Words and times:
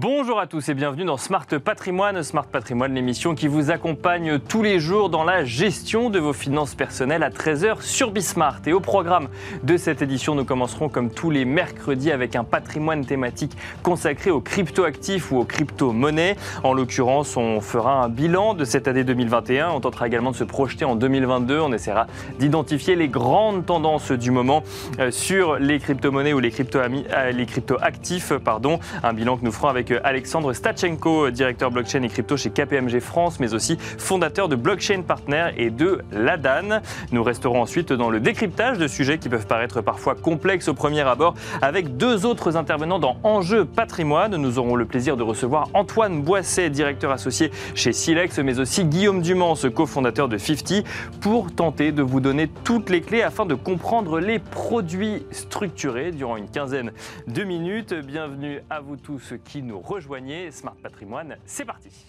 Bonjour 0.00 0.38
à 0.38 0.46
tous 0.46 0.68
et 0.68 0.74
bienvenue 0.74 1.04
dans 1.04 1.16
Smart 1.16 1.44
Patrimoine. 1.44 2.22
Smart 2.22 2.46
Patrimoine, 2.46 2.94
l'émission 2.94 3.34
qui 3.34 3.48
vous 3.48 3.72
accompagne 3.72 4.38
tous 4.38 4.62
les 4.62 4.78
jours 4.78 5.10
dans 5.10 5.24
la 5.24 5.44
gestion 5.44 6.08
de 6.08 6.20
vos 6.20 6.32
finances 6.32 6.76
personnelles 6.76 7.24
à 7.24 7.30
13h 7.30 7.80
sur 7.80 8.12
Bismart. 8.12 8.60
Et 8.66 8.72
au 8.72 8.78
programme 8.78 9.26
de 9.64 9.76
cette 9.76 10.00
édition, 10.00 10.36
nous 10.36 10.44
commencerons 10.44 10.88
comme 10.88 11.10
tous 11.10 11.30
les 11.30 11.44
mercredis 11.44 12.12
avec 12.12 12.36
un 12.36 12.44
patrimoine 12.44 13.04
thématique 13.04 13.56
consacré 13.82 14.30
aux 14.30 14.40
crypto-actifs 14.40 15.32
ou 15.32 15.38
aux 15.38 15.44
crypto-monnaies. 15.44 16.36
En 16.62 16.74
l'occurrence, 16.74 17.36
on 17.36 17.60
fera 17.60 18.04
un 18.04 18.08
bilan 18.08 18.54
de 18.54 18.64
cette 18.64 18.86
année 18.86 19.02
2021. 19.02 19.70
On 19.70 19.80
tentera 19.80 20.06
également 20.06 20.30
de 20.30 20.36
se 20.36 20.44
projeter 20.44 20.84
en 20.84 20.94
2022. 20.94 21.58
On 21.58 21.72
essaiera 21.72 22.06
d'identifier 22.38 22.94
les 22.94 23.08
grandes 23.08 23.66
tendances 23.66 24.12
du 24.12 24.30
moment 24.30 24.62
euh, 25.00 25.10
sur 25.10 25.58
les 25.58 25.80
crypto-monnaies 25.80 26.34
ou 26.34 26.38
les 26.38 26.52
crypto-actifs. 26.52 28.26
Crypto 28.28 28.44
pardon. 28.44 28.78
Un 29.02 29.12
bilan 29.12 29.38
que 29.38 29.44
nous 29.44 29.50
ferons 29.50 29.66
avec 29.66 29.87
Alexandre 30.04 30.52
Stachenko, 30.52 31.30
directeur 31.30 31.70
blockchain 31.70 32.02
et 32.02 32.08
crypto 32.08 32.36
chez 32.36 32.50
KPMG 32.50 33.00
France, 33.00 33.40
mais 33.40 33.54
aussi 33.54 33.76
fondateur 33.78 34.48
de 34.48 34.56
Blockchain 34.56 35.02
Partner 35.02 35.50
et 35.56 35.70
de 35.70 36.00
Ladan. 36.12 36.80
Nous 37.12 37.22
resterons 37.22 37.62
ensuite 37.62 37.92
dans 37.92 38.10
le 38.10 38.20
décryptage 38.20 38.78
de 38.78 38.86
sujets 38.86 39.18
qui 39.18 39.28
peuvent 39.28 39.46
paraître 39.46 39.80
parfois 39.80 40.14
complexes 40.14 40.68
au 40.68 40.74
premier 40.74 41.00
abord 41.00 41.34
avec 41.62 41.96
deux 41.96 42.26
autres 42.26 42.56
intervenants 42.56 42.98
dans 42.98 43.16
Enjeu 43.22 43.64
Patrimoine. 43.64 44.36
Nous 44.36 44.58
aurons 44.58 44.76
le 44.76 44.84
plaisir 44.84 45.16
de 45.16 45.22
recevoir 45.22 45.68
Antoine 45.74 46.22
Boisset, 46.22 46.70
directeur 46.70 47.10
associé 47.10 47.50
chez 47.74 47.92
Silex, 47.92 48.38
mais 48.38 48.58
aussi 48.58 48.84
Guillaume 48.84 49.22
Dumont, 49.22 49.54
cofondateur 49.74 50.28
de 50.28 50.38
50, 50.38 50.84
pour 51.20 51.52
tenter 51.52 51.92
de 51.92 52.02
vous 52.02 52.20
donner 52.20 52.48
toutes 52.64 52.90
les 52.90 53.00
clés 53.00 53.22
afin 53.22 53.46
de 53.46 53.54
comprendre 53.54 54.20
les 54.20 54.38
produits 54.38 55.24
structurés 55.30 56.12
durant 56.12 56.36
une 56.36 56.48
quinzaine 56.48 56.92
de 57.26 57.44
minutes. 57.44 57.94
Bienvenue 57.94 58.60
à 58.70 58.80
vous 58.80 58.96
tous 58.96 59.34
qui 59.44 59.62
nous 59.62 59.77
rejoignez. 59.80 60.50
Smart 60.50 60.76
Patrimoine, 60.82 61.36
c'est 61.46 61.64
parti. 61.64 62.06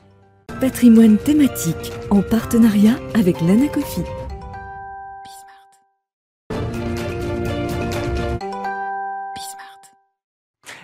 Patrimoine 0.60 1.18
thématique 1.18 1.94
en 2.10 2.22
partenariat 2.22 2.96
avec 3.14 3.40
l'Anacofi. 3.42 4.02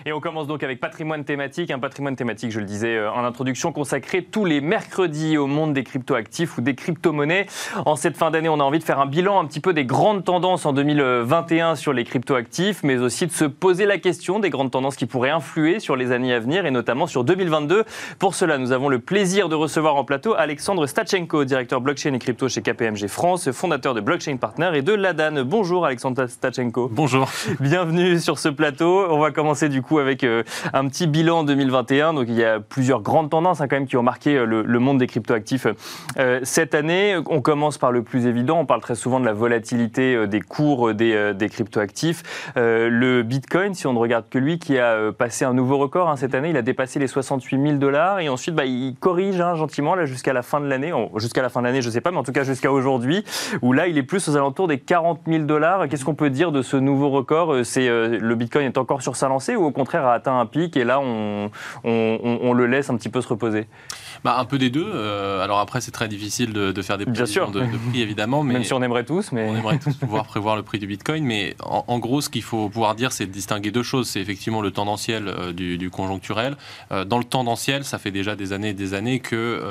Et 0.08 0.12
on 0.12 0.20
commence 0.20 0.46
donc 0.46 0.62
avec 0.62 0.78
patrimoine 0.78 1.24
thématique. 1.24 1.72
Un 1.72 1.80
patrimoine 1.80 2.14
thématique, 2.14 2.52
je 2.52 2.60
le 2.60 2.64
disais 2.64 2.94
euh, 2.94 3.10
en 3.10 3.24
introduction, 3.24 3.72
consacré 3.72 4.22
tous 4.22 4.44
les 4.44 4.60
mercredis 4.60 5.36
au 5.36 5.48
monde 5.48 5.72
des 5.72 5.82
crypto-actifs 5.82 6.58
ou 6.58 6.60
des 6.60 6.76
crypto-monnaies. 6.76 7.46
En 7.84 7.96
cette 7.96 8.16
fin 8.16 8.30
d'année, 8.30 8.48
on 8.48 8.60
a 8.60 8.62
envie 8.62 8.78
de 8.78 8.84
faire 8.84 9.00
un 9.00 9.06
bilan 9.06 9.40
un 9.40 9.46
petit 9.46 9.58
peu 9.58 9.72
des 9.72 9.84
grandes 9.84 10.22
tendances 10.22 10.64
en 10.64 10.72
2021 10.72 11.74
sur 11.74 11.92
les 11.92 12.04
crypto-actifs, 12.04 12.84
mais 12.84 12.98
aussi 12.98 13.26
de 13.26 13.32
se 13.32 13.46
poser 13.46 13.84
la 13.84 13.98
question 13.98 14.38
des 14.38 14.48
grandes 14.48 14.70
tendances 14.70 14.94
qui 14.94 15.06
pourraient 15.06 15.30
influer 15.30 15.80
sur 15.80 15.96
les 15.96 16.12
années 16.12 16.32
à 16.32 16.38
venir 16.38 16.66
et 16.66 16.70
notamment 16.70 17.08
sur 17.08 17.24
2022. 17.24 17.82
Pour 18.20 18.36
cela, 18.36 18.58
nous 18.58 18.70
avons 18.70 18.88
le 18.88 19.00
plaisir 19.00 19.48
de 19.48 19.56
recevoir 19.56 19.96
en 19.96 20.04
plateau 20.04 20.34
Alexandre 20.34 20.86
Stachenko, 20.86 21.44
directeur 21.44 21.80
blockchain 21.80 22.14
et 22.14 22.20
crypto 22.20 22.48
chez 22.48 22.62
KPMG 22.62 23.08
France, 23.08 23.50
fondateur 23.50 23.92
de 23.92 24.00
Blockchain 24.00 24.36
Partner 24.36 24.70
et 24.74 24.82
de 24.82 24.92
Ladan. 24.92 25.42
Bonjour 25.44 25.84
Alexandre 25.84 26.28
Stachenko. 26.28 26.90
Bonjour. 26.92 27.28
Bienvenue 27.58 28.20
sur 28.20 28.38
ce 28.38 28.48
plateau. 28.48 29.04
On 29.10 29.18
va 29.18 29.32
commencer 29.32 29.68
du 29.68 29.82
coup 29.82 29.95
avec 29.98 30.24
euh, 30.24 30.42
un 30.72 30.88
petit 30.88 31.06
bilan 31.06 31.44
2021. 31.44 32.14
Donc 32.14 32.26
il 32.28 32.34
y 32.34 32.44
a 32.44 32.60
plusieurs 32.60 33.00
grandes 33.00 33.30
tendances 33.30 33.60
hein, 33.60 33.68
quand 33.68 33.76
même 33.76 33.86
qui 33.86 33.96
ont 33.96 34.02
marqué 34.02 34.36
euh, 34.36 34.44
le, 34.44 34.78
monde 34.78 34.98
des 34.98 35.06
cryptoactifs 35.06 35.66
euh, 36.18 36.40
cette 36.42 36.74
année. 36.74 37.16
On 37.26 37.40
commence 37.40 37.78
par 37.78 37.92
le 37.92 38.02
plus 38.02 38.26
évident. 38.26 38.60
On 38.60 38.66
parle 38.66 38.80
très 38.80 38.94
souvent 38.94 39.20
de 39.20 39.24
la 39.24 39.32
volatilité 39.32 40.26
des 40.26 40.40
cours 40.40 40.94
des, 40.94 41.48
cryptoactifs. 41.50 42.52
le 42.56 43.22
Bitcoin, 43.22 43.74
si 43.74 43.86
on 43.86 43.92
ne 43.92 43.98
regarde 43.98 44.28
que 44.28 44.38
lui, 44.38 44.58
qui 44.58 44.78
a 44.78 45.12
passé 45.12 45.44
un 45.44 45.54
nouveau 45.54 45.78
record 45.78 46.08
hein, 46.08 46.16
cette 46.16 46.34
année, 46.34 46.50
il 46.50 46.56
a 46.56 46.62
dépassé 46.62 46.98
les 46.98 47.06
68 47.06 47.60
000 47.60 47.74
dollars 47.78 48.20
et 48.20 48.28
ensuite 48.28 48.54
bah, 48.54 48.64
il 48.64 48.94
corrige 48.98 49.40
hein, 49.40 49.54
gentiment 49.54 49.94
là 49.94 50.04
jusqu'à 50.04 50.32
la 50.32 50.42
fin 50.42 50.60
de 50.60 50.66
l'année. 50.66 50.92
Jusqu'à 51.16 51.42
la 51.42 51.48
fin 51.48 51.60
de 51.60 51.66
l'année, 51.66 51.82
je 51.82 51.88
ne 51.88 51.92
sais 51.92 52.00
pas, 52.00 52.10
mais 52.10 52.18
en 52.18 52.22
tout 52.22 52.32
cas 52.32 52.44
jusqu'à 52.44 52.70
aujourd'hui, 52.70 53.24
où 53.62 53.72
là 53.72 53.86
il 53.86 53.98
est 53.98 54.02
plus 54.02 54.28
aux 54.28 54.36
alentours 54.36 54.68
des 54.68 54.78
40 54.78 55.20
000 55.26 55.44
dollars. 55.44 55.88
Qu'est-ce 55.88 56.04
qu'on 56.04 56.14
peut 56.14 56.30
dire 56.30 56.52
de 56.52 56.62
ce 56.62 56.76
nouveau 56.76 57.10
record? 57.10 57.64
C'est 57.64 57.88
le 57.88 58.34
Bitcoin 58.34 58.66
est 58.66 58.78
encore 58.78 59.02
sur 59.02 59.16
sa 59.16 59.28
lancée 59.28 59.56
ou 59.56 59.64
au 59.64 59.70
contraire 59.70 59.85
contraire, 59.86 60.06
a 60.06 60.14
atteint 60.14 60.38
un 60.38 60.46
pic 60.46 60.76
et 60.76 60.84
là, 60.84 61.00
on, 61.00 61.50
on, 61.84 62.52
le 62.52 62.66
laisse 62.66 62.90
un 62.90 62.96
petit 62.96 63.08
peu 63.08 63.20
se 63.20 63.28
reposer 63.28 63.66
bah, 64.24 64.36
Un 64.38 64.44
peu 64.44 64.58
des 64.58 64.70
deux. 64.70 64.86
Euh, 64.86 65.42
alors 65.42 65.58
après, 65.58 65.80
c'est 65.80 65.90
très 65.90 66.08
difficile 66.08 66.52
de, 66.52 66.82
faire 66.82 66.98
des 66.98 67.04
prévisions 67.04 67.50
de, 67.50 67.60
prix, 67.90 68.02
évidemment. 68.02 68.42
Mais 68.42 68.54
Même 68.54 68.64
si 68.64 68.72
on 68.72 68.82
aimerait 68.82 69.04
tous. 69.04 69.32
Mais... 69.32 69.48
On 69.48 69.56
aimerait 69.56 69.78
tous 69.78 69.94
pouvoir 69.96 70.26
prévoir 70.26 70.56
le 70.56 70.62
prix 70.62 70.78
du 70.78 70.86
Bitcoin. 70.86 71.24
Mais 71.24 71.56
en, 71.62 71.98
gros, 71.98 72.20
ce 72.20 72.28
qu'il 72.28 72.42
faut 72.42 72.68
pouvoir 72.68 72.94
dire, 72.94 73.12
c'est 73.12 73.26
de 73.26 73.32
distinguer 73.32 73.70
deux 73.70 73.82
choses. 73.82 74.08
C'est 74.08 74.20
effectivement 74.20 74.60
le 74.60 74.70
tendanciel 74.70 75.28
euh, 75.28 75.52
du, 75.52 75.90
conjoncturel. 75.90 76.56
Euh, 76.92 77.04
dans 77.04 77.18
le 77.18 77.24
tendanciel, 77.24 77.84
ça 77.84 77.98
fait 77.98 78.10
déjà 78.10 78.36
des 78.36 78.52
années 78.52 78.70
et 78.70 78.74
des 78.74 78.94
années 78.94 79.20
que 79.20 79.62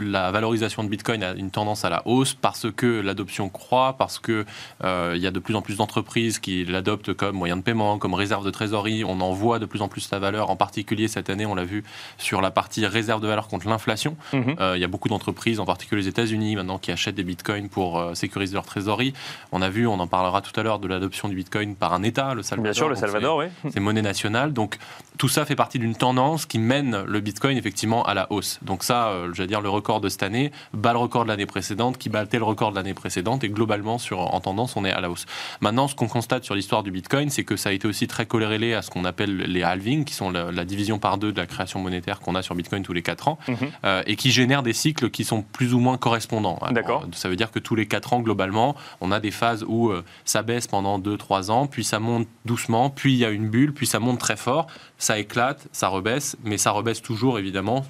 la 0.00 0.30
valorisation 0.30 0.84
de 0.84 0.88
Bitcoin 0.88 1.22
a 1.22 1.32
une 1.32 1.50
tendance 1.50 1.84
à 1.84 1.90
la 1.90 2.06
hausse 2.06 2.34
parce 2.34 2.66
que 2.70 3.00
l'adoption 3.00 3.48
croît, 3.48 3.96
parce 3.98 4.18
qu'il 4.18 4.44
il 4.82 5.18
y 5.18 5.26
a 5.26 5.30
de 5.30 5.38
plus 5.38 5.54
en 5.54 5.62
plus 5.62 5.76
d'entreprises 5.76 6.38
qui 6.38 6.64
l'adoptent 6.64 7.12
comme 7.14 7.36
moyen 7.36 7.56
de 7.56 7.62
paiement, 7.62 7.98
comme 7.98 8.14
réserve 8.14 8.44
de 8.44 8.50
trésorerie. 8.50 9.04
On 9.04 9.20
en 9.20 9.32
voit 9.32 9.58
de 9.58 9.66
plus 9.66 9.82
en 9.82 9.88
plus 9.88 10.02
sa 10.02 10.18
valeur. 10.18 10.50
En 10.50 10.56
particulier 10.56 11.08
cette 11.08 11.30
année, 11.30 11.46
on 11.46 11.54
l'a 11.54 11.64
vu 11.64 11.84
sur 12.18 12.40
la 12.40 12.50
partie 12.50 12.86
réserve 12.86 13.20
de 13.20 13.26
valeur 13.26 13.48
contre 13.48 13.66
l'inflation. 13.76 14.16
Mhm. 14.32 14.56
Euh, 14.60 14.76
il 14.76 14.80
y 14.80 14.84
a 14.84 14.88
beaucoup 14.88 15.08
d'entreprises, 15.08 15.60
en 15.60 15.66
particulier 15.66 16.02
les 16.02 16.08
États-Unis, 16.08 16.56
maintenant 16.56 16.78
qui 16.78 16.90
achètent 16.90 17.14
des 17.14 17.24
bitcoins 17.24 17.68
pour 17.68 17.98
euh, 17.98 18.14
sécuriser 18.14 18.54
leur 18.54 18.64
trésorerie. 18.64 19.12
On 19.52 19.60
a 19.62 19.68
vu, 19.68 19.86
on 19.86 20.00
en 20.00 20.06
parlera 20.06 20.40
tout 20.40 20.58
à 20.58 20.62
l'heure, 20.62 20.78
de 20.78 20.88
l'adoption 20.88 21.28
du 21.28 21.34
bitcoin 21.34 21.74
par 21.76 21.92
un 21.92 22.02
État, 22.02 22.34
le 22.34 22.42
Salvador. 22.42 22.64
Bien 22.64 22.72
sûr, 22.72 22.88
le 22.88 22.96
Salvador, 22.96 23.38
oui. 23.38 23.46
C'est 23.70 23.80
monnaie 23.80 24.02
nationale. 24.02 24.52
Donc 24.52 24.78
tout 25.18 25.28
ça 25.28 25.44
fait 25.44 25.56
partie 25.56 25.78
d'une 25.78 25.94
tendance 25.94 26.46
qui 26.46 26.58
mène 26.58 27.02
le 27.06 27.20
bitcoin 27.20 27.56
effectivement 27.56 28.04
à 28.04 28.14
la 28.14 28.30
hausse. 28.30 28.58
Donc 28.62 28.82
ça, 28.82 29.08
euh, 29.08 29.30
je 29.32 29.42
veux 29.42 29.48
dire, 29.48 29.60
le 29.60 29.68
record 29.68 30.00
de 30.00 30.08
cette 30.08 30.22
année 30.22 30.52
bat 30.74 30.92
le 30.92 30.98
record 30.98 31.24
de 31.24 31.28
l'année 31.28 31.46
précédente, 31.46 31.98
qui 31.98 32.08
battait 32.08 32.38
le 32.38 32.44
record 32.44 32.70
de 32.70 32.76
l'année 32.76 32.94
précédente, 32.94 33.44
et 33.44 33.48
globalement, 33.48 33.98
sur, 33.98 34.20
en 34.34 34.40
tendance, 34.40 34.76
on 34.76 34.84
est 34.84 34.92
à 34.92 35.00
la 35.00 35.10
hausse. 35.10 35.26
Maintenant, 35.60 35.88
ce 35.88 35.94
qu'on 35.94 36.08
constate 36.08 36.44
sur 36.44 36.54
l'histoire 36.54 36.82
du 36.82 36.90
bitcoin, 36.90 37.30
c'est 37.30 37.44
que 37.44 37.56
ça 37.56 37.70
a 37.70 37.72
été 37.72 37.88
aussi 37.88 38.06
très 38.06 38.26
corrélé 38.26 38.74
à 38.74 38.82
ce 38.82 38.90
qu'on 38.90 39.04
appelle 39.04 39.36
les 39.36 39.62
halving, 39.62 40.04
qui 40.04 40.14
sont 40.14 40.30
la, 40.30 40.64
division 40.64 40.98
par 40.98 41.16
deux 41.16 41.32
de 41.32 41.38
la 41.38 41.46
création 41.46 41.80
monétaire 41.80 42.20
qu'on 42.20 42.34
a 42.34 42.42
sur 42.42 42.54
Bitcoin 42.54 42.82
tous 42.82 42.92
les 42.92 43.02
4 43.02 43.28
ans, 43.28 43.38
mhm. 43.46 43.56
Euh, 43.84 44.02
et 44.06 44.16
qui 44.16 44.30
génèrent 44.30 44.62
des 44.62 44.72
cycles 44.72 45.10
qui 45.10 45.24
sont 45.24 45.42
plus 45.42 45.74
ou 45.74 45.78
moins 45.78 45.98
correspondants. 45.98 46.58
D'accord. 46.70 47.06
Ça 47.12 47.28
veut 47.28 47.36
dire 47.36 47.50
que 47.50 47.58
tous 47.58 47.74
les 47.74 47.86
4 47.86 48.14
ans, 48.14 48.20
globalement, 48.20 48.76
on 49.00 49.12
a 49.12 49.20
des 49.20 49.30
phases 49.30 49.64
où 49.66 49.90
euh, 49.90 50.04
ça 50.24 50.42
baisse 50.42 50.66
pendant 50.66 50.98
2-3 50.98 51.50
ans, 51.50 51.66
puis 51.66 51.84
ça 51.84 51.98
monte 52.00 52.28
doucement, 52.44 52.90
puis 52.90 53.12
il 53.12 53.18
y 53.18 53.24
a 53.24 53.30
une 53.30 53.48
bulle, 53.48 53.72
puis 53.72 53.86
ça 53.86 54.00
monte 54.00 54.18
très 54.18 54.36
fort, 54.36 54.66
ça 54.98 55.18
éclate, 55.18 55.68
ça 55.72 55.88
rebaisse, 55.88 56.36
mais 56.44 56.58
ça 56.58 56.70
rebaisse 56.70 57.02
toujours 57.02 57.38
évidemment 57.38 57.84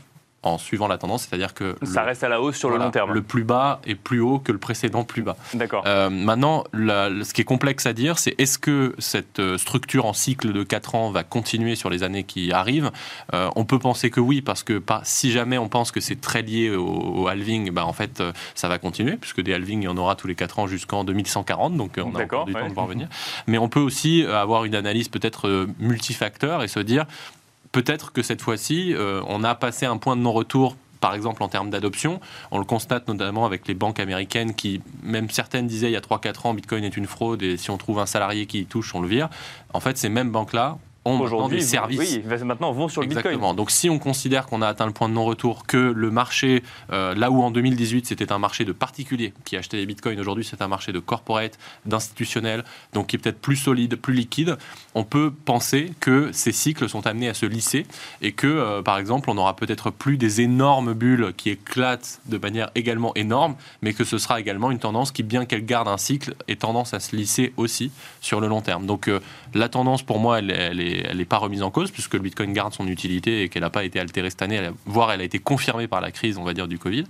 en 0.46 0.58
suivant 0.58 0.88
la 0.88 0.98
tendance, 0.98 1.26
c'est-à-dire 1.28 1.54
que 1.54 1.76
ça 1.82 2.02
reste 2.02 2.24
à 2.24 2.28
la 2.28 2.40
hausse 2.40 2.56
sur 2.56 2.70
le 2.70 2.78
long 2.78 2.90
terme. 2.90 3.12
Le 3.12 3.22
plus 3.22 3.44
bas 3.44 3.80
est 3.86 3.94
plus 3.94 4.20
haut 4.20 4.38
que 4.38 4.52
le 4.52 4.58
précédent 4.58 5.04
plus 5.04 5.22
bas. 5.22 5.36
D'accord. 5.54 5.84
Euh, 5.86 6.10
maintenant, 6.10 6.64
ce 6.74 7.32
qui 7.32 7.40
est 7.40 7.44
complexe 7.44 7.86
à 7.86 7.92
dire, 7.92 8.18
c'est 8.18 8.34
est-ce 8.38 8.58
que 8.58 8.94
cette 8.98 9.40
euh, 9.40 9.58
structure 9.58 10.06
en 10.06 10.12
cycle 10.12 10.52
de 10.52 10.62
4 10.62 10.94
ans 10.94 11.10
va 11.10 11.24
continuer 11.24 11.74
sur 11.74 11.90
les 11.90 12.02
années 12.02 12.24
qui 12.24 12.52
arrivent? 12.52 12.90
Euh, 13.34 13.50
On 13.56 13.64
peut 13.64 13.78
penser 13.78 14.10
que 14.10 14.20
oui, 14.20 14.40
parce 14.40 14.62
que 14.62 14.78
pas, 14.78 15.00
si 15.04 15.32
jamais 15.32 15.58
on 15.58 15.68
pense 15.68 15.90
que 15.92 16.00
c'est 16.00 16.20
très 16.20 16.42
lié 16.42 16.70
au, 16.70 17.26
halving, 17.28 17.70
bah, 17.70 17.86
en 17.86 17.92
fait, 17.92 18.22
ça 18.54 18.68
va 18.68 18.78
continuer, 18.78 19.16
puisque 19.16 19.40
des 19.40 19.54
halvings, 19.54 19.82
il 19.82 19.86
y 19.86 19.88
en 19.88 19.96
aura 19.96 20.14
tous 20.16 20.26
les 20.26 20.34
4 20.34 20.60
ans 20.60 20.66
jusqu'en 20.66 21.04
2140, 21.04 21.76
donc 21.76 21.92
on 21.98 22.14
a 22.14 22.22
encore 22.22 22.44
du 22.44 22.52
temps 22.52 22.68
de 22.68 22.74
voir 22.74 22.86
venir. 22.88 23.08
Mais 23.46 23.58
on 23.58 23.68
peut 23.68 23.80
aussi 23.80 24.24
avoir 24.24 24.64
une 24.64 24.74
analyse 24.74 25.08
peut-être 25.08 25.66
multifacteur 25.78 26.62
et 26.62 26.68
se 26.68 26.80
dire 26.80 27.06
peut-être 27.76 28.10
que 28.10 28.22
cette 28.22 28.40
fois-ci, 28.40 28.94
euh, 28.94 29.20
on 29.26 29.44
a 29.44 29.54
passé 29.54 29.84
un 29.84 29.98
point 29.98 30.16
de 30.16 30.22
non-retour 30.22 30.76
par 30.98 31.12
exemple 31.12 31.42
en 31.42 31.48
termes 31.48 31.68
d'adoption. 31.68 32.20
On 32.50 32.58
le 32.58 32.64
constate 32.64 33.06
notamment 33.06 33.44
avec 33.44 33.68
les 33.68 33.74
banques 33.74 34.00
américaines 34.00 34.54
qui, 34.54 34.80
même 35.02 35.28
certaines 35.28 35.66
disaient 35.66 35.90
il 35.90 35.92
y 35.92 35.96
a 35.96 36.00
3-4 36.00 36.46
ans, 36.46 36.54
Bitcoin 36.54 36.84
est 36.84 36.96
une 36.96 37.06
fraude 37.06 37.42
et 37.42 37.58
si 37.58 37.70
on 37.70 37.76
trouve 37.76 37.98
un 37.98 38.06
salarié 38.06 38.46
qui 38.46 38.60
y 38.60 38.64
touche, 38.64 38.94
on 38.94 39.02
le 39.02 39.08
vire. 39.08 39.28
En 39.74 39.80
fait, 39.80 39.98
ces 39.98 40.08
mêmes 40.08 40.30
banques-là 40.30 40.78
aujourd'hui 41.06 41.58
des 41.58 41.64
services. 41.64 42.20
Oui, 42.24 42.44
maintenant 42.44 42.72
vont 42.72 42.88
sur 42.88 43.00
le 43.00 43.06
Exactement. 43.06 43.54
Donc 43.54 43.70
si 43.70 43.88
on 43.90 43.98
considère 43.98 44.46
qu'on 44.46 44.62
a 44.62 44.68
atteint 44.68 44.86
le 44.86 44.92
point 44.92 45.08
de 45.08 45.14
non-retour, 45.14 45.66
que 45.66 45.76
le 45.76 46.10
marché, 46.10 46.62
euh, 46.92 47.14
là 47.14 47.30
où 47.30 47.42
en 47.42 47.50
2018 47.50 48.06
c'était 48.06 48.32
un 48.32 48.38
marché 48.38 48.64
de 48.64 48.72
particuliers 48.72 49.32
qui 49.44 49.56
achetaient 49.56 49.78
des 49.78 49.86
bitcoins, 49.86 50.18
aujourd'hui 50.18 50.44
c'est 50.44 50.62
un 50.62 50.68
marché 50.68 50.92
de 50.92 50.98
corporate, 50.98 51.58
d'institutionnels, 51.84 52.64
donc 52.92 53.08
qui 53.08 53.16
est 53.16 53.18
peut-être 53.18 53.40
plus 53.40 53.56
solide, 53.56 53.96
plus 53.96 54.14
liquide, 54.14 54.56
on 54.94 55.04
peut 55.04 55.32
penser 55.44 55.92
que 56.00 56.30
ces 56.32 56.52
cycles 56.52 56.88
sont 56.88 57.06
amenés 57.06 57.28
à 57.28 57.34
se 57.34 57.46
lisser 57.46 57.86
et 58.22 58.32
que, 58.32 58.46
euh, 58.46 58.82
par 58.82 58.98
exemple, 58.98 59.30
on 59.30 59.34
n'aura 59.34 59.56
peut-être 59.56 59.90
plus 59.90 60.16
des 60.16 60.40
énormes 60.40 60.94
bulles 60.94 61.32
qui 61.36 61.50
éclatent 61.50 62.20
de 62.26 62.38
manière 62.38 62.70
également 62.74 63.14
énorme, 63.14 63.56
mais 63.82 63.92
que 63.92 64.04
ce 64.04 64.18
sera 64.18 64.40
également 64.40 64.70
une 64.70 64.78
tendance 64.78 65.12
qui, 65.12 65.22
bien 65.22 65.44
qu'elle 65.44 65.64
garde 65.64 65.88
un 65.88 65.98
cycle, 65.98 66.34
ait 66.48 66.56
tendance 66.56 66.94
à 66.94 67.00
se 67.00 67.14
lisser 67.14 67.52
aussi 67.56 67.90
sur 68.20 68.40
le 68.40 68.48
long 68.48 68.60
terme. 68.60 68.86
Donc 68.86 69.08
euh, 69.08 69.20
la 69.54 69.68
tendance 69.68 70.02
pour 70.02 70.18
moi, 70.18 70.38
elle, 70.38 70.50
elle 70.50 70.80
est 70.80 70.95
elle 71.04 71.20
est 71.20 71.26
pas 71.26 71.38
remise 71.38 71.62
en 71.62 71.70
cause 71.70 71.90
puisque 71.90 72.14
le 72.14 72.20
Bitcoin 72.20 72.52
garde 72.52 72.72
son 72.72 72.86
utilité 72.86 73.42
et 73.42 73.48
qu'elle 73.48 73.62
n'a 73.62 73.70
pas 73.70 73.84
été 73.84 74.00
altérée 74.00 74.30
cette 74.30 74.42
année, 74.42 74.70
voire 74.84 75.12
elle 75.12 75.20
a 75.20 75.24
été 75.24 75.38
confirmée 75.38 75.88
par 75.88 76.00
la 76.00 76.10
crise, 76.10 76.38
on 76.38 76.44
va 76.44 76.54
dire, 76.54 76.68
du 76.68 76.78
Covid. 76.78 77.04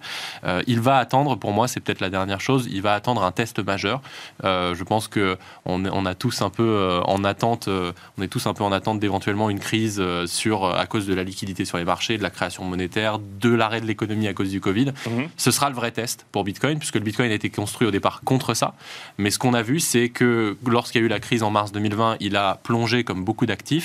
Euh, 0.44 0.62
il 0.66 0.80
va 0.80 0.98
attendre, 0.98 1.36
pour 1.36 1.52
moi, 1.52 1.68
c'est 1.68 1.80
peut-être 1.80 2.00
la 2.00 2.10
dernière 2.10 2.40
chose, 2.40 2.68
il 2.70 2.82
va 2.82 2.94
attendre 2.94 3.22
un 3.22 3.32
test 3.32 3.58
majeur. 3.58 4.00
Euh, 4.44 4.74
je 4.74 4.84
pense 4.84 5.08
que 5.08 5.36
on, 5.64 5.84
on, 5.86 6.06
a 6.06 6.14
tous 6.14 6.42
un 6.42 6.50
peu 6.50 7.00
en 7.04 7.24
attente, 7.24 7.68
on 7.68 8.22
est 8.22 8.28
tous 8.28 8.46
un 8.46 8.54
peu 8.54 8.64
en 8.64 8.72
attente 8.72 9.00
d'éventuellement 9.00 9.50
une 9.50 9.60
crise 9.60 10.02
sur 10.26 10.64
à 10.64 10.86
cause 10.86 11.06
de 11.06 11.14
la 11.14 11.22
liquidité 11.22 11.64
sur 11.64 11.78
les 11.78 11.84
marchés, 11.84 12.18
de 12.18 12.22
la 12.22 12.30
création 12.30 12.64
monétaire, 12.64 13.18
de 13.18 13.50
l'arrêt 13.50 13.80
de 13.80 13.86
l'économie 13.86 14.28
à 14.28 14.34
cause 14.34 14.50
du 14.50 14.60
Covid. 14.60 14.92
Mhm. 15.06 15.28
Ce 15.36 15.50
sera 15.50 15.68
le 15.68 15.74
vrai 15.74 15.90
test 15.90 16.26
pour 16.32 16.44
Bitcoin 16.44 16.78
puisque 16.78 16.96
le 16.96 17.00
Bitcoin 17.00 17.30
a 17.30 17.34
été 17.34 17.50
construit 17.50 17.86
au 17.86 17.90
départ 17.90 18.20
contre 18.24 18.54
ça. 18.54 18.74
Mais 19.18 19.30
ce 19.30 19.38
qu'on 19.38 19.54
a 19.54 19.62
vu, 19.62 19.80
c'est 19.80 20.08
que 20.08 20.56
lorsqu'il 20.66 21.00
y 21.00 21.04
a 21.04 21.06
eu 21.06 21.10
la 21.10 21.20
crise 21.20 21.42
en 21.42 21.50
mars 21.50 21.72
2020, 21.72 22.16
il 22.20 22.36
a 22.36 22.58
plongé 22.62 23.04
comme 23.04 23.24
beaucoup 23.24 23.46
d'actifs, 23.46 23.75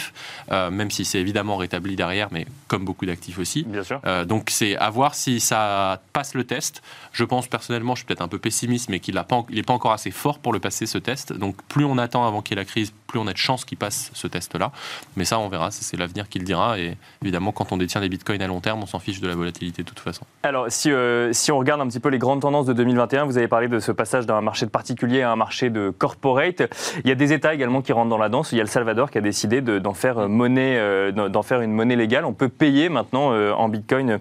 euh, 0.51 0.69
même 0.69 0.91
si 0.91 1.05
c'est 1.05 1.19
évidemment 1.19 1.57
rétabli 1.57 1.95
derrière, 1.95 2.29
mais 2.31 2.45
comme 2.67 2.85
beaucoup 2.85 3.05
d'actifs 3.05 3.39
aussi. 3.39 3.63
Bien 3.63 3.83
sûr. 3.83 3.99
Euh, 4.05 4.25
donc 4.25 4.49
c'est 4.49 4.75
à 4.77 4.89
voir 4.89 5.15
si 5.15 5.39
ça 5.39 6.01
passe 6.13 6.33
le 6.33 6.43
test. 6.43 6.81
Je 7.11 7.23
pense 7.23 7.47
personnellement, 7.47 7.95
je 7.95 7.99
suis 7.99 8.05
peut-être 8.05 8.21
un 8.21 8.27
peu 8.27 8.39
pessimiste, 8.39 8.89
mais 8.89 8.99
qu'il 8.99 9.15
n'est 9.15 9.63
pas, 9.63 9.73
encore 9.73 9.91
assez 9.91 10.11
fort 10.11 10.39
pour 10.39 10.53
le 10.53 10.59
passer 10.59 10.85
ce 10.85 10.97
test. 10.97 11.33
Donc 11.33 11.55
plus 11.67 11.85
on 11.85 11.97
attend 11.97 12.25
avant 12.25 12.41
qu'il 12.41 12.57
y 12.57 12.59
ait 12.59 12.63
la 12.63 12.65
crise, 12.65 12.93
plus 13.07 13.19
on 13.19 13.27
a 13.27 13.33
de 13.33 13.38
chances 13.38 13.65
qu'il 13.65 13.77
passe 13.77 14.11
ce 14.13 14.27
test-là. 14.27 14.71
Mais 15.15 15.25
ça, 15.25 15.39
on 15.39 15.49
verra, 15.49 15.71
c'est 15.71 15.97
l'avenir 15.97 16.29
qui 16.29 16.39
le 16.39 16.45
dira. 16.45 16.79
Et 16.79 16.97
évidemment, 17.21 17.51
quand 17.51 17.71
on 17.71 17.77
détient 17.77 18.01
des 18.01 18.09
bitcoins 18.09 18.41
à 18.41 18.47
long 18.47 18.61
terme, 18.61 18.81
on 18.81 18.85
s'en 18.85 18.99
fiche 18.99 19.19
de 19.19 19.27
la 19.27 19.35
volatilité 19.35 19.83
de 19.83 19.88
toute 19.88 19.99
façon. 19.99 20.25
Alors, 20.43 20.65
si, 20.69 20.91
euh, 20.91 21.33
si 21.33 21.51
on 21.51 21.57
regarde 21.57 21.81
un 21.81 21.88
petit 21.88 21.99
peu 21.99 22.09
les 22.09 22.17
grandes 22.17 22.41
tendances 22.41 22.65
de 22.65 22.73
2021, 22.73 23.25
vous 23.25 23.38
avez 23.38 23.47
parlé 23.47 23.67
de 23.67 23.79
ce 23.79 23.91
passage 23.91 24.25
d'un 24.25 24.41
marché 24.41 24.65
de 24.65 24.71
particulier 24.71 25.21
à 25.21 25.31
un 25.31 25.35
marché 25.35 25.69
de 25.69 25.89
corporate. 25.89 26.63
Il 27.03 27.09
y 27.09 27.11
a 27.11 27.15
des 27.15 27.33
États 27.33 27.53
également 27.53 27.81
qui 27.81 27.93
rentrent 27.93 28.09
dans 28.09 28.17
la 28.17 28.29
danse. 28.29 28.51
Il 28.51 28.57
y 28.57 28.61
a 28.61 28.63
le 28.63 28.69
Salvador 28.69 29.11
qui 29.11 29.17
a 29.17 29.21
décidé 29.21 29.61
d'en 29.81 29.94
faire 29.94 30.18
euh, 30.18 30.28
monnaie, 30.28 30.78
euh, 30.78 31.12
d'en 31.12 31.42
faire 31.42 31.62
une 31.62 31.72
monnaie 31.72 31.95
légale. 31.95 32.25
On 32.25 32.33
peut 32.33 32.50
payer 32.50 32.89
maintenant 32.89 33.31
en 33.31 33.69
bitcoin 33.69 34.19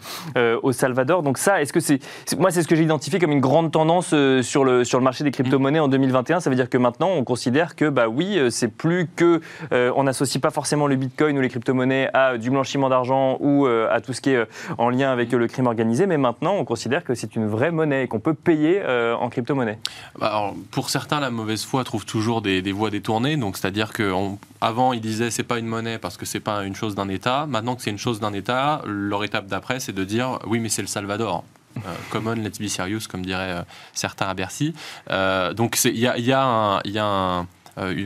au 0.62 0.72
Salvador. 0.72 1.22
Donc 1.22 1.38
ça, 1.38 1.60
est-ce 1.60 1.72
que 1.72 1.80
c'est, 1.80 2.00
moi, 2.38 2.50
c'est 2.50 2.62
ce 2.62 2.68
que 2.68 2.74
j'ai 2.74 2.82
identifié 2.82 3.18
comme 3.18 3.32
une 3.32 3.40
grande 3.40 3.70
tendance 3.70 4.14
sur 4.42 4.64
le 4.64 4.84
sur 4.84 4.98
le 4.98 5.04
marché 5.04 5.24
des 5.24 5.30
crypto-monnaies 5.30 5.80
en 5.80 5.88
2021. 5.88 6.40
Ça 6.40 6.50
veut 6.50 6.56
dire 6.56 6.68
que 6.68 6.78
maintenant, 6.78 7.10
on 7.10 7.24
considère 7.24 7.76
que 7.76 7.88
bah 7.88 8.08
oui, 8.08 8.38
c'est 8.50 8.68
plus 8.68 9.08
que 9.14 9.40
on 9.70 10.04
n'associe 10.04 10.40
pas 10.40 10.50
forcément 10.50 10.86
le 10.86 10.96
bitcoin 10.96 11.36
ou 11.38 11.40
les 11.40 11.48
crypto-monnaies 11.48 12.10
à 12.14 12.38
du 12.38 12.50
blanchiment 12.50 12.88
d'argent 12.88 13.36
ou 13.40 13.66
à 13.66 14.00
tout 14.00 14.12
ce 14.12 14.20
qui 14.20 14.30
est 14.30 14.46
en 14.78 14.90
lien 14.90 15.10
avec 15.10 15.32
le 15.32 15.46
crime 15.46 15.66
organisé, 15.66 16.06
mais 16.06 16.18
maintenant, 16.18 16.54
on 16.54 16.64
considère 16.64 17.04
que 17.04 17.14
c'est 17.14 17.36
une 17.36 17.46
vraie 17.46 17.70
monnaie 17.70 18.04
et 18.04 18.08
qu'on 18.08 18.20
peut 18.20 18.34
payer 18.34 18.82
en 19.18 19.28
crypto-monnaie. 19.28 19.78
Bah, 20.18 20.52
pour 20.70 20.90
certains, 20.90 21.20
la 21.20 21.30
mauvaise 21.30 21.64
foi 21.64 21.84
trouve 21.84 22.04
toujours 22.04 22.42
des, 22.42 22.72
voies 22.72 22.90
détournées. 22.90 23.36
Donc, 23.36 23.56
c'est-à-dire 23.56 23.92
qu'avant, 23.92 24.92
ils 24.92 25.00
disaient 25.00 25.30
c'est 25.40 25.44
pas 25.44 25.58
une 25.58 25.66
monnaie 25.66 25.96
parce 25.96 26.18
que 26.18 26.26
c'est 26.26 26.40
pas 26.40 26.64
une 26.64 26.76
chose 26.76 26.94
d'un 26.94 27.08
État. 27.08 27.46
Maintenant 27.46 27.74
que 27.74 27.80
c'est 27.80 27.90
une 27.90 27.98
chose 27.98 28.20
d'un 28.20 28.34
État, 28.34 28.82
leur 28.84 29.24
étape 29.24 29.46
d'après, 29.46 29.80
c'est 29.80 29.94
de 29.94 30.04
dire 30.04 30.38
oui, 30.46 30.60
mais 30.60 30.68
c'est 30.68 30.82
le 30.82 30.88
Salvador. 30.88 31.44
Euh, 31.78 31.80
common, 32.10 32.34
let's 32.34 32.60
be 32.60 32.68
serious, 32.68 33.08
comme 33.08 33.24
diraient 33.24 33.52
euh, 33.52 33.62
certains 33.94 34.26
à 34.28 34.34
Bercy. 34.34 34.74
Euh, 35.10 35.54
donc, 35.54 35.82
il 35.86 35.98
y 35.98 36.06
a, 36.06 36.18
y 36.18 36.30
a, 36.30 36.82
y 36.84 36.98
a 36.98 37.46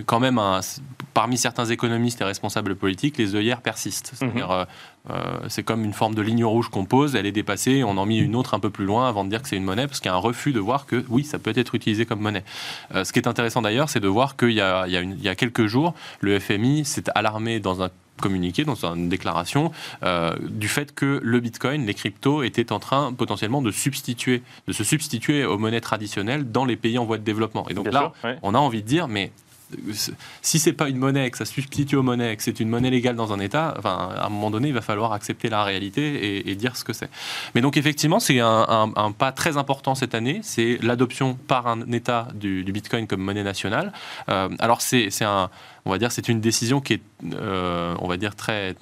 quand 0.07 0.21
même 0.21 0.39
un, 0.39 0.61
parmi 1.13 1.37
certains 1.37 1.65
économistes 1.65 2.21
et 2.21 2.25
responsables 2.25 2.77
politiques, 2.77 3.19
les 3.19 3.35
œillères 3.35 3.63
persistent. 3.63 4.13
Mhm. 4.13 4.19
C'est-à-dire, 4.19 4.67
euh, 5.11 5.39
c'est 5.49 5.63
comme 5.63 5.85
une 5.85 5.93
forme 5.93 6.15
de 6.15 6.23
ligne 6.23 6.45
rouge 6.45 6.69
qu'on 6.69 6.87
pose, 6.87 7.15
elle 7.15 7.27
est 7.27 7.33
dépassée, 7.33 7.85
on 7.85 7.97
en 7.99 8.07
met 8.07 8.17
une 8.17 8.35
autre 8.35 8.55
un 8.55 8.61
peu 8.61 8.71
plus 8.71 8.87
loin 8.87 9.09
avant 9.09 9.25
de 9.25 9.31
dire 9.31 9.43
que 9.43 9.49
c'est 9.49 9.57
une 9.57 9.65
monnaie, 9.65 9.87
parce 9.87 10.01
qu'il 10.01 10.09
y 10.09 10.13
a 10.13 10.17
un 10.17 10.21
refus 10.21 10.53
de 10.53 10.61
voir 10.61 10.87
que 10.87 11.05
oui, 11.09 11.25
ça 11.25 11.39
peut 11.39 11.53
être 11.55 11.75
utilisé 11.75 12.07
comme 12.07 12.21
monnaie. 12.21 12.45
Euh, 12.95 13.05
ce 13.05 13.13
qui 13.13 13.19
est 13.19 13.29
intéressant 13.29 13.61
d'ailleurs, 13.63 13.89
c'est 13.91 14.01
de 14.01 14.09
voir 14.09 14.37
qu'il 14.37 14.53
y, 14.53 14.61
a 14.61 15.35
quelques 15.35 15.67
jours, 15.67 15.95
le 16.21 16.39
FMI 16.39 16.85
s'est 16.85 17.05
alarmé 17.15 17.61
dans 17.61 17.83
un 17.83 17.91
communiqué, 18.21 18.65
dans 18.65 18.87
une 18.87 19.09
déclaration, 19.09 19.73
euh, 20.05 20.35
du 20.41 20.69
fait 20.69 20.95
que 20.95 21.21
le 21.23 21.41
Bitcoin, 21.41 21.85
les 21.85 21.95
cryptos, 21.95 22.43
étaient 22.43 22.73
en 22.73 22.79
train 22.79 23.13
potentiellement 23.13 23.61
de 23.61 23.71
substituer, 23.71 24.43
de 24.69 24.73
se 24.73 24.85
substituer 24.85 25.45
aux 25.45 25.59
monnaies 25.59 25.81
traditionnelles 25.81 26.51
dans 26.51 26.65
les 26.65 26.77
pays 26.77 26.97
en 26.97 27.05
voie 27.05 27.19
de 27.19 27.25
développement. 27.25 27.69
Et 27.69 27.75
donc 27.75 27.93
là, 27.93 28.13
on 28.43 28.55
a 28.55 28.59
envie 28.59 28.83
de 28.83 28.87
dire, 28.87 29.09
mais 29.09 29.33
si 30.43 30.59
c'est 30.59 30.73
pas 30.73 30.89
une 30.89 30.99
monnaie, 30.99 31.31
que 31.31 31.39
ça 31.39 31.45
substitue 31.45 31.97
aux 31.97 32.03
monnaies, 32.03 32.37
que 32.37 32.43
c'est 32.43 32.61
une 32.61 32.69
monnaie 32.69 32.91
légale 32.91 33.17
dans 33.17 33.33
un 33.33 33.41
État, 33.41 33.75
enfin, 33.79 34.11
à 34.17 34.27
un 34.27 34.29
moment 34.29 34.51
donné, 34.51 34.69
il 34.69 34.75
va 34.75 34.81
falloir 34.81 35.13
accepter 35.13 35.49
la 35.49 35.65
réalité 35.65 36.49
et, 36.49 36.55
dire 36.55 36.77
ce 36.77 36.85
que 36.85 36.93
c'est. 36.93 37.11
Mais 37.55 37.61
donc 37.61 37.77
effectivement, 37.77 38.21
c'est 38.21 38.41
un, 38.41 39.13
pas 39.17 39.33
très 39.33 39.57
important 39.57 39.95
cette 39.95 40.15
année, 40.15 40.41
c'est 40.43 40.79
l'adoption 40.83 41.35
par 41.35 41.67
un 41.67 41.81
État 41.93 42.29
du, 42.35 42.65
Bitcoin 42.65 43.07
comme 43.07 43.21
monnaie 43.21 43.45
nationale. 43.45 43.93
Euh, 44.29 44.49
alors 44.59 44.81
c'est 44.81 45.11
un, 45.23 45.51
on 45.85 45.91
va 45.91 45.99
dire, 45.99 46.13
c'est 46.13 46.29
une 46.29 46.41
décision 46.41 46.81
qui 46.81 46.95
est, 46.95 47.03
euh, 47.35 47.95
on 48.01 48.09
va 48.09 48.17
dire, 48.17 48.35
très 48.35 48.75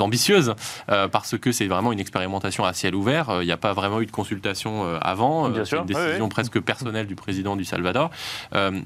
ambitieuse 0.00 0.54
euh, 0.90 1.08
parce 1.08 1.36
que 1.38 1.52
c'est 1.52 1.66
vraiment 1.66 1.92
une 1.92 2.00
expérimentation 2.00 2.64
à 2.64 2.72
ciel 2.72 2.94
ouvert. 2.94 3.30
Euh, 3.30 3.42
il 3.42 3.46
n'y 3.46 3.52
a 3.52 3.56
pas 3.56 3.72
vraiment 3.72 4.00
eu 4.00 4.06
de 4.06 4.10
consultation 4.10 4.84
avant. 5.00 5.52
C'est 5.64 5.76
une 5.76 5.84
décision 5.84 6.28
presque 6.28 6.60
personnelle 6.60 7.06
du 7.06 7.14
président 7.14 7.56
du 7.56 7.64
Salvador. 7.64 8.10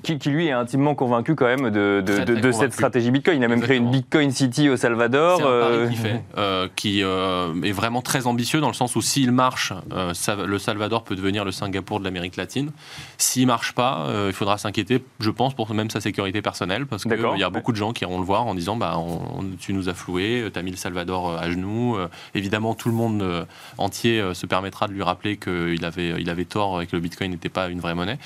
Qui, 0.02 0.30
lui 0.30 0.46
est 0.46 0.52
intimement 0.52 0.94
convaincu 0.94 1.34
quand 1.34 1.46
même 1.46 1.70
de, 1.70 2.00
de, 2.00 2.52
cette 2.52 2.72
stratégie 2.72 3.10
Bitcoin. 3.10 3.38
Il 3.38 3.44
a 3.44 3.48
même 3.48 3.60
créé 3.60 3.76
une 3.76 3.90
Bitcoin 3.90 4.30
City 4.30 4.68
au 4.68 4.76
Salvador. 4.76 5.38
C'est 5.38 5.44
un 5.44 5.88
qui 5.88 5.96
fait, 5.96 6.22
qui 6.76 7.00
est 7.00 7.72
vraiment 7.72 8.02
très 8.02 8.26
ambitieux 8.26 8.60
dans 8.60 8.68
le 8.68 8.74
sens 8.74 8.96
où 8.96 9.02
s'il 9.02 9.32
marche, 9.32 9.72
le 9.90 10.58
Salvador 10.58 11.04
peut 11.04 11.16
devenir 11.16 11.44
le 11.44 11.52
Singapour 11.52 11.98
de 11.98 12.04
l'Amérique 12.04 12.36
latine. 12.36 12.70
S'il 13.18 13.46
marche 13.46 13.72
pas, 13.72 14.06
il 14.26 14.32
faudra 14.32 14.58
s'inquiéter, 14.58 15.02
je 15.20 15.30
pense, 15.30 15.54
pour 15.54 15.72
même 15.74 15.90
sa 15.90 16.00
sécurité 16.00 16.42
personnelle 16.42 16.86
parce 16.86 17.04
qu'il 17.04 17.38
y 17.38 17.44
a 17.44 17.50
beaucoup 17.50 17.72
de 17.72 17.76
gens 17.76 17.92
qui 17.92 18.04
iront 18.04 18.18
le 18.18 18.24
voir 18.24 18.46
en 18.46 18.54
disant 18.54 18.76
bah, 18.76 18.96
tu 19.60 19.72
nous 19.72 19.88
as 19.88 19.94
floué, 19.94 20.48
tu 20.52 20.58
as 20.58 20.62
mis 20.62 20.70
le 20.70 20.76
Salvador 20.82 21.30
euh, 21.30 21.38
à 21.38 21.50
genoux. 21.50 21.96
Euh, 21.96 22.08
évidemment, 22.34 22.74
tout 22.74 22.88
le 22.88 22.94
monde 22.94 23.22
euh, 23.22 23.44
entier 23.78 24.22
se 24.34 24.46
permettra 24.46 24.88
de 24.88 24.92
lui 24.92 25.02
rappeler 25.02 25.36
qu'il 25.36 25.84
avait, 25.84 26.20
il 26.20 26.28
avait 26.28 26.44
tort 26.44 26.82
et 26.82 26.86
que 26.86 26.96
le 26.96 27.00
Bitcoin 27.00 27.30
n'était 27.30 27.48
pas 27.48 27.68
une 27.68 27.80
vraie 27.80 27.94
monnaie. 27.94 28.18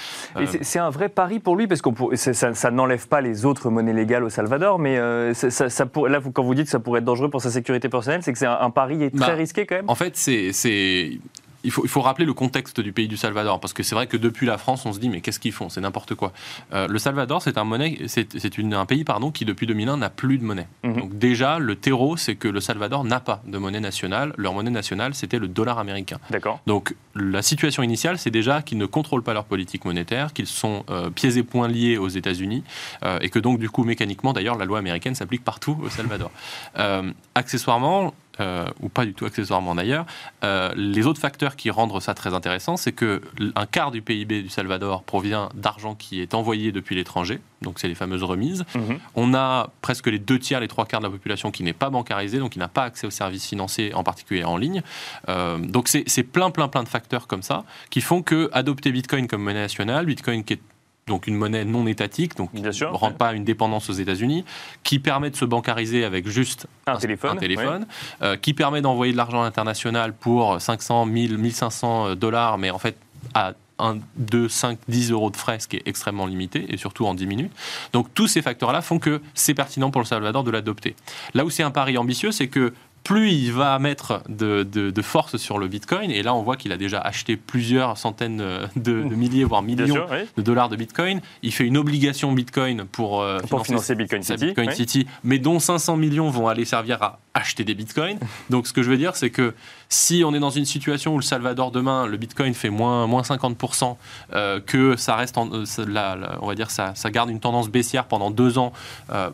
c'est 0.63 0.79
un 0.79 0.91
vrai 0.91 1.09
pari 1.09 1.39
pour 1.39 1.57
lui, 1.57 1.67
parce 1.67 1.83
que 1.83 1.91
ça, 2.17 2.55
ça 2.55 2.71
n'enlève 2.71 3.07
pas 3.09 3.21
les 3.21 3.45
autres 3.45 3.71
monnaies 3.71 3.93
légales 3.93 4.25
au 4.25 4.31
Salvador, 4.31 4.79
mais 4.79 4.99
ça, 5.35 5.69
ça 5.69 5.87
pour, 5.87 6.09
là, 6.09 6.21
quand 6.33 6.43
vous 6.43 6.55
dites 6.55 6.65
que 6.65 6.71
ça 6.71 6.81
pourrait 6.81 6.99
être 7.01 7.05
dangereux 7.05 7.31
pour 7.31 7.43
sa 7.43 7.51
sécurité 7.51 7.89
personnelle, 7.89 8.23
c'est 8.23 8.33
que 8.33 8.39
c'est 8.39 8.47
un, 8.47 8.71
pari 8.71 9.11
très 9.11 9.19
bah, 9.19 9.35
risqué 9.35 9.67
quand 9.67 9.77
même 9.77 9.89
En 9.89 9.95
fait, 9.95 10.17
c'est 10.17 11.19
il 11.67 11.73
faut, 11.73 11.85
il 11.85 11.89
faut, 11.89 12.01
rappeler 12.01 12.25
le 12.25 12.33
contexte 12.33 12.81
du 12.81 12.93
pays 12.93 13.09
du 13.09 13.17
Salvador, 13.17 13.59
parce 13.59 13.73
que 13.73 13.83
c'est 13.83 13.97
vrai 13.97 14.07
que 14.07 14.17
depuis 14.17 14.47
la 14.47 14.57
France, 14.57 14.87
on 14.87 14.93
se 14.93 15.01
dit, 15.01 15.09
mais 15.09 15.21
qu'est-ce 15.21 15.41
qu'ils 15.41 15.53
font? 15.53 15.69
C'est 15.69 15.81
n'importe 15.81 16.15
quoi. 16.15 16.33
Euh, 16.73 16.87
le 16.87 16.99
Salvador, 17.01 17.43
c'est 17.43 17.59
un, 17.59 17.65
monnaie, 17.65 17.99
c'est, 18.07 18.29
un 18.59 18.87
pays 18.87 19.03
pardon, 19.03 19.33
qui, 19.33 19.45
depuis 19.45 19.67
2001, 19.67 19.97
n'a 19.97 20.09
plus 20.09 20.39
de 20.39 20.45
monnaie. 20.45 20.69
Mhm. 20.85 20.97
Donc 20.97 21.19
déjà, 21.19 21.59
le 21.59 21.75
terreau, 21.75 22.17
c'est 22.17 22.37
que 22.37 22.47
le 22.47 22.61
Salvador 22.61 23.03
n'a 23.03 23.19
pas 23.19 23.43
de 23.47 23.59
monnaie 23.59 23.81
nationale. 23.81 24.33
Leur 24.37 24.55
monnaie 24.55 24.71
nationale, 24.71 25.15
c'était 25.15 25.41
le 25.41 25.49
dollar 25.49 25.81
américain. 25.81 26.19
D'accord. 26.31 26.61
Donc 26.69 26.95
la 27.17 27.43
situation 27.43 27.83
initiale, 27.83 28.17
c'est 28.17 28.31
déjà 28.31 28.63
qu'ils 28.63 28.79
ne 28.79 28.87
contrôlent 28.87 29.25
pas 29.25 29.35
leur 29.35 29.45
politique 29.45 29.85
monétaire, 29.85 30.33
qu'ils 30.33 30.47
sont 30.47 30.85
euh, 30.89 31.11
pieds 31.11 31.37
et 31.37 31.43
poings 31.43 31.69
liés 31.69 31.99
aux 31.99 32.09
États-Unis, 32.09 32.63
euh, 33.05 33.19
et 33.21 33.29
que 33.29 33.41
donc, 33.41 33.59
du 33.59 33.69
coup, 33.69 33.83
mécaniquement, 33.83 34.33
d'ailleurs, 34.33 34.57
la 34.57 34.67
loi 34.67 34.79
américaine 34.79 35.17
s'applique 35.17 35.43
partout 35.43 35.77
au 35.83 35.91
Salvador. 35.91 36.31
accessoirement, 37.35 38.15
euh, 38.41 38.67
ou 38.81 38.89
pas 38.89 39.05
du 39.05 39.15
tout 39.15 39.25
accessoirement 39.25 39.75
d'ailleurs. 39.75 40.07
Euh, 40.45 40.73
les 40.77 41.07
autres 41.07 41.21
facteurs 41.21 41.57
qui 41.57 41.71
rendent 41.71 42.01
ça 42.01 42.15
très 42.15 42.35
intéressant, 42.35 42.77
c'est 42.77 42.93
que 42.93 43.23
un 43.55 43.67
quart 43.67 43.91
du 43.91 44.03
PIB 44.03 44.43
du 44.43 44.49
Salvador 44.49 45.03
provient 45.03 45.49
d'argent 45.55 45.95
qui 45.95 46.21
est 46.21 46.35
envoyé 46.35 46.73
depuis 46.73 46.95
l'étranger, 46.95 47.41
donc 47.63 47.79
c'est 47.79 47.89
les 47.89 47.95
fameuses 47.95 48.23
remises. 48.23 48.65
Mhm. 48.75 48.99
On 49.15 49.35
a 49.35 49.71
presque 49.81 50.07
les 50.09 50.19
deux 50.19 50.39
tiers, 50.39 50.61
les 50.61 50.69
trois 50.69 50.87
quarts 50.87 51.01
de 51.01 51.07
la 51.07 51.11
population 51.11 51.51
qui 51.51 51.63
n'est 51.63 51.73
pas 51.73 51.91
bancarisée, 51.91 52.39
donc 52.39 52.53
qui 52.53 52.59
n'a 52.59 52.69
pas 52.69 52.85
accès 52.85 53.07
aux 53.07 53.11
services 53.11 53.47
financiers, 53.47 53.95
en 53.95 54.03
particulier 54.03 54.45
en 54.45 54.57
ligne. 54.57 54.83
Euh, 55.29 55.59
donc 55.59 55.89
c'est 55.89 56.23
plein, 56.23 56.51
plein, 56.51 56.69
plein 56.69 56.83
de 56.83 56.89
facteurs 56.89 57.27
comme 57.27 57.43
ça 57.43 57.65
qui 57.91 58.01
font 58.01 58.23
que 58.23 58.51
adopter 58.53 58.93
Bitcoin 58.93 59.27
comme 59.27 59.43
monnaie 59.43 59.61
nationale, 59.61 60.07
Bitcoin 60.07 60.45
qui 60.45 60.55
est 60.55 60.61
donc 61.07 61.29
une 61.29 61.37
monnaie 61.37 61.65
non 61.65 61.87
étatique, 61.87 62.37
donc 62.37 62.53
qui 62.53 62.63
ne 62.63 62.85
rend 62.87 63.13
pas 63.13 63.33
une 63.33 63.45
dépendance 63.45 63.89
aux 63.89 63.93
États-Unis, 63.93 64.45
qui 64.83 64.99
permet 64.99 65.31
de 65.31 65.37
se 65.37 65.45
bancariser 65.45 66.05
avec 66.05 66.29
juste 66.29 66.67
un, 66.87 66.97
téléphone, 66.97 67.39
téléphone 67.39 67.87
euh, 68.23 68.37
qui 68.37 68.55
permet 68.55 68.81
d'envoyer 68.81 69.13
de 69.13 69.17
l'argent 69.17 69.43
international 69.43 70.13
pour 70.13 70.61
500, 70.61 71.07
1000, 71.07 71.39
1500 71.39 72.17
dollars, 72.17 72.59
mais 72.59 72.71
en 72.71 72.79
fait 72.79 72.97
à 73.35 73.55
1, 73.79 73.99
2, 74.17 74.49
5, 74.49 74.79
10 74.89 75.13
euros 75.13 75.31
de 75.31 75.37
frais, 75.37 75.61
ce 75.61 75.69
qui 75.69 75.77
est 75.77 75.83
extrêmement 75.87 76.27
limité, 76.27 76.67
et 76.69 76.77
surtout 76.77 77.07
en 77.07 77.15
10 77.15 77.27
minutes. 77.27 77.53
Donc 77.93 78.13
tous 78.15 78.27
ces 78.27 78.43
facteurs-là 78.43 78.83
font 78.83 78.99
que 78.99 79.21
c'est 79.35 79.55
pertinent 79.55 79.91
pour 79.91 80.01
le 80.01 80.07
Salvador 80.07 80.45
de 80.45 80.51
l'adopter. 80.51 80.97
Là 81.35 81.45
où 81.45 81.51
c'est 81.51 81.63
un 81.63 81.71
pari 81.71 81.99
ambitieux, 81.99 82.33
c'est 82.33 82.49
que 82.49 82.73
plus 83.07 83.31
il 83.31 83.53
va 83.53 83.79
mettre 83.79 84.25
de, 84.29 85.03
force 85.03 85.37
sur 85.37 85.59
le 85.59 85.69
Bitcoin, 85.69 86.11
et 86.11 86.25
là 86.25 86.35
on 86.35 86.43
voit 86.43 86.57
qu'il 86.57 86.73
a 86.73 86.77
déjà 86.77 86.99
acheté 86.99 87.37
plusieurs 87.37 87.97
centaines 87.97 88.43
de, 88.75 88.93
milliers, 88.93 89.45
voire 89.45 89.63
millions 89.63 90.07
de 90.37 90.43
dollars 90.43 90.69
de 90.69 90.75
Bitcoin, 90.75 91.21
il 91.43 91.53
fait 91.53 91.65
une 91.65 91.77
obligation 91.77 92.33
Bitcoin 92.33 92.85
pour, 92.85 93.23
euh, 93.23 93.39
financer, 93.65 93.95
Bitcoin, 93.95 94.23
City, 94.23 94.53
City, 94.73 95.07
mais 95.23 95.39
dont 95.39 95.61
500 95.61 95.97
millions 95.97 96.31
vont 96.31 96.49
aller 96.49 96.65
servir 96.65 97.01
à 97.01 97.21
acheter 97.35 97.63
des 97.63 97.75
Bitcoins. 97.75 98.19
Donc 98.51 98.67
ce 98.67 98.73
que 98.73 98.83
je 98.83 98.91
veux 98.91 98.97
dire, 98.97 99.15
c'est 99.15 99.31
que 99.31 99.55
Si 99.89 100.23
on 100.25 100.35
est 100.35 100.39
dans 100.39 100.51
une 100.51 100.65
situation 100.65 101.15
où 101.15 101.19
le 101.19 101.23
Salvador 101.23 101.71
demain, 101.71 102.07
le 102.07 102.17
Bitcoin 102.17 102.55
fait 102.55 102.71
moins, 102.71 103.07
moins 103.07 103.23
50%, 103.23 103.97
euh, 104.35 104.61
que 104.61 104.97
ça 104.97 105.17
reste, 105.17 105.39
en, 105.39 105.49
on 105.51 106.47
va 106.47 106.55
dire, 106.55 106.71
ça, 106.71 106.93
ça, 106.95 107.11
garde 107.11 107.31
une 107.31 107.41
tendance 107.41 107.69
baissière 107.69 108.05
pendant 108.05 108.31
deux 108.31 108.59
ans, 108.59 108.73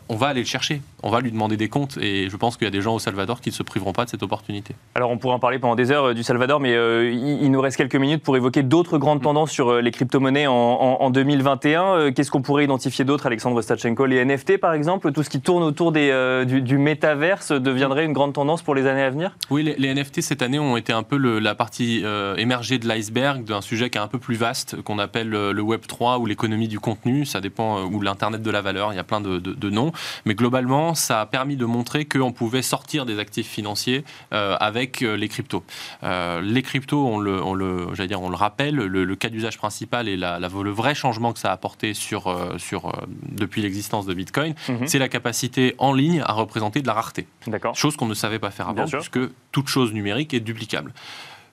on 0.09 0.15
va 0.15 0.27
aller 0.27 0.41
le 0.41 0.47
chercher. 0.47 0.81
On 1.05 1.09
va 1.09 1.19
lui 1.19 1.31
demander 1.31 1.57
des 1.57 1.67
comptes 1.67 1.97
et 1.97 2.29
je 2.29 2.37
pense 2.37 2.55
qu'il 2.55 2.63
y 2.63 2.67
a 2.67 2.71
des 2.71 2.79
gens 2.79 2.95
au 2.95 2.99
Salvador 2.99 3.41
qui 3.41 3.49
ne 3.49 3.53
se 3.53 3.61
priveront 3.61 3.91
pas 3.91 4.05
de 4.05 4.09
cette 4.09 4.23
opportunité. 4.23 4.73
Alors 4.95 5.11
on 5.11 5.17
pourrait 5.17 5.33
en 5.33 5.39
parler 5.39 5.59
pendant 5.59 5.75
des 5.75 5.91
heures 5.91 6.15
du 6.15 6.23
Salvador, 6.23 6.61
mais 6.61 6.71
il, 6.71 7.51
nous 7.51 7.59
reste 7.59 7.75
quelques 7.75 7.97
minutes 7.97 8.23
pour 8.23 8.37
évoquer 8.37 8.63
d'autres 8.63 8.97
grandes 8.97 9.19
mm. 9.19 9.23
tendances 9.23 9.51
sur 9.51 9.81
les 9.81 9.91
crypto-monnaies 9.91 10.47
en, 10.47 10.53
en 10.53 11.09
2021. 11.09 12.13
Qu'est-ce 12.13 12.31
qu'on 12.31 12.41
pourrait 12.41 12.63
identifier 12.63 13.03
d'autre, 13.03 13.25
Alexandre 13.25 13.61
Stachenko? 13.61 14.05
Les 14.05 14.23
NFT 14.23 14.59
par 14.59 14.73
exemple, 14.73 15.11
tout 15.11 15.23
ce 15.23 15.29
qui 15.29 15.41
tourne 15.41 15.63
autour 15.63 15.91
des, 15.91 16.09
euh, 16.11 16.45
du, 16.45 16.77
métaverse 16.77 17.51
deviendrait 17.51 18.05
une 18.05 18.13
grande 18.13 18.33
tendance 18.33 18.61
pour 18.61 18.75
les 18.75 18.87
années 18.87 19.01
à 19.01 19.09
venir? 19.09 19.35
Oui, 19.49 19.75
les, 19.77 19.93
NFT 19.93 20.21
cette 20.21 20.41
année 20.43 20.59
ont 20.59 20.77
été 20.77 20.93
un 20.93 21.03
peu 21.03 21.17
la 21.17 21.55
partie 21.55 22.01
euh, 22.03 22.35
émergée 22.35 22.77
de 22.77 22.87
l'iceberg 22.87 23.43
d'un 23.43 23.61
sujet 23.61 23.89
qui 23.89 23.97
est 23.97 24.01
un 24.01 24.07
peu 24.07 24.19
plus 24.19 24.35
vaste, 24.35 24.81
qu'on 24.81 24.99
appelle 24.99 25.33
euh, 25.33 25.53
le 25.53 25.61
Web 25.61 25.81
3 25.87 26.19
ou 26.19 26.25
l'économie 26.25 26.67
du 26.67 26.79
contenu, 26.79 27.25
ça 27.25 27.41
dépend, 27.41 27.83
ou 27.83 28.01
l'Internet 28.01 28.41
de 28.41 28.51
la 28.51 28.61
valeur, 28.61 28.93
il 28.93 28.95
y 28.95 28.99
a 28.99 29.03
plein 29.03 29.21
de, 29.21 29.69
noms. 29.69 29.91
Mais 30.25 30.35
globalement, 30.35 30.93
ça 30.93 31.21
a 31.21 31.25
permis 31.25 31.55
de 31.55 31.65
montrer 31.65 32.05
qu'on 32.05 32.31
pouvait 32.31 32.61
sortir 32.61 33.05
des 33.05 33.17
actifs 33.19 33.47
financiers 33.47 34.03
avec 34.31 34.99
les 35.01 35.27
cryptos. 35.29 35.63
les 36.03 36.61
cryptos, 36.61 37.07
on 37.07 37.17
le, 37.17 37.41
on 37.41 37.53
le, 37.53 37.87
dire, 38.07 38.21
on 38.21 38.29
le 38.29 38.35
rappelle, 38.35 38.75
le, 38.75 39.15
cas 39.15 39.29
d'usage 39.29 39.57
principal 39.57 40.07
et 40.07 40.17
la, 40.17 40.39
le 40.39 40.69
vrai 40.69 40.93
changement 40.93 41.33
que 41.33 41.39
ça 41.39 41.49
a 41.49 41.53
apporté 41.53 41.93
sur, 41.93 42.35
sur, 42.57 42.91
depuis 43.31 43.61
l'existence 43.61 44.05
de 44.05 44.13
Bitcoin, 44.13 44.53
mhm. 44.67 44.87
c'est 44.87 44.99
la 44.99 45.09
capacité 45.09 45.75
en 45.77 45.93
ligne 45.93 46.21
à 46.25 46.33
représenter 46.33 46.81
de 46.81 46.87
la 46.87 46.93
rareté. 46.93 47.27
Chose 47.73 47.95
qu'on 47.95 48.07
ne 48.07 48.13
savait 48.13 48.39
pas 48.39 48.51
faire 48.51 48.69
avant, 48.69 48.85
puisque 48.85 49.19
toute 49.51 49.67
chose 49.67 49.93
numérique 49.93 50.32
est 50.35 50.41
duplicable. 50.41 50.93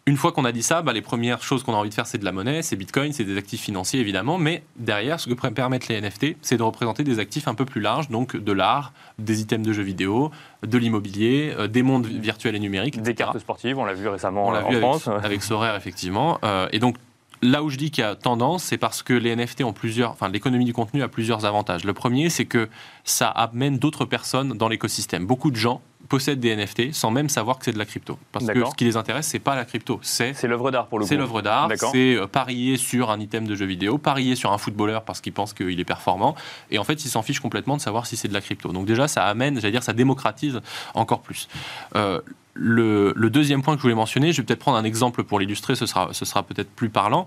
Une 0.06 0.16
fois 0.16 0.32
qu'on 0.32 0.44
a 0.44 0.52
dit 0.52 0.62
ça, 0.62 0.82
bah, 0.82 0.92
les 0.92 1.02
premières 1.02 1.42
choses 1.42 1.62
qu'on 1.62 1.74
a 1.74 1.76
envie 1.76 1.90
de 1.90 1.94
faire, 1.94 2.06
c'est 2.06 2.18
de 2.18 2.24
la 2.24 2.32
monnaie, 2.32 2.62
c'est 2.62 2.74
Bitcoin, 2.74 3.12
c'est 3.12 3.24
des 3.24 3.36
actifs 3.36 3.60
financiers 3.60 4.00
évidemment, 4.00 4.38
mais 4.38 4.62
derrière, 4.76 5.20
ce 5.20 5.28
que 5.28 5.48
permettent 5.50 5.88
les 5.88 6.00
NFT, 6.00 6.36
c'est 6.40 6.56
de 6.56 6.62
représenter 6.62 7.04
des 7.04 7.18
actifs 7.18 7.46
un 7.48 7.54
peu 7.54 7.66
plus 7.66 7.80
larges, 7.80 8.08
donc 8.08 8.34
de 8.36 8.52
l'art, 8.52 8.92
des 9.18 9.40
items 9.40 9.66
de 9.66 9.72
jeux 9.72 9.82
vidéo, 9.82 10.30
de 10.66 10.78
l'immobilier, 10.78 11.54
euh, 11.58 11.68
des 11.68 11.82
mondes 11.82 12.06
virtuels 12.06 12.56
et 12.56 12.58
numériques. 12.58 13.00
Des 13.00 13.14
cartes 13.14 13.38
sportives, 13.38 13.78
on 13.78 13.84
l'a 13.84 13.92
vu 13.92 14.08
récemment 14.08 14.48
on 14.48 14.50
l'a 14.50 14.62
vu 14.62 14.76
avec, 14.76 15.06
Avec 15.24 15.42
Sorare, 15.42 15.76
effectivement. 15.76 16.38
Euh, 16.44 16.66
et 16.72 16.78
donc, 16.78 16.96
là 17.42 17.62
où 17.62 17.70
je 17.70 17.76
dis 17.76 17.90
qu'il 17.90 18.02
y 18.02 18.06
a 18.06 18.14
tendance, 18.16 18.64
c'est 18.64 18.78
parce 18.78 19.02
que 19.02 19.12
les 19.12 19.34
NFT 19.34 19.62
ont 19.62 19.72
plusieurs, 19.72 20.10
enfin 20.10 20.28
l'économie 20.28 20.64
du 20.64 20.72
contenu 20.72 21.02
a 21.02 21.08
plusieurs 21.08 21.44
avantages. 21.44 21.84
Le 21.84 21.92
premier, 21.92 22.30
c'est 22.30 22.46
que 22.46 22.68
ça 23.04 23.28
amène 23.28 23.78
d'autres 23.78 24.04
personnes 24.04 24.54
dans 24.54 24.68
l'écosystème. 24.68 25.26
Beaucoup 25.26 25.50
de 25.50 25.56
gens 25.56 25.80
possèdent 26.08 26.40
des 26.40 26.54
NFT 26.56 26.92
sans 26.92 27.10
même 27.10 27.28
savoir 27.28 27.58
que 27.58 27.64
c'est 27.64 27.72
de 27.72 27.78
la 27.78 27.84
crypto. 27.84 28.18
Parce 28.32 28.46
que 28.46 28.64
ce 28.64 28.74
qui 28.74 28.84
les 28.84 28.96
intéresse, 28.96 29.26
c'est 29.26 29.38
pas 29.38 29.54
la 29.54 29.64
crypto, 29.64 30.00
c'est 30.02 30.34
c'est 30.34 30.48
l'œuvre 30.48 30.70
d'art 30.70 30.88
pour 30.88 30.98
le 30.98 31.04
coup. 31.04 31.08
C'est 31.08 31.16
l'œuvre 31.16 31.40
d'art, 31.40 31.70
c'est 31.92 32.16
euh, 32.16 32.26
parier 32.26 32.76
sur 32.76 33.10
un 33.10 33.20
item 33.20 33.46
de 33.46 33.54
jeu 33.54 33.64
vidéo, 33.64 33.96
parier 33.96 34.34
sur 34.34 34.52
un 34.52 34.58
footballeur 34.58 35.04
parce 35.04 35.20
qu'il 35.20 35.32
pense 35.32 35.54
qu'il 35.54 35.78
est 35.78 35.84
performant, 35.84 36.34
et 36.70 36.78
en 36.78 36.84
fait, 36.84 37.04
ils 37.04 37.08
s'en 37.08 37.22
fichent 37.22 37.40
complètement 37.40 37.76
de 37.76 37.80
savoir 37.80 38.06
si 38.06 38.16
c'est 38.16 38.28
de 38.28 38.34
la 38.34 38.40
crypto. 38.40 38.72
Donc 38.72 38.86
déjà, 38.86 39.08
ça 39.08 39.24
amène, 39.24 39.60
j'allais 39.60 39.72
dire, 39.72 39.84
ça 39.84 39.92
démocratise 39.92 40.60
encore 40.94 41.20
plus. 41.22 41.48
Euh, 41.94 42.20
le, 42.60 43.30
deuxième 43.30 43.62
point 43.62 43.74
que 43.74 43.78
je 43.78 43.82
voulais 43.82 43.94
mentionner, 43.94 44.32
je 44.32 44.40
vais 44.40 44.46
peut-être 44.46 44.60
prendre 44.60 44.76
un 44.76 44.84
exemple 44.84 45.24
pour 45.24 45.40
l'illustrer, 45.40 45.74
ce 45.74 45.86
sera, 45.86 46.10
ce 46.12 46.24
sera 46.24 46.42
peut-être 46.42 46.70
plus 46.70 46.90
parlant. 46.90 47.26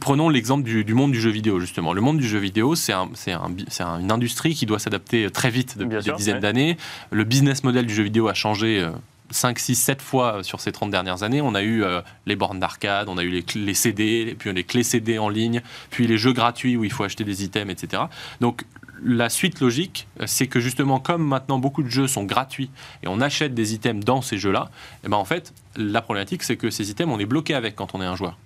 Prenons 0.00 0.28
l'exemple 0.28 0.64
du, 0.64 0.94
monde 0.94 1.12
du 1.12 1.20
jeu 1.20 1.30
vidéo, 1.30 1.60
justement. 1.60 1.92
Le 1.92 2.00
monde 2.00 2.18
du 2.18 2.26
jeu 2.26 2.38
vidéo, 2.38 2.74
c'est 2.74 2.92
un, 2.92 3.08
un, 3.28 4.00
une 4.00 4.10
industrie 4.10 4.54
qui 4.54 4.66
doit 4.66 4.80
s'adapter 4.80 5.30
très 5.30 5.50
vite 5.50 5.78
depuis 5.78 6.02
des 6.02 6.12
dizaines 6.12 6.40
d'années. 6.40 6.76
Le 7.10 7.24
business 7.24 7.62
model 7.62 7.86
du 7.86 7.94
jeu 7.94 8.02
vidéo 8.02 8.28
a 8.28 8.34
changé. 8.34 8.86
5, 9.30 9.58
6, 9.58 9.74
7 9.74 10.02
fois 10.02 10.42
sur 10.42 10.60
ces 10.60 10.70
30 10.70 10.90
dernières 10.90 11.22
années. 11.22 11.40
On 11.40 11.54
a 11.54 11.62
eu 11.62 11.82
euh, 11.82 12.02
les 12.26 12.36
bornes 12.36 12.60
d'arcade, 12.60 13.08
on 13.08 13.16
a 13.16 13.24
eu 13.24 13.30
les, 13.30 13.44
les, 13.54 13.74
CD, 13.74 14.36
puis 14.38 14.52
les 14.52 14.64
clés 14.64 14.82
CD 14.82 15.18
en 15.18 15.28
ligne, 15.28 15.62
puis 15.90 16.06
les 16.06 16.18
jeux 16.18 16.32
gratuits 16.32 16.76
où 16.76 16.84
il 16.84 16.92
faut 16.92 17.04
acheter 17.04 17.24
des 17.24 17.42
items, 17.42 17.72
etc. 17.72 18.04
Donc 18.40 18.64
la 19.02 19.28
suite 19.28 19.60
logique, 19.60 20.06
c'est 20.26 20.46
que 20.46 20.60
justement, 20.60 21.00
comme 21.00 21.26
maintenant 21.26 21.58
beaucoup 21.58 21.82
de 21.82 21.88
jeux 21.88 22.06
sont 22.06 22.24
gratuits 22.24 22.70
et 23.02 23.08
on 23.08 23.20
achète 23.20 23.54
des 23.54 23.74
items 23.74 24.04
dans 24.04 24.22
ces 24.22 24.38
jeux-là, 24.38 24.70
eh 25.04 25.08
ben 25.08 25.16
en 25.16 25.24
fait, 25.24 25.52
la 25.76 26.02
problématique, 26.02 26.42
c'est 26.42 26.56
que 26.56 26.70
ces 26.70 26.90
items, 26.90 27.12
on 27.12 27.18
est 27.18 27.26
bloqué 27.26 27.54
avec 27.54 27.76
quand 27.76 27.94
on 27.94 28.02
est 28.02 28.06
un 28.06 28.16
joueur. 28.16 28.38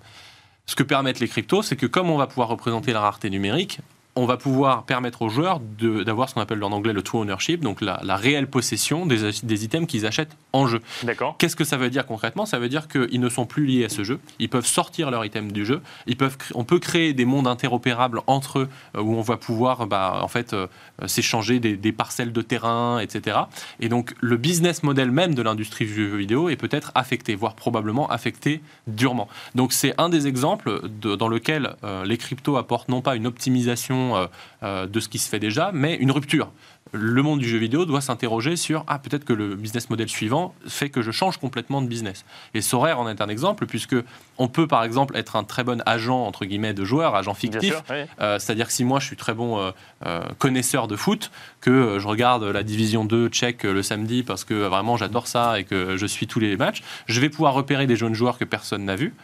Ce 0.66 0.74
que 0.74 0.82
permettent 0.82 1.20
les 1.20 1.28
cryptos, 1.28 1.62
c'est 1.62 1.76
que 1.76 1.86
comme 1.86 2.10
on 2.10 2.18
va 2.18 2.26
pouvoir 2.26 2.48
représenter 2.48 2.92
la 2.92 3.00
rareté 3.00 3.30
numérique, 3.30 3.80
on 4.18 4.26
va 4.26 4.36
pouvoir 4.36 4.82
permettre 4.82 5.22
aux 5.22 5.28
joueurs 5.28 5.60
d'avoir 5.80 6.28
ce 6.28 6.34
qu'on 6.34 6.40
appelle 6.40 6.62
en 6.64 6.72
anglais 6.72 6.92
le 6.92 7.02
true 7.02 7.18
ownership, 7.18 7.60
donc 7.60 7.80
la, 7.80 8.16
réelle 8.16 8.48
possession 8.48 9.06
des, 9.06 9.30
des 9.42 9.64
items 9.64 9.86
qu'ils 9.86 10.06
achètent 10.06 10.36
en 10.52 10.66
jeu. 10.66 10.80
D'accord. 11.04 11.36
Qu'est-ce 11.38 11.54
que 11.54 11.64
ça 11.64 11.76
veut 11.76 11.88
dire 11.88 12.04
concrètement? 12.04 12.44
Ça 12.44 12.58
veut 12.58 12.68
dire 12.68 12.88
qu'ils 12.88 13.20
ne 13.20 13.28
sont 13.28 13.46
plus 13.46 13.64
liés 13.64 13.84
à 13.84 13.88
ce 13.88 14.02
jeu. 14.02 14.18
Ils 14.40 14.48
peuvent 14.48 14.66
sortir 14.66 15.12
leur 15.12 15.24
item 15.24 15.52
du 15.52 15.64
jeu. 15.64 15.80
Ils 16.06 16.16
peuvent, 16.16 16.36
on 16.54 16.64
peut 16.64 16.80
créer 16.80 17.12
des 17.12 17.24
mondes 17.24 17.46
interopérables 17.46 18.20
entre 18.26 18.60
eux 18.60 18.68
où 18.96 19.14
on 19.14 19.22
va 19.22 19.36
pouvoir, 19.36 19.86
bah, 19.86 20.18
en 20.20 20.28
fait, 20.28 20.52
euh, 20.52 20.66
s'échanger 21.06 21.60
des, 21.60 21.92
parcelles 21.92 22.32
de 22.32 22.42
terrain, 22.42 22.98
etc. 22.98 23.38
Et 23.80 23.88
donc 23.88 24.14
le 24.20 24.36
business 24.36 24.82
model 24.82 25.10
même 25.10 25.34
de 25.34 25.42
l'industrie 25.42 25.84
du 25.84 25.94
jeu 25.94 26.16
vidéo 26.16 26.48
est 26.48 26.56
peut-être 26.56 26.90
affecté, 26.94 27.34
voire 27.34 27.54
probablement 27.54 28.08
affecté 28.08 28.60
durement. 28.86 29.28
Donc 29.54 29.72
c'est 29.72 29.94
un 29.98 30.08
des 30.08 30.26
exemples 30.26 30.88
dans 30.88 31.28
lequel 31.28 31.76
euh, 31.84 32.04
les 32.04 32.18
cryptos 32.18 32.56
apportent 32.56 32.88
non 32.88 33.00
pas 33.00 33.16
une 33.16 33.26
optimisation 33.26 34.07
euh, 34.16 34.26
euh, 34.62 34.86
de 34.86 35.00
ce 35.00 35.08
qui 35.08 35.18
se 35.18 35.28
fait 35.28 35.38
déjà, 35.38 35.70
mais 35.72 35.94
une 35.94 36.10
rupture 36.10 36.50
le 36.92 37.22
monde 37.22 37.40
du 37.40 37.48
jeu 37.48 37.58
vidéo 37.58 37.84
doit 37.84 38.00
s'interroger 38.00 38.56
sur 38.56 38.84
ah 38.86 38.98
peut-être 38.98 39.24
que 39.24 39.32
le 39.32 39.54
business 39.54 39.90
model 39.90 40.08
suivant 40.08 40.54
fait 40.66 40.90
que 40.90 41.02
je 41.02 41.10
change 41.10 41.38
complètement 41.38 41.82
de 41.82 41.86
business. 41.86 42.24
Et 42.54 42.60
Sorare 42.60 43.00
en 43.00 43.08
est 43.08 43.20
un 43.20 43.28
exemple 43.28 43.66
puisque 43.66 43.96
on 44.38 44.48
peut 44.48 44.66
par 44.66 44.84
exemple 44.84 45.16
être 45.16 45.36
un 45.36 45.44
très 45.44 45.64
bon 45.64 45.82
agent 45.86 46.18
entre 46.18 46.44
guillemets 46.44 46.74
de 46.74 46.84
joueur, 46.84 47.14
agent 47.14 47.34
fictif. 47.34 47.82
Euh, 48.20 48.38
c'est-à-dire 48.38 48.66
que 48.66 48.72
si 48.72 48.84
moi 48.84 49.00
je 49.00 49.06
suis 49.06 49.16
très 49.16 49.34
bon 49.34 49.58
euh, 49.58 49.70
euh, 50.06 50.22
connaisseur 50.38 50.88
de 50.88 50.96
foot, 50.96 51.30
que 51.60 51.98
je 51.98 52.06
regarde 52.06 52.44
la 52.44 52.62
division 52.62 53.04
2 53.04 53.28
tchèque 53.28 53.64
le 53.64 53.82
samedi 53.82 54.22
parce 54.22 54.44
que 54.44 54.54
vraiment 54.54 54.96
j'adore 54.96 55.26
ça 55.26 55.58
et 55.58 55.64
que 55.64 55.96
je 55.96 56.06
suis 56.06 56.26
tous 56.26 56.40
les 56.40 56.56
matchs, 56.56 56.82
je 57.06 57.20
vais 57.20 57.28
pouvoir 57.28 57.54
repérer 57.54 57.86
des 57.86 57.96
jeunes 57.96 58.14
joueurs 58.14 58.38
que 58.38 58.44
personne 58.44 58.84
n'a 58.84 58.96
vus 58.96 59.14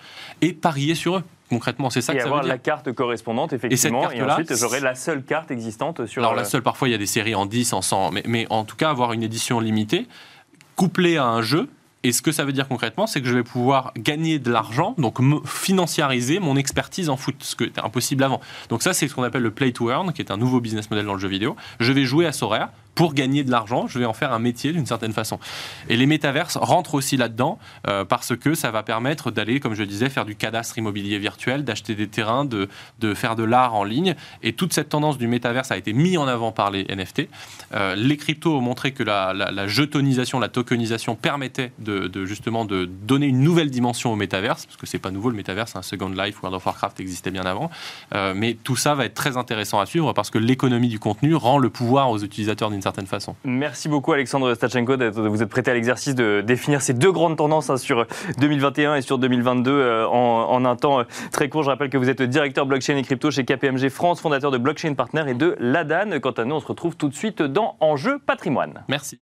et 0.40 0.52
parier 0.52 0.94
sur 0.94 1.18
eux 1.18 1.24
concrètement. 1.48 1.90
C'est 1.90 2.00
ça 2.00 2.12
et 2.12 2.16
que 2.16 2.22
ça 2.22 2.26
avoir 2.26 2.42
veut 2.42 2.48
dire. 2.48 2.54
la 2.54 2.58
carte 2.58 2.92
correspondante, 2.92 3.52
effectivement. 3.52 4.10
Et, 4.10 4.22
ensuite, 4.22 4.56
j'aurai 4.56 4.80
la 4.80 4.94
seule 4.94 5.22
carte 5.22 5.50
existante 5.50 6.06
sur. 6.06 6.22
Alors, 6.22 6.34
la 6.34 6.44
seule, 6.44 6.62
parfois, 6.62 6.88
il 6.88 6.92
y 6.92 6.94
a 6.94 6.98
des 6.98 7.06
séries 7.06 7.34
en 7.34 7.46
10, 7.46 7.72
en 7.72 7.82
100, 7.82 8.10
mais, 8.12 8.22
mais 8.26 8.46
en 8.50 8.64
tout 8.64 8.76
cas, 8.76 8.90
avoir 8.90 9.12
une 9.12 9.22
édition 9.22 9.60
limitée, 9.60 10.06
couplée 10.76 11.16
à 11.16 11.26
un 11.26 11.42
jeu, 11.42 11.68
et 12.04 12.12
ce 12.12 12.20
que 12.20 12.32
ça 12.32 12.44
veut 12.44 12.52
dire 12.52 12.68
concrètement, 12.68 13.06
c'est 13.06 13.22
que 13.22 13.26
je 13.26 13.34
vais 13.34 13.42
pouvoir 13.42 13.92
gagner 13.96 14.38
de 14.38 14.52
l'argent, 14.52 14.94
donc 14.98 15.18
financiariser 15.46 16.38
mon 16.38 16.54
expertise 16.56 17.08
en 17.08 17.16
foot, 17.16 17.36
ce 17.40 17.56
qui 17.56 17.64
était 17.64 17.80
impossible 17.80 18.22
avant. 18.22 18.40
Donc 18.68 18.82
ça, 18.82 18.92
c'est 18.92 19.08
ce 19.08 19.14
qu'on 19.14 19.22
appelle 19.22 19.42
le 19.42 19.50
play 19.50 19.72
to 19.72 19.90
earn, 19.90 20.12
qui 20.12 20.20
est 20.20 20.30
un 20.30 20.36
nouveau 20.36 20.60
business 20.60 20.90
model 20.90 21.06
dans 21.06 21.14
le 21.14 21.18
jeu 21.18 21.28
vidéo. 21.28 21.56
Je 21.80 21.92
vais 21.92 22.04
jouer 22.04 22.26
à 22.26 22.32
Sorare, 22.32 22.68
pour 22.94 23.14
gagner 23.14 23.44
de 23.44 23.50
l'argent, 23.50 23.86
je 23.86 23.98
vais 23.98 24.04
en 24.04 24.12
faire 24.12 24.32
un 24.32 24.38
métier 24.38 24.72
d'une 24.72 24.86
certaine 24.86 25.12
façon. 25.12 25.38
Et 25.88 25.96
les 25.96 26.06
métaverses 26.06 26.56
rentrent 26.56 26.94
aussi 26.94 27.16
là-dedans 27.16 27.58
euh, 27.88 28.04
parce 28.04 28.36
que 28.36 28.54
ça 28.54 28.70
va 28.70 28.82
permettre 28.82 29.30
d'aller, 29.30 29.60
comme 29.60 29.74
je 29.74 29.82
disais, 29.82 30.08
faire 30.08 30.24
du 30.24 30.36
cadastre 30.36 30.78
immobilier 30.78 31.18
virtuel, 31.18 31.64
d'acheter 31.64 31.94
des 31.94 32.08
terrains, 32.08 32.44
de, 32.44 32.68
de 33.00 33.14
faire 33.14 33.36
de 33.36 33.42
l'art 33.42 33.74
en 33.74 33.84
ligne. 33.84 34.14
Et 34.42 34.52
toute 34.52 34.72
cette 34.72 34.88
tendance 34.88 35.18
du 35.18 35.26
métaverse 35.26 35.70
a 35.70 35.76
été 35.76 35.92
mise 35.92 36.18
en 36.18 36.26
avant 36.26 36.52
par 36.52 36.70
les 36.70 36.84
NFT. 36.84 37.28
Euh, 37.74 37.94
les 37.94 38.16
cryptos 38.16 38.56
ont 38.56 38.60
montré 38.60 38.92
que 38.92 39.02
la, 39.02 39.32
la, 39.32 39.66
jetonisation, 39.66 40.38
la 40.38 40.48
tokenisation 40.48 41.16
permettait 41.16 41.72
de, 41.78 42.06
de, 42.06 42.24
justement 42.24 42.64
de 42.64 42.84
donner 42.84 43.26
une 43.26 43.40
nouvelle 43.40 43.70
dimension 43.70 44.12
au 44.12 44.16
métaverse, 44.16 44.66
parce 44.66 44.76
que 44.76 44.86
c'est 44.86 44.98
pas 44.98 45.10
nouveau 45.10 45.30
le 45.30 45.36
métaverse, 45.36 45.76
un 45.76 45.82
Second 45.82 46.10
Life, 46.10 46.42
World 46.42 46.56
of 46.56 46.66
Warcraft 46.66 47.00
existait 47.00 47.30
bien 47.30 47.44
avant. 47.44 47.70
Euh, 48.14 48.34
mais 48.36 48.54
tout 48.54 48.76
ça 48.76 48.94
va 48.94 49.04
être 49.04 49.14
très 49.14 49.36
intéressant 49.36 49.80
à 49.80 49.86
suivre 49.86 50.12
parce 50.12 50.30
que 50.30 50.38
l'économie 50.38 50.88
du 50.88 50.98
contenu 50.98 51.34
rend 51.34 51.58
le 51.58 51.70
pouvoir 51.70 52.10
aux 52.10 52.18
utilisateurs 52.18 52.70
d'une 52.70 52.82
certaine 52.84 53.06
façon. 53.06 53.34
Merci 53.44 53.88
beaucoup 53.88 54.12
Alexandre 54.12 54.54
Stachenko 54.54 54.96
de 54.96 55.08
vous 55.08 55.42
être 55.42 55.48
prêté 55.48 55.70
à 55.70 55.74
l'exercice 55.74 56.14
de 56.14 56.42
définir 56.42 56.82
ces 56.82 56.94
deux 56.94 57.10
grandes 57.10 57.36
tendances 57.36 57.70
hein, 57.70 57.76
sur 57.76 58.06
2021 58.38 58.96
et 58.96 59.02
sur 59.02 59.18
2022 59.18 59.70
euh, 59.70 60.06
en, 60.06 60.64
un 60.64 60.76
temps 60.76 61.00
euh, 61.00 61.04
très 61.32 61.48
court. 61.48 61.62
Je 61.62 61.70
rappelle 61.70 61.90
que 61.90 61.98
vous 61.98 62.08
êtes 62.08 62.22
directeur 62.22 62.66
blockchain 62.66 62.96
et 62.96 63.02
crypto 63.02 63.30
chez 63.30 63.44
KPMG 63.44 63.88
France, 63.88 64.20
fondateur 64.20 64.50
de 64.50 64.58
Blockchain 64.58 64.94
Partner 64.94 65.24
et 65.26 65.34
de 65.34 65.56
l'ADAN. 65.58 66.20
Quant 66.20 66.30
à 66.30 66.44
nous, 66.44 66.54
on 66.54 66.60
se 66.60 66.66
retrouve 66.66 66.96
tout 66.96 67.08
de 67.08 67.14
suite 67.14 67.42
dans 67.42 67.76
Enjeu 67.80 68.18
patrimoine. 68.18 68.84
Merci. 68.88 69.18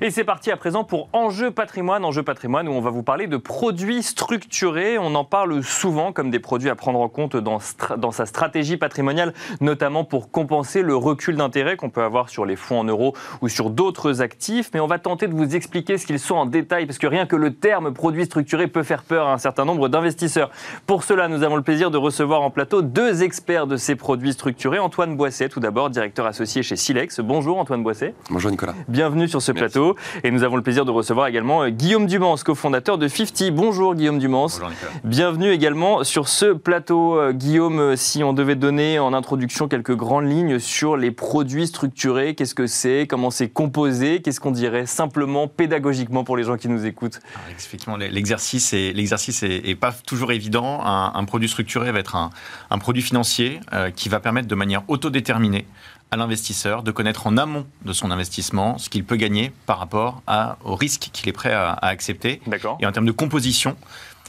Et 0.00 0.12
c'est 0.12 0.22
parti 0.22 0.52
à 0.52 0.56
présent 0.56 0.84
pour 0.84 1.08
Enjeu 1.12 1.50
patrimoine. 1.50 2.04
Enjeu 2.04 2.22
patrimoine 2.22 2.68
où 2.68 2.72
on 2.72 2.80
va 2.80 2.90
vous 2.90 3.02
parler 3.02 3.26
de 3.26 3.36
produits 3.36 4.04
structurés. 4.04 4.96
On 4.96 5.14
en 5.16 5.24
parle 5.24 5.64
souvent 5.64 6.12
comme 6.12 6.30
des 6.30 6.38
produits 6.38 6.70
à 6.70 6.76
prendre 6.76 7.00
en 7.00 7.08
compte 7.08 7.36
dans, 7.36 7.58
dans 7.96 8.12
sa 8.12 8.24
stratégie 8.24 8.76
patrimoniale, 8.76 9.34
notamment 9.60 10.04
pour 10.04 10.30
compenser 10.30 10.82
le 10.82 10.94
recul 10.94 11.34
d'intérêt 11.34 11.76
qu'on 11.76 11.90
peut 11.90 12.02
avoir 12.02 12.28
sur 12.28 12.46
les 12.46 12.54
fonds 12.54 12.78
en 12.78 12.84
euros 12.84 13.14
ou 13.40 13.48
sur 13.48 13.70
d'autres 13.70 14.22
actifs. 14.22 14.70
Mais 14.72 14.78
on 14.78 14.86
va 14.86 15.00
tenter 15.00 15.26
de 15.26 15.34
vous 15.34 15.56
expliquer 15.56 15.98
ce 15.98 16.06
qu'ils 16.06 16.20
sont 16.20 16.36
en 16.36 16.46
détail 16.46 16.86
parce 16.86 16.98
que 16.98 17.08
rien 17.08 17.26
que 17.26 17.34
le 17.34 17.54
terme 17.54 17.92
produit 17.92 18.26
structuré 18.26 18.68
peut 18.68 18.84
faire 18.84 19.02
peur 19.02 19.26
à 19.26 19.32
un 19.32 19.38
certain 19.38 19.64
nombre 19.64 19.88
d'investisseurs. 19.88 20.50
Pour 20.86 21.02
cela, 21.02 21.26
nous 21.26 21.42
avons 21.42 21.56
le 21.56 21.62
plaisir 21.62 21.90
de 21.90 21.98
recevoir 21.98 22.42
en 22.42 22.50
plateau 22.50 22.82
deux 22.82 23.24
experts 23.24 23.66
de 23.66 23.76
ces 23.76 23.96
produits 23.96 24.32
structurés. 24.32 24.78
Antoine 24.78 25.16
Boisset, 25.16 25.48
tout 25.48 25.60
d'abord, 25.60 25.90
directeur 25.90 26.26
associé 26.26 26.62
chez 26.62 26.76
Silex. 26.76 27.18
Bonjour 27.18 27.58
Antoine 27.58 27.82
Boisset. 27.82 28.14
Bonjour 28.30 28.52
Nicolas. 28.52 28.74
Bienvenue 28.86 29.26
sur 29.26 29.42
ce 29.42 29.50
plateau. 29.50 29.87
Et 30.24 30.30
nous 30.30 30.42
avons 30.42 30.56
le 30.56 30.62
plaisir 30.62 30.84
de 30.84 30.90
recevoir 30.90 31.26
également 31.26 31.62
euh, 31.62 31.70
Guillaume 31.70 32.06
Dumans, 32.06 32.36
cofondateur 32.44 32.98
de 32.98 33.08
50. 33.08 33.50
Bonjour 33.52 33.94
Guillaume 33.94 34.18
Dumans. 34.18 34.48
Bonjour 34.48 34.70
Nicolas. 34.70 34.92
Bienvenue 35.04 35.50
également 35.50 36.04
sur 36.04 36.28
ce 36.28 36.52
plateau. 36.52 37.18
Euh, 37.18 37.32
Guillaume, 37.32 37.80
euh, 37.80 37.96
si 37.96 38.22
on 38.24 38.32
devait 38.32 38.56
donner 38.56 38.98
en 38.98 39.12
introduction 39.12 39.68
quelques 39.68 39.94
grandes 39.94 40.28
lignes 40.28 40.58
sur 40.58 40.96
les 40.96 41.10
produits 41.10 41.66
structurés, 41.66 42.34
qu'est-ce 42.34 42.54
que 42.54 42.66
c'est, 42.66 43.06
comment 43.08 43.30
c'est 43.30 43.48
composé, 43.48 44.22
qu'est-ce 44.22 44.40
qu'on 44.40 44.50
dirait 44.50 44.86
simplement 44.86 45.48
pédagogiquement 45.48 46.24
pour 46.24 46.36
les 46.36 46.44
gens 46.44 46.56
qui 46.56 46.68
nous 46.68 46.86
écoutent? 46.86 47.20
Alors, 47.34 47.56
Effectivement, 47.58 47.96
l'exercice 47.96 48.72
est, 48.72 48.92
l'exercice 48.92 49.42
est, 49.42 49.68
est 49.68 49.74
pas 49.74 49.92
toujours 49.92 50.32
évident. 50.32 50.80
Un, 50.84 51.12
un 51.14 51.24
produit 51.24 51.48
structuré 51.48 51.92
va 51.92 51.98
être 51.98 52.16
un, 52.16 52.30
un 52.70 52.78
produit 52.78 53.02
financier 53.02 53.60
euh, 53.72 53.90
qui 53.90 54.08
va 54.08 54.20
permettre 54.20 54.48
de 54.48 54.54
manière 54.54 54.82
autodéterminée 54.88 55.66
à 56.10 56.16
l'investisseur 56.16 56.82
de 56.82 56.90
connaître 56.90 57.26
en 57.26 57.36
amont 57.36 57.66
de 57.84 57.92
son 57.92 58.10
investissement 58.10 58.78
ce 58.78 58.88
qu'il 58.88 59.04
peut 59.04 59.16
gagner 59.16 59.52
par 59.66 59.78
rapport 59.78 60.22
à, 60.26 60.56
au 60.64 60.74
risque 60.74 61.10
qu'il 61.12 61.28
est 61.28 61.32
prêt 61.32 61.52
à, 61.52 61.70
à 61.70 61.88
accepter. 61.88 62.40
Et 62.80 62.86
en 62.86 62.92
termes 62.92 63.06
de 63.06 63.12
composition, 63.12 63.76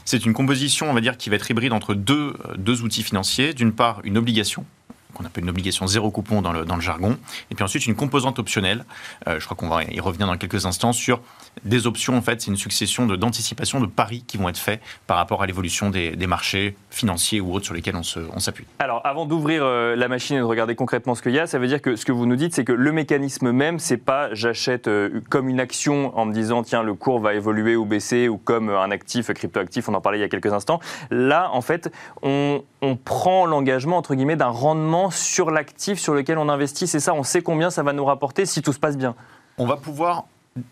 c'est 0.04 0.24
une 0.24 0.32
composition, 0.32 0.90
on 0.90 0.94
va 0.94 1.00
dire, 1.00 1.16
qui 1.16 1.30
va 1.30 1.36
être 1.36 1.50
hybride 1.50 1.72
entre 1.72 1.94
deux, 1.94 2.36
deux 2.56 2.82
outils 2.82 3.02
financiers. 3.02 3.54
D'une 3.54 3.72
part, 3.72 4.00
une 4.04 4.18
obligation 4.18 4.64
qu'on 5.14 5.24
appelle 5.24 5.44
une 5.44 5.50
obligation 5.50 5.86
zéro 5.86 6.10
coupon 6.10 6.42
dans 6.42 6.52
le, 6.52 6.64
dans 6.64 6.76
le 6.76 6.80
jargon, 6.80 7.18
et 7.50 7.54
puis 7.54 7.64
ensuite 7.64 7.86
une 7.86 7.94
composante 7.94 8.38
optionnelle, 8.38 8.84
euh, 9.28 9.38
je 9.38 9.44
crois 9.44 9.56
qu'on 9.56 9.68
va 9.68 9.84
y 9.84 10.00
revenir 10.00 10.26
dans 10.26 10.36
quelques 10.36 10.66
instants, 10.66 10.92
sur 10.92 11.20
des 11.64 11.86
options, 11.86 12.16
en 12.16 12.22
fait, 12.22 12.40
c'est 12.40 12.50
une 12.50 12.56
succession 12.56 13.06
de- 13.06 13.16
d'anticipation 13.16 13.80
de, 13.80 13.86
paris 13.86 14.24
qui 14.26 14.36
vont 14.36 14.48
être 14.48 14.58
faits 14.58 14.80
par 15.06 15.16
rapport 15.16 15.42
à 15.42 15.46
l'évolution 15.46 15.90
des, 15.90 16.14
des 16.14 16.26
marchés 16.28 16.76
financiers 16.90 17.40
ou 17.40 17.52
autres 17.52 17.64
sur 17.64 17.74
lesquels 17.74 17.96
on 17.96 18.38
s'appuie. 18.38 18.66
Alors, 18.78 19.04
avant 19.04 19.26
d'ouvrir 19.26 19.62
euh, 19.64 19.96
la 19.96 20.06
machine 20.06 20.36
et 20.36 20.38
de 20.38 20.44
regarder 20.44 20.76
concrètement 20.76 21.14
ce 21.14 21.22
qu'il 21.22 21.32
y 21.32 21.38
a, 21.38 21.46
ça 21.46 21.58
veut 21.58 21.66
dire 21.66 21.82
que 21.82 21.96
ce 21.96 22.04
que 22.04 22.12
vous 22.12 22.24
nous 22.24 22.36
dites, 22.36 22.54
c'est 22.54 22.64
que 22.64 22.72
le 22.72 22.92
mécanisme 22.92 23.50
même, 23.50 23.78
c'est 23.78 23.96
pas 23.96 24.32
j'achète 24.32 24.86
euh, 24.86 25.20
comme 25.28 25.48
une 25.48 25.60
action 25.60 26.16
en 26.16 26.24
me 26.24 26.32
disant 26.32 26.62
tiens 26.62 26.82
le 26.82 26.94
cours 26.94 27.18
va 27.20 27.34
évoluer 27.34 27.74
ou 27.76 27.84
baisser 27.84 28.28
ou 28.28 28.38
comme 28.38 28.70
un 28.70 28.90
actif 28.90 29.32
cryptoactif, 29.32 29.88
on 29.88 29.94
en 29.94 30.00
parlait 30.00 30.18
il 30.18 30.22
y 30.22 30.24
a 30.24 30.28
quelques 30.28 30.52
instants. 30.52 30.80
Là, 31.10 31.50
en 31.52 31.60
fait, 31.60 31.92
on, 32.22 32.62
on 32.82 32.96
prend 32.96 33.46
l'engagement 33.46 33.96
entre 33.96 34.14
guillemets 34.14 34.36
d'un 34.36 34.48
rendement 34.48 35.10
sur 35.10 35.50
l'actif 35.50 35.98
sur 35.98 36.14
lequel 36.14 36.38
on 36.38 36.48
investit. 36.48 36.86
C'est 36.86 37.00
ça, 37.00 37.14
on 37.14 37.22
sait 37.22 37.42
combien 37.42 37.70
ça 37.70 37.82
va 37.82 37.92
nous 37.92 38.04
rapporter 38.04 38.46
si 38.46 38.62
tout 38.62 38.72
se 38.72 38.78
passe 38.78 38.96
bien. 38.96 39.14
on 39.58 39.66
va 39.66 39.76
pouvoir 39.76 40.24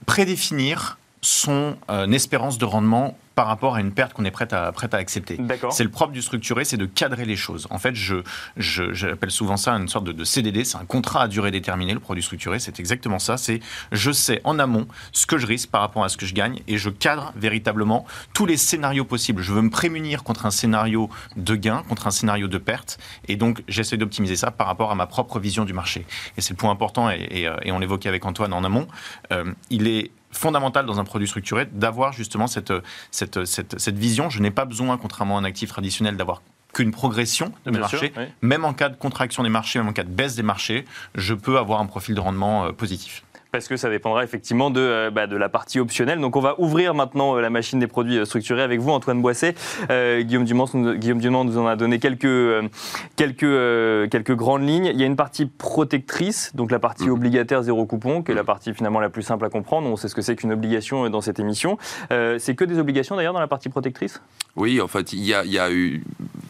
prédéfinir 0.07 0.99
son 1.21 1.77
euh, 1.91 2.11
espérance 2.11 2.59
de 2.59 2.65
rendement 2.65 3.17
par 3.39 3.47
rapport 3.47 3.77
à 3.77 3.81
une 3.81 3.93
perte 3.93 4.15
qu'on 4.15 4.25
est 4.25 4.33
prête 4.33 4.53
à, 4.53 4.73
prête 4.73 4.95
à 4.95 4.97
accepter. 4.97 5.39
C'est 5.71 5.85
le 5.85 5.91
propre 5.91 6.11
du 6.11 6.23
structuré, 6.23 6.65
c'est 6.65 6.77
de 6.77 6.87
cadrer 6.87 7.25
les 7.25 7.37
choses. 7.37 7.69
En 7.71 7.79
fait, 7.79 7.95
je, 7.95 8.17
j'appelle 8.57 9.31
souvent 9.31 9.57
ça 9.57 9.75
une 9.75 9.87
sorte 9.87 10.07
de, 10.07 10.11
de 10.11 10.25
CDD, 10.25 10.65
c'est 10.65 10.77
un 10.77 10.85
contrat 10.85 11.23
à 11.23 11.29
durée 11.29 11.53
déterminée, 11.53 11.95
le 11.95 12.01
produit 12.01 12.25
structuré, 12.25 12.59
c'est 12.59 12.81
exactement 12.81 13.21
ça. 13.21 13.37
C'est 13.37 13.61
je 13.93 14.11
sais 14.11 14.41
en 14.43 14.59
amont 14.59 14.89
ce 15.13 15.25
que 15.25 15.39
je 15.39 15.47
risque 15.47 15.71
par 15.71 15.83
rapport 15.83 16.03
à 16.03 16.09
ce 16.09 16.17
que 16.17 16.27
je 16.27 16.35
gagne 16.35 16.63
et 16.67 16.79
je 16.79 16.91
cadre 16.91 17.33
véritablement 17.37 18.05
tous 18.35 18.45
les 18.45 18.57
scénarios 18.57 19.05
possibles. 19.05 19.41
Je 19.41 19.53
veux 19.53 19.63
me 19.63 19.71
prémunir 19.71 20.25
contre 20.25 20.45
un 20.45 20.51
scénario 20.51 21.09
de 21.37 21.55
gain, 21.55 21.85
contre 21.89 22.09
un 22.09 22.11
scénario 22.11 22.49
de 22.49 22.59
perte, 22.59 22.99
et 23.29 23.37
donc 23.37 23.63
j'essaie 23.69 23.99
d'optimiser 23.99 24.35
ça 24.35 24.51
par 24.51 24.67
rapport 24.67 24.91
à 24.91 24.97
ma 24.97 25.07
propre 25.07 25.39
vision 25.39 25.65
du 25.65 25.75
marché. 25.75 26.07
Et 26.37 26.41
c'est 26.41 26.55
le 26.55 26.57
point 26.57 26.73
important, 26.73 27.09
et, 27.09 27.25
et, 27.31 27.47
euh, 27.47 27.55
et 27.63 27.71
on 27.71 27.79
l'évoquait 27.79 28.09
avec 28.09 28.25
Antoine 28.25 28.53
en 28.53 28.65
amont. 28.65 28.89
Euh, 29.31 29.45
il 29.71 29.87
est 29.87 30.11
fondamental 30.31 30.87
dans 30.87 31.01
un 31.01 31.05
produit 31.05 31.27
structuré 31.29 31.67
d'avoir 31.67 32.13
justement 32.13 32.47
cette, 32.47 32.73
cette, 33.11 33.45
cette, 33.45 33.79
cette 33.79 33.99
vision. 33.99 34.31
Je 34.31 34.41
n'ai 34.41 34.51
pas 34.51 34.65
besoin, 34.65 34.97
contrairement 34.99 35.39
à 35.39 35.41
un 35.41 35.45
actif 35.45 35.71
traditionnel, 35.71 36.17
d'avoir 36.17 36.43
qu'une 36.75 36.91
progression 36.91 37.53
de 37.65 37.71
mes 37.71 37.79
marchés. 37.79 38.13
oui. 38.17 38.25
Même 38.43 38.65
en 38.65 38.75
cas 38.75 38.89
de 38.89 38.97
contraction 38.97 39.43
des 39.43 39.49
marchés, 39.49 39.79
même 39.79 39.89
en 39.89 39.93
cas 39.93 40.05
de 40.05 40.11
baisse 40.11 40.35
des 40.35 40.43
marchés, 40.43 40.85
je 41.15 41.35
peux 41.35 41.59
avoir 41.59 41.81
un 41.81 41.87
profil 41.87 42.15
de 42.15 42.21
rendement 42.21 42.67
euh, 42.67 42.73
positif. 42.73 43.25
Parce 43.51 43.67
que 43.67 43.79
ça 43.79 43.89
dépendra 43.89 44.25
effectivement 44.25 44.71
de, 44.71 44.81
euh, 44.81 45.11
bah, 45.11 45.27
de 45.27 45.37
la 45.37 45.49
partie 45.49 45.81
optionnelle. 45.81 46.21
Donc 46.21 46.37
on 46.37 46.41
va 46.41 46.61
ouvrir 46.61 46.93
maintenant 46.95 47.37
euh, 47.37 47.41
la 47.41 47.49
machine 47.49 47.79
des 47.79 47.87
produits 47.87 48.19
euh, 48.19 48.27
structurés 48.27 48.61
avec 48.63 48.79
vous, 48.81 48.91
Antoine 48.91 49.23
Boisset. 49.23 49.55
Euh, 49.91 50.21
Guillaume, 50.23 50.45
Dumont, 50.45 50.67
nous, 50.75 50.95
Guillaume 50.95 51.19
Dumont 51.21 51.45
nous 51.45 51.57
en 51.57 51.67
a 51.67 51.75
donné 51.75 51.99
quelques, 51.99 52.27
euh, 52.27 52.69
quelques, 53.17 54.11
quelques 54.11 54.35
grandes 54.35 54.69
lignes. 54.69 54.91
Il 54.93 55.01
y 55.01 55.03
a 55.03 55.07
une 55.07 55.17
partie 55.17 55.47
protectrice, 55.47 56.53
donc 56.55 56.71
la 56.71 56.79
partie 56.79 57.05
Mhm. 57.07 57.13
obligataire 57.13 57.63
zéro 57.63 57.87
coupon, 57.87 58.23
qui 58.23 58.33
est 58.33 58.35
la 58.35 58.43
Mhm. 58.43 58.47
partie 58.47 58.75
finalement 58.75 59.01
la 59.01 59.09
plus 59.09 59.23
simple 59.23 59.45
à 59.47 59.49
comprendre. 59.49 59.89
On 59.89 59.97
sait 59.97 60.09
ce 60.09 60.15
que 60.15 60.23
c'est 60.23 60.37
qu'une 60.37 60.53
obligation 60.53 61.09
dans 61.09 61.21
cette 61.23 61.39
émission. 61.41 61.79
C'est 62.11 62.55
que 62.55 62.65
des 62.65 62.79
obligations 62.79 63.17
d'ailleurs 63.17 63.33
dans 63.33 63.41
la 63.41 63.47
partie 63.49 63.69
protectrice? 63.71 64.21
Oui, 64.57 64.81
en 64.81 64.89
fait, 64.89 65.13
il 65.13 65.25
y 65.25 65.33
a, 65.35 65.45
y 65.45 65.59
a 65.59 65.71
eu. 65.71 66.03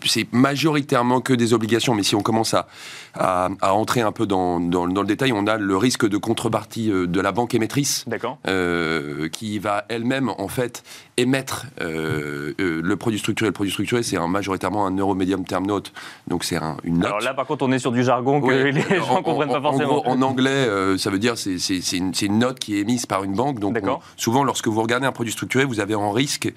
C'est 0.04 0.26
majoritairement 0.32 1.20
que 1.20 1.32
des 1.34 1.52
obligations, 1.52 1.94
mais 1.94 2.02
si 2.02 2.14
on 2.14 2.22
commence 2.22 2.54
à, 2.54 2.66
à, 3.14 3.48
à 3.60 3.74
entrer 3.74 4.00
un 4.00 4.12
peu 4.12 4.26
dans, 4.26 4.60
dans- 4.60 4.86
dans 4.88 5.00
le 5.02 5.06
détail, 5.06 5.32
on 5.32 5.46
a 5.46 5.56
le 5.58 5.76
risque 5.76 6.08
de 6.08 6.16
contrepartie 6.16 6.87
euh, 6.90 7.06
de 7.06 7.20
la 7.20 7.32
banque 7.32 7.54
émettrice. 7.54 8.04
Euh, 8.46 9.28
qui 9.28 9.58
va 9.58 9.84
elle-même 9.88 10.30
en 10.38 10.48
fait 10.48 10.82
émettre 11.16 11.66
euh, 11.80 12.52
le 12.58 12.96
produit 12.96 13.18
structuré. 13.18 13.48
Le 13.48 13.52
produit 13.52 13.72
structuré, 13.72 14.02
c'est 14.02 14.18
majoritairement 14.18 14.86
un 14.86 14.96
euro 14.96 15.14
medium 15.14 15.44
term 15.44 15.66
note, 15.66 15.92
donc 16.28 16.44
c'est 16.44 16.56
un- 16.56 16.76
une 16.84 16.98
note. 16.98 17.06
Alors 17.06 17.20
là, 17.20 17.34
par 17.34 17.46
contre, 17.46 17.64
on 17.64 17.72
est 17.72 17.78
sur 17.78 17.92
du 17.92 18.02
jargon 18.04 18.40
que 18.40 18.46
Ouais. 18.46 18.72
les 18.72 18.80
gens 18.82 19.14
En- 19.14 19.18
ne 19.18 19.22
comprennent 19.24 19.50
en- 19.50 19.52
pas 19.54 19.58
en 19.58 19.62
forcément. 19.72 20.00
gros, 20.00 20.08
En, 20.08 20.22
anglais, 20.22 20.68
ça 20.98 21.10
veut 21.10 21.18
dire 21.18 21.36
c'est 21.36 21.56
une, 21.96 22.38
note 22.38 22.58
qui 22.58 22.76
est 22.76 22.80
émise 22.80 23.06
par 23.06 23.24
une 23.24 23.34
banque. 23.34 23.58
Donc 23.58 23.78
on- 23.82 23.98
souvent, 24.16 24.44
lorsque 24.44 24.68
vous 24.68 24.80
regardez 24.82 25.06
un 25.06 25.12
produit 25.12 25.32
structuré, 25.32 25.64
vous 25.64 25.80
avez 25.80 25.94
en 25.94 26.10
risque 26.12 26.52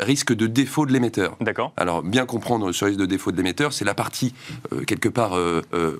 risque 0.00 0.32
de 0.34 0.46
défaut 0.46 0.86
de 0.86 0.92
l'émetteur. 0.92 1.36
D'accord. 1.40 1.72
Alors, 1.76 2.02
bien 2.02 2.26
comprendre 2.26 2.72
ce 2.72 2.84
risque 2.84 2.98
de 2.98 3.06
défaut 3.06 3.32
de 3.32 3.36
l'émetteur, 3.36 3.72
c'est 3.72 3.84
la 3.84 3.94
partie, 3.94 4.34
quelque 4.86 5.08
part, 5.08 5.32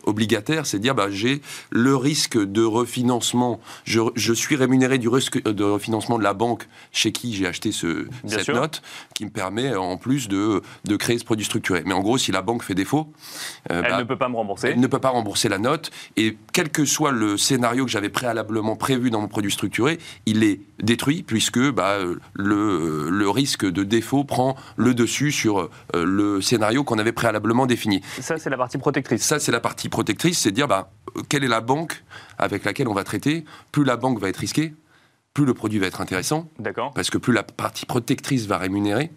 obligataire, 0.05 0.67
c'est 0.67 0.79
dire, 0.79 0.95
bah, 0.95 1.07
j'ai 1.11 1.41
le 1.71 1.97
risque 1.97 2.37
de 2.39 2.63
refinancement, 2.63 3.23
je, 3.85 4.01
je 4.15 4.33
suis 4.33 4.57
rémunéré 4.57 4.99
du 4.99 5.09
risque 5.09 5.43
de 5.43 5.65
refinancement 5.65 6.19
de 6.19 6.25
la 6.25 6.35
banque 6.35 6.69
chez 6.93 7.13
qui 7.13 7.35
j'ai 7.35 7.47
acheté 7.47 7.73
ce, 7.73 8.07
cette 8.27 8.43
sûr. 8.45 8.55
note, 8.55 8.83
qui 9.15 9.25
me 9.25 9.31
permet, 9.31 9.73
euh, 9.73 9.81
en 9.81 9.97
plus, 9.97 10.29
de, 10.29 10.63
de 10.85 10.97
créer 10.97 11.19
ce 11.19 11.25
produit 11.25 11.45
structuré. 11.45 11.83
Mais 11.87 11.95
en 11.95 12.01
gros, 12.01 12.19
si 12.19 12.33
la 12.33 12.43
banque 12.43 12.63
fait 12.63 12.75
défaut, 12.75 13.13
euh, 13.71 13.83
Elle 13.85 13.91
bah, 13.91 13.99
ne 13.99 14.05
peut 14.05 14.19
pas 14.19 14.29
me 14.29 14.37
rembourser. 14.37 14.69
elle 14.69 14.81
ne 14.81 14.87
peut 14.87 14.99
pas 14.99 15.11
rembourser 15.11 15.49
la 15.49 15.59
note 15.59 15.91
et 16.17 16.37
quel 16.53 16.71
que 16.71 16.85
soit 16.85 17.13
le 17.13 17.37
scénario 17.37 17.85
que 17.85 17.91
j'avais 17.91 18.09
préalablement 18.09 18.77
prévu 18.77 19.11
dans 19.11 19.21
mon 19.21 19.29
produit 19.29 19.51
structuré, 19.53 19.99
il 20.27 20.43
est 20.45 20.61
détruit 20.83 21.23
puisque 21.23 21.61
bah, 21.71 21.93
euh, 21.99 22.17
le, 22.35 22.55
euh, 22.57 23.11
le 23.11 23.31
risque 23.31 23.65
de 23.65 23.83
défaut 23.85 24.25
prend 24.25 24.57
le 24.77 24.95
dessus 24.95 25.33
sur 25.33 25.59
euh, 25.61 25.69
le 26.05 26.41
scénario 26.41 26.85
qu'on 26.85 26.99
avait 26.99 27.13
préalablement 27.13 27.67
défini. 27.67 28.03
Ça, 28.21 28.39
c'est 28.39 28.51
la 28.51 28.57
partie 28.57 28.79
protectrice. 28.79 29.23
Ça, 29.23 29.39
c'est 29.39 29.53
la 29.53 29.61
partie 29.61 29.89
protectrice, 29.89 30.39
c'est 30.41 30.51
de 30.51 30.57
dire 30.57 30.69
bah, 30.69 30.91
euh, 31.17 31.23
quelle 31.29 31.45
est 31.45 31.49
la 31.49 31.61
banque 31.61 32.03
avec 32.39 32.65
laquelle 32.65 32.89
on 32.89 32.95
va 32.95 33.05
traiter. 33.05 33.22
Plus 33.73 33.85
la 33.85 33.97
banque 33.97 34.21
va 34.21 34.29
être 34.29 34.37
risquée, 34.37 34.75
plus 35.35 35.45
le 35.45 35.55
produit 35.55 35.79
va 35.79 35.87
être 35.87 36.01
intéressant, 36.01 36.49
D'accord. 36.59 36.93
parce 36.95 37.11
que 37.11 37.19
plus 37.19 37.33
la 37.33 37.43
partie 37.43 37.87
protectrice 37.87 38.47
va 38.47 38.59
rémunérer, 38.59 39.11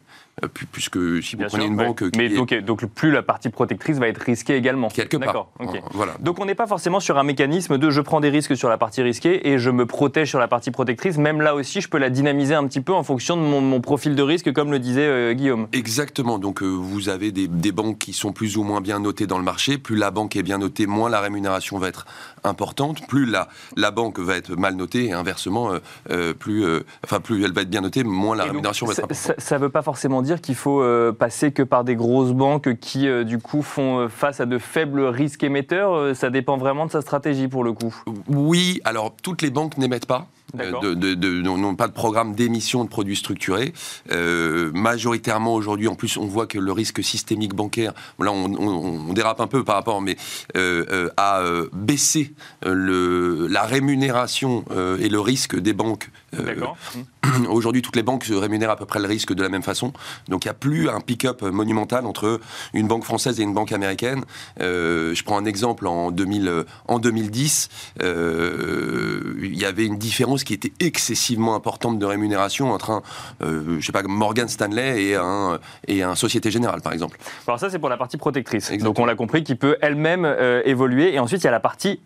puisque 0.73 0.97
si 1.23 1.36
vous 1.36 1.39
Bien 1.39 1.47
prenez 1.47 1.63
sûr, 1.63 1.71
une 1.71 1.80
ouais. 1.80 1.86
banque 1.86 2.12
qui 2.12 2.17
Mais 2.17 2.25
est 2.25 2.36
donc, 2.36 2.54
donc, 2.54 2.86
plus 2.88 3.10
la 3.10 3.23
partie 3.23 3.47
protectrice 3.49 3.99
va 3.99 4.10
être 4.10 4.17
risquée 4.17 4.56
également. 4.58 4.89
quelque 4.89 5.15
part, 5.15 5.28
D'accord. 5.28 5.51
ok. 5.62 5.75
euh, 5.75 5.80
voilà. 5.93 6.13
Donc 6.19 6.39
on 6.41 6.45
n'est 6.45 6.56
pas 6.56 6.67
forcément 6.67 6.99
sur 6.99 7.17
un 7.17 7.23
mécanisme 7.23 7.78
de 7.78 7.89
je 7.89 8.01
prends 8.01 8.19
des 8.19 8.30
risques 8.30 8.58
sur 8.58 8.67
la 8.67 8.78
partie 8.78 9.01
risquée 9.01 9.47
et 9.47 9.60
je 9.60 9.69
me 9.69 9.86
protège 9.86 10.28
sur 10.30 10.39
la 10.39 10.49
partie 10.49 10.71
protectrice. 10.71 11.17
Même 11.17 11.39
là 11.41 11.56
aussi, 11.56 11.80
je 11.80 11.88
peux 11.88 11.97
la 11.99 12.10
dynamiser 12.10 12.54
un 12.54 12.67
petit 12.67 12.82
peu 12.82 12.93
en 12.93 13.04
fonction 13.04 13.38
de 13.38 13.43
mon, 13.43 13.62
mon 13.62 13.80
profil 13.80 14.15
de 14.15 14.21
risque, 14.23 14.51
comme 14.51 14.71
le 14.71 14.80
disait 14.80 15.08
euh, 15.08 15.34
Guillaume. 15.34 15.67
Exactement. 15.71 16.38
Donc, 16.38 16.62
euh, 16.62 16.67
vous 16.67 17.08
avez 17.08 17.32
des, 17.32 17.47
des 17.47 17.71
banques 17.71 17.97
qui 17.99 18.12
sont 18.12 18.34
plus 18.34 18.58
ou 18.58 18.63
moins 18.63 18.82
bien 18.82 18.99
notées 18.99 19.28
dans 19.28 19.38
le 19.38 19.43
marché. 19.45 19.78
Plus 19.78 19.95
la 19.95 20.12
banque 20.12 20.36
est 20.36 20.43
bien 20.43 20.58
notée, 20.58 20.86
moins 20.86 21.10
la 21.10 21.21
rémunération 21.21 21.78
va 21.78 21.88
être 21.88 22.06
importante. 22.43 23.08
Plus 23.08 23.25
la, 23.25 23.47
la 23.78 23.91
banque 23.91 24.19
va 24.19 24.36
être 24.36 24.51
mal 24.58 24.75
notée 24.75 25.06
et 25.06 25.13
inversement, 25.13 25.71
euh, 25.71 25.80
euh, 26.10 26.34
plus, 26.34 26.65
euh, 26.65 26.82
enfin, 27.06 27.21
plus 27.21 27.41
elle 27.45 27.54
va 27.54 27.62
être 27.62 27.69
bien 27.69 27.82
notée, 27.82 28.04
moins 28.04 28.36
la 28.36 28.43
Et 28.43 28.47
donc, 28.47 28.51
rémunération 28.56 28.86
va 28.86 28.91
être 28.91 29.04
importante. 29.06 29.36
Ça 29.39 29.56
ne 29.56 29.62
veut 29.62 29.69
pas 29.69 29.82
forcément 29.82 30.04
dire 30.21 30.41
qu'il 30.41 30.55
faut 30.55 30.81
euh, 30.81 31.11
passer 31.11 31.51
que 31.51 31.63
par 31.63 31.83
des 31.83 31.95
grosses 31.95 32.31
banques 32.31 32.77
qui, 32.79 33.07
euh, 33.07 33.23
du 33.23 33.39
coup, 33.39 33.61
font 33.61 33.99
euh, 33.99 34.07
face 34.07 34.39
à 34.39 34.45
de 34.45 34.57
faibles 34.57 35.01
risques 35.01 35.43
émetteurs. 35.43 36.15
Ça 36.15 36.29
dépend 36.29 36.57
vraiment 36.57 36.85
de 36.85 36.91
sa 36.91 37.01
stratégie 37.01 37.47
pour 37.47 37.63
le 37.63 37.73
coup. 37.73 37.95
Oui, 38.27 38.81
alors 38.83 39.15
toutes 39.21 39.41
les 39.41 39.49
banques 39.49 39.77
n'émettent 39.77 40.05
pas. 40.05 40.27
De, 40.55 40.93
de- 41.15 41.75
pas 41.75 41.87
de 41.87 41.93
programme 41.93 42.35
d'émission 42.35 42.83
de 42.83 42.89
produits 42.89 43.15
structurés. 43.15 43.73
Euh, 44.11 44.71
majoritairement 44.73 45.53
aujourd'hui, 45.53 45.87
en 45.87 45.95
plus, 45.95 46.17
on 46.17 46.25
voit 46.25 46.47
que 46.47 46.57
le 46.59 46.71
risque 46.71 47.03
systémique 47.03 47.53
bancaire, 47.53 47.93
là 48.19 48.31
on, 48.31 48.45
on- 48.53 49.09
on 49.09 49.13
dérape 49.13 49.41
un 49.41 49.47
peu 49.47 49.63
par 49.63 49.75
rapport, 49.75 50.01
mais 50.01 50.15
euh, 50.55 50.85
euh, 50.91 51.09
a 51.17 51.41
baissé 51.73 52.33
le, 52.65 53.47
la 53.47 53.63
rémunération 53.63 54.63
et 54.99 55.09
le 55.09 55.19
risque 55.19 55.55
des 55.59 55.73
banques. 55.73 56.09
D'accord. 56.33 56.77
Aujourd'hui, 57.49 57.81
toutes 57.81 57.95
les 57.95 58.03
banques 58.03 58.23
se 58.25 58.33
rémunèrent 58.33 58.69
à 58.69 58.75
peu 58.75 58.85
près 58.85 58.99
le 58.99 59.07
risque 59.07 59.33
de 59.33 59.41
la 59.41 59.49
même 59.49 59.63
façon. 59.63 59.93
Donc, 60.29 60.45
il 60.45 60.47
n'y 60.47 60.51
a 60.51 60.55
plus 60.55 60.89
un 60.89 60.99
pick-up 60.99 61.41
monumental 61.41 62.05
entre 62.05 62.39
une 62.73 62.87
banque 62.87 63.03
française 63.03 63.39
et 63.39 63.43
une 63.43 63.53
banque 63.53 63.71
américaine. 63.71 64.23
Euh, 64.61 65.13
je 65.15 65.23
prends 65.23 65.37
un 65.37 65.45
exemple 65.45 65.87
en, 65.87 66.11
2000, 66.11 66.47
euh, 66.47 66.63
en 66.87 66.99
2010. 66.99 67.69
euh, 68.03 69.33
il 69.41 69.57
y 69.57 69.65
avait 69.65 69.85
une 69.85 69.97
différence 69.97 70.43
qui 70.45 70.53
était 70.53 70.71
excessivement 70.79 71.55
importante 71.55 71.99
de 71.99 72.05
rémunération 72.05 72.71
entre 72.71 72.91
un, 72.91 73.01
euh, 73.41 73.77
je 73.79 73.86
sais 73.86 73.91
pas, 73.91 74.03
Morgan 74.03 74.47
Stanley 74.47 75.03
et 75.03 75.15
un, 75.15 75.60
et 75.88 76.03
un 76.03 76.15
Société 76.15 76.51
Générale, 76.51 76.81
par 76.81 76.93
exemple. 76.93 77.17
Alors 77.47 77.60
ça, 77.60 77.69
c'est 77.69 77.79
pour 77.79 77.89
la 77.89 77.97
partie 77.97 78.17
protectrice. 78.17 78.69
Exactement. 78.69 78.89
Donc 78.91 78.99
on 78.99 79.05
l'a 79.05 79.15
compris, 79.15 79.43
qui 79.43 79.55
peut 79.55 79.77
elle-même 79.81 80.23
euh, 80.23 80.62
évoluer. 80.63 81.13
Et 81.13 81.19
ensuite, 81.19 81.41
il 81.41 81.45
y 81.45 81.49
a 81.49 81.51
la 81.51 81.60
partie 81.60 81.99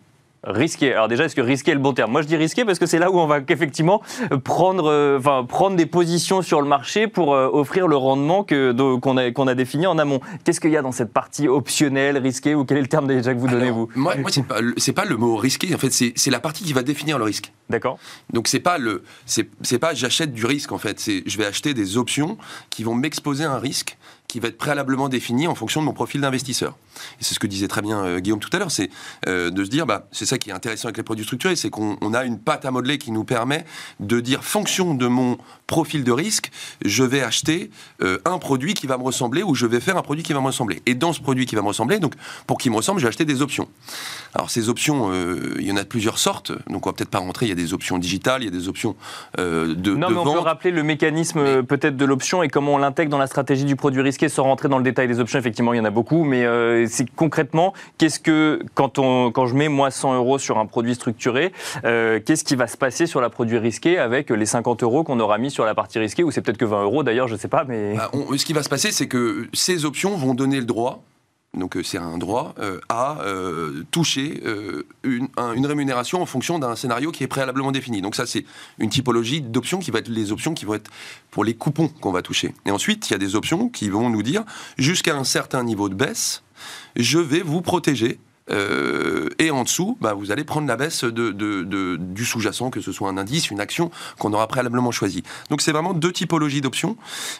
risquée. 0.44 0.92
Alors 0.92 1.08
déjà, 1.08 1.24
est-ce 1.24 1.34
que 1.34 1.40
risqué 1.40 1.72
est 1.72 1.74
le 1.74 1.80
bon 1.80 1.92
terme? 1.92 2.10
Moi, 2.12 2.22
je 2.22 2.26
dis 2.26 2.36
risqué 2.36 2.64
parce 2.64 2.78
que 2.78 2.86
c'est 2.86 2.98
là 2.98 3.10
où 3.10 3.18
on 3.18 3.26
va 3.26 3.40
effectivement 3.48 4.02
prendre, 4.44 4.90
euh, 4.90 5.18
enfin, 5.18 5.44
prendre 5.44 5.76
des 5.76 5.86
positions 5.86 6.42
sur 6.42 6.60
le 6.62 6.68
marché 6.68 7.08
pour 7.08 7.34
euh, 7.34 7.48
offrir 7.52 7.86
le 7.88 7.96
rendement 7.96 8.44
qu'on 8.44 9.16
a, 9.16 9.30
qu'on 9.30 9.46
a 9.46 9.54
défini 9.54 9.86
en 9.86 9.98
amont. 9.98 10.20
Qu'est-ce 10.44 10.60
qu'il 10.60 10.70
y 10.70 10.76
a 10.76 10.82
dans 10.82 10.92
cette 10.92 11.12
partie 11.12 11.48
optionnelle, 11.48 12.18
risquée, 12.18 12.54
ou 12.54 12.64
quel 12.64 12.78
est 12.78 12.82
le 12.82 12.86
terme 12.86 13.06
déjà 13.06 13.34
que 13.34 13.38
vous 13.38 13.48
donnez, 13.48 13.64
Alors, 13.64 13.76
vous? 13.76 13.88
Moi, 13.94 14.16
moi 14.16 14.30
c'est 14.30 14.42
pas, 14.42 14.60
pas 15.02 15.08
le 15.08 15.16
mot 15.16 15.36
risqué. 15.36 15.74
En 15.74 15.78
fait, 15.78 15.90
c'est 15.90 16.30
la 16.30 16.40
partie 16.40 16.64
qui 16.64 16.72
va 16.72 16.82
définir 16.82 17.18
le 17.18 17.24
risque. 17.24 17.52
D'accord 17.68 17.98
Donc 18.32 18.48
c'est 18.48 18.60
pas 18.60 18.78
le, 18.78 19.04
c'est 19.26 19.48
c'est 19.62 19.78
pas 19.78 19.94
j'achète 19.94 20.32
du 20.32 20.44
risque 20.44 20.72
en 20.72 20.78
fait. 20.78 20.98
C'est 20.98 21.22
je 21.24 21.38
vais 21.38 21.46
acheter 21.46 21.72
des 21.72 21.96
options 21.96 22.36
qui 22.68 22.82
vont 22.82 22.94
m'exposer 22.94 23.44
à 23.44 23.52
un 23.52 23.58
risque 23.58 23.96
qui 24.30 24.38
va 24.38 24.48
être 24.48 24.58
préalablement 24.58 25.08
défini 25.08 25.48
en 25.48 25.54
fonction 25.54 25.80
de 25.80 25.86
mon 25.86 25.92
profil 25.92 26.20
d'investisseur. 26.20 26.76
Et 27.20 27.24
c'est 27.24 27.34
ce 27.34 27.40
que 27.40 27.46
disait 27.46 27.66
très 27.66 27.82
bien 27.82 28.04
euh, 28.04 28.20
Guillaume 28.20 28.38
tout 28.38 28.50
à 28.52 28.58
l'heure, 28.58 28.70
c'est 28.70 28.90
euh, 29.26 29.50
de 29.50 29.64
se 29.64 29.70
dire, 29.70 29.86
bah, 29.86 30.06
c'est 30.12 30.24
ça 30.24 30.38
qui 30.38 30.50
est 30.50 30.52
intéressant 30.52 30.86
avec 30.86 30.96
les 30.96 31.02
produits 31.02 31.24
structurés, 31.24 31.56
c'est 31.56 31.70
qu'on 31.70 31.96
on 32.00 32.14
a 32.14 32.24
une 32.24 32.38
pâte 32.38 32.64
à 32.64 32.70
modeler 32.70 32.98
qui 32.98 33.10
nous 33.10 33.24
permet 33.24 33.64
de 33.98 34.20
dire, 34.20 34.44
fonction 34.44 34.94
de 34.94 35.06
mon 35.08 35.36
profil 35.66 36.04
de 36.04 36.12
risque, 36.12 36.50
je 36.84 37.02
vais 37.02 37.22
acheter 37.22 37.70
euh, 38.02 38.18
un 38.24 38.38
produit 38.38 38.74
qui 38.74 38.86
va 38.86 38.98
me 38.98 39.02
ressembler 39.02 39.42
ou 39.42 39.54
je 39.54 39.66
vais 39.66 39.80
faire 39.80 39.96
un 39.96 40.02
produit 40.02 40.22
qui 40.22 40.32
va 40.32 40.40
me 40.40 40.46
ressembler. 40.46 40.80
Et 40.86 40.94
dans 40.94 41.12
ce 41.12 41.20
produit 41.20 41.46
qui 41.46 41.56
va 41.56 41.62
me 41.62 41.68
ressembler, 41.68 41.98
donc 41.98 42.14
pour 42.46 42.58
qu'il 42.58 42.70
me 42.70 42.76
ressemble, 42.76 43.00
je 43.00 43.06
vais 43.06 43.08
acheter 43.08 43.24
des 43.24 43.42
options. 43.42 43.68
Alors 44.34 44.50
ces 44.50 44.68
options, 44.68 45.12
il 45.58 45.66
y 45.66 45.72
en 45.72 45.76
a 45.76 45.82
de 45.82 45.88
plusieurs 45.88 46.18
sortes, 46.18 46.52
donc 46.68 46.86
on 46.86 46.90
va 46.90 46.92
peut-être 46.92 47.10
pas 47.10 47.18
rentrer, 47.18 47.46
il 47.46 47.48
y 47.48 47.52
a 47.52 47.56
des 47.56 47.74
options 47.74 47.98
digitales, 47.98 48.42
il 48.42 48.46
y 48.46 48.48
a 48.48 48.58
des 48.58 48.68
options 48.68 48.94
de, 49.36 49.74
Non, 49.94 50.08
de 50.08 50.14
mais 50.14 50.20
on 50.20 50.32
peut 50.32 50.38
rappeler 50.38 50.70
le 50.70 50.82
mécanisme 50.82 51.62
peut-être 51.64 51.96
de 51.96 52.04
l'option 52.04 52.42
et 52.42 52.48
comment 52.48 52.74
on 52.74 52.78
l'intègre 52.78 53.10
dans 53.10 53.18
la 53.18 53.26
stratégie 53.26 53.64
du 53.64 53.76
produit 53.76 54.02
sans 54.28 54.44
rentrer 54.44 54.68
dans 54.68 54.78
le 54.78 54.84
détail 54.84 55.08
des 55.08 55.20
options. 55.20 55.38
Effectivement, 55.38 55.72
il 55.72 55.78
y 55.78 55.80
en 55.80 55.84
a 55.84 55.90
beaucoup, 55.90 56.24
mais 56.24 56.44
euh, 56.44 56.86
c'est 56.88 57.08
concrètement, 57.10 57.72
qu'est-ce 57.98 58.20
que, 58.20 58.60
quand, 58.74 58.98
on, 58.98 59.30
quand 59.30 59.46
je 59.46 59.54
mets 59.54 59.68
moi 59.68 59.90
100 59.90 60.14
euros 60.14 60.38
sur 60.38 60.58
un 60.58 60.66
produit 60.66 60.94
structuré, 60.94 61.52
euh, 61.84 62.20
qu'est-ce 62.24 62.44
qui 62.44 62.54
va 62.54 62.66
se 62.66 62.76
passer 62.76 63.06
sur 63.06 63.20
la 63.20 63.30
produit 63.30 63.58
risqué 63.58 63.98
avec 63.98 64.30
les 64.30 64.46
50 64.46 64.82
euros 64.82 65.04
qu'on 65.04 65.20
aura 65.20 65.38
mis 65.38 65.50
sur 65.50 65.64
la 65.64 65.74
partie 65.74 65.98
risquée, 65.98 66.22
ou 66.22 66.30
c'est 66.30 66.42
peut-être 66.42 66.58
que 66.58 66.64
20 66.64 66.82
euros 66.82 67.02
d'ailleurs, 67.02 67.28
je 67.28 67.34
ne 67.34 67.38
sais 67.38 67.48
pas, 67.48 67.64
mais. 67.66 67.94
Bah, 67.94 68.10
ce 68.36 68.44
qui 68.44 68.52
va 68.52 68.62
se 68.62 68.68
passer, 68.68 68.92
c'est 68.92 69.06
que 69.06 69.48
ces 69.52 69.84
options 69.84 70.16
vont 70.16 70.34
donner 70.34 70.58
le 70.58 70.66
droit, 70.66 71.02
donc 71.52 71.76
euh, 71.76 71.82
c'est 71.82 71.98
un 71.98 72.16
droit, 72.16 72.54
euh, 72.60 72.78
à 72.88 73.20
euh, 73.22 73.82
toucher 73.90 74.40
une, 75.02 75.28
un- 75.36 75.52
une 75.52 75.66
rémunération 75.66 76.22
en 76.22 76.26
fonction 76.26 76.58
d'un 76.58 76.76
scénario 76.76 77.10
qui 77.10 77.24
est 77.24 77.28
préalablement 77.28 77.72
défini. 77.72 78.02
Donc 78.02 78.14
ça, 78.14 78.24
c'est 78.26 78.44
une 78.78 78.88
typologie 78.88 79.40
d'options 79.40 79.80
qui 79.80 79.90
va 79.90 79.98
être 79.98 80.08
les 80.08 80.30
options 80.32 80.54
qui 80.54 80.64
vont 80.64 80.74
être 80.74 80.90
pour 81.30 81.42
les 81.44 81.54
coupons 81.54 81.88
qu'on 81.88 82.12
va 82.12 82.22
toucher. 82.22 82.54
Et 82.66 82.70
ensuite, 82.70 83.10
il 83.10 83.12
y 83.12 83.16
a 83.16 83.18
des 83.18 83.34
options 83.34 83.68
qui 83.68 83.88
vont 83.90 84.10
nous 84.10 84.22
dire, 84.22 84.44
jusqu'à 84.78 85.16
un 85.16 85.24
certain 85.24 85.64
niveau 85.64 85.88
de 85.88 85.94
baisse, 85.94 86.42
je 86.96 87.18
vais 87.18 87.40
vous 87.42 87.62
protéger. 87.62 88.20
et 89.38 89.50
en 89.52 89.62
dessous, 89.62 89.96
bah, 90.00 90.12
vous 90.12 90.32
allez 90.32 90.42
prendre 90.44 90.66
la 90.66 90.76
baisse 90.76 91.04
du 91.04 92.24
sous-jacent, 92.24 92.70
que 92.70 92.80
ce 92.80 92.90
soit 92.92 93.08
un 93.08 93.16
indice, 93.16 93.50
une 93.50 93.60
action 93.60 93.90
qu'on 94.18 94.32
aura 94.32 94.46
préalablement 94.48 94.90
choisi. 94.90 95.22
Donc 95.50 95.62
c'est 95.62 95.70
vraiment 95.72 95.94
deux 95.94 96.12
typologies 96.12 96.60
d'options. 96.60 96.96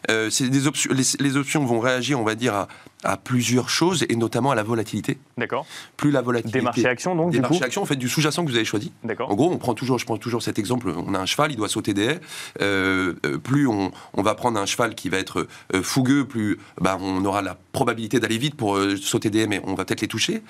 Les 0.08 1.36
options 1.36 1.64
vont 1.64 1.80
réagir, 1.80 2.20
on 2.20 2.24
va 2.24 2.34
dire, 2.36 2.54
à, 2.54 2.68
à 3.02 3.16
plusieurs 3.16 3.70
choses, 3.70 4.04
et 4.08 4.16
notamment 4.16 4.50
à 4.50 4.54
la 4.54 4.62
volatilité. 4.62 5.18
D'accord. 5.38 5.66
Plus 5.96 6.10
la 6.10 6.20
volatilité... 6.20 6.58
Des 6.58 6.64
marchés 6.64 6.86
actions, 6.86 7.16
donc, 7.16 7.30
Des 7.32 7.38
du 7.38 7.42
coup 7.42 7.50
marchés 7.54 7.64
actions, 7.64 7.82
en 7.82 7.86
fait, 7.86 7.96
du 7.96 8.08
sous-jacent 8.08 8.44
que 8.44 8.50
vous 8.50 8.56
avez 8.56 8.64
choisi. 8.66 8.92
En 9.04 9.08
D'accord. 9.08 9.34
gros, 9.34 9.50
on 9.50 9.56
prend 9.58 9.72
toujours, 9.74 9.98
je 9.98 10.04
prends 10.04 10.18
toujours 10.18 10.42
cet 10.42 10.58
exemple, 10.58 10.92
on 10.94 11.14
a 11.14 11.18
un 11.18 11.24
cheval, 11.26 11.50
il 11.50 11.56
doit 11.56 11.68
sauter 11.70 11.94
des 11.94 12.02
haies. 12.04 12.20
Euh, 12.60 13.14
euh, 13.24 13.38
plus 13.38 13.66
on, 13.66 13.90
on 14.14 14.22
va 14.22 14.34
prendre 14.34 14.58
un 14.60 14.66
cheval 14.66 14.94
qui 14.94 15.08
va 15.08 15.16
être 15.18 15.46
euh, 15.74 15.82
fougueux, 15.82 16.26
plus 16.26 16.58
bah, 16.80 16.98
on 17.00 17.24
aura 17.24 17.40
la 17.40 17.56
probabilité 17.72 18.20
d'aller 18.20 18.36
vite 18.38 18.54
pour 18.54 18.76
euh, 18.76 18.96
sauter 18.96 19.30
des 19.30 19.40
haies, 19.40 19.46
mais 19.46 19.62
on 19.64 19.74
va 19.74 19.84
peut-être 19.86 20.02
les 20.02 20.08
toucher. 20.08 20.42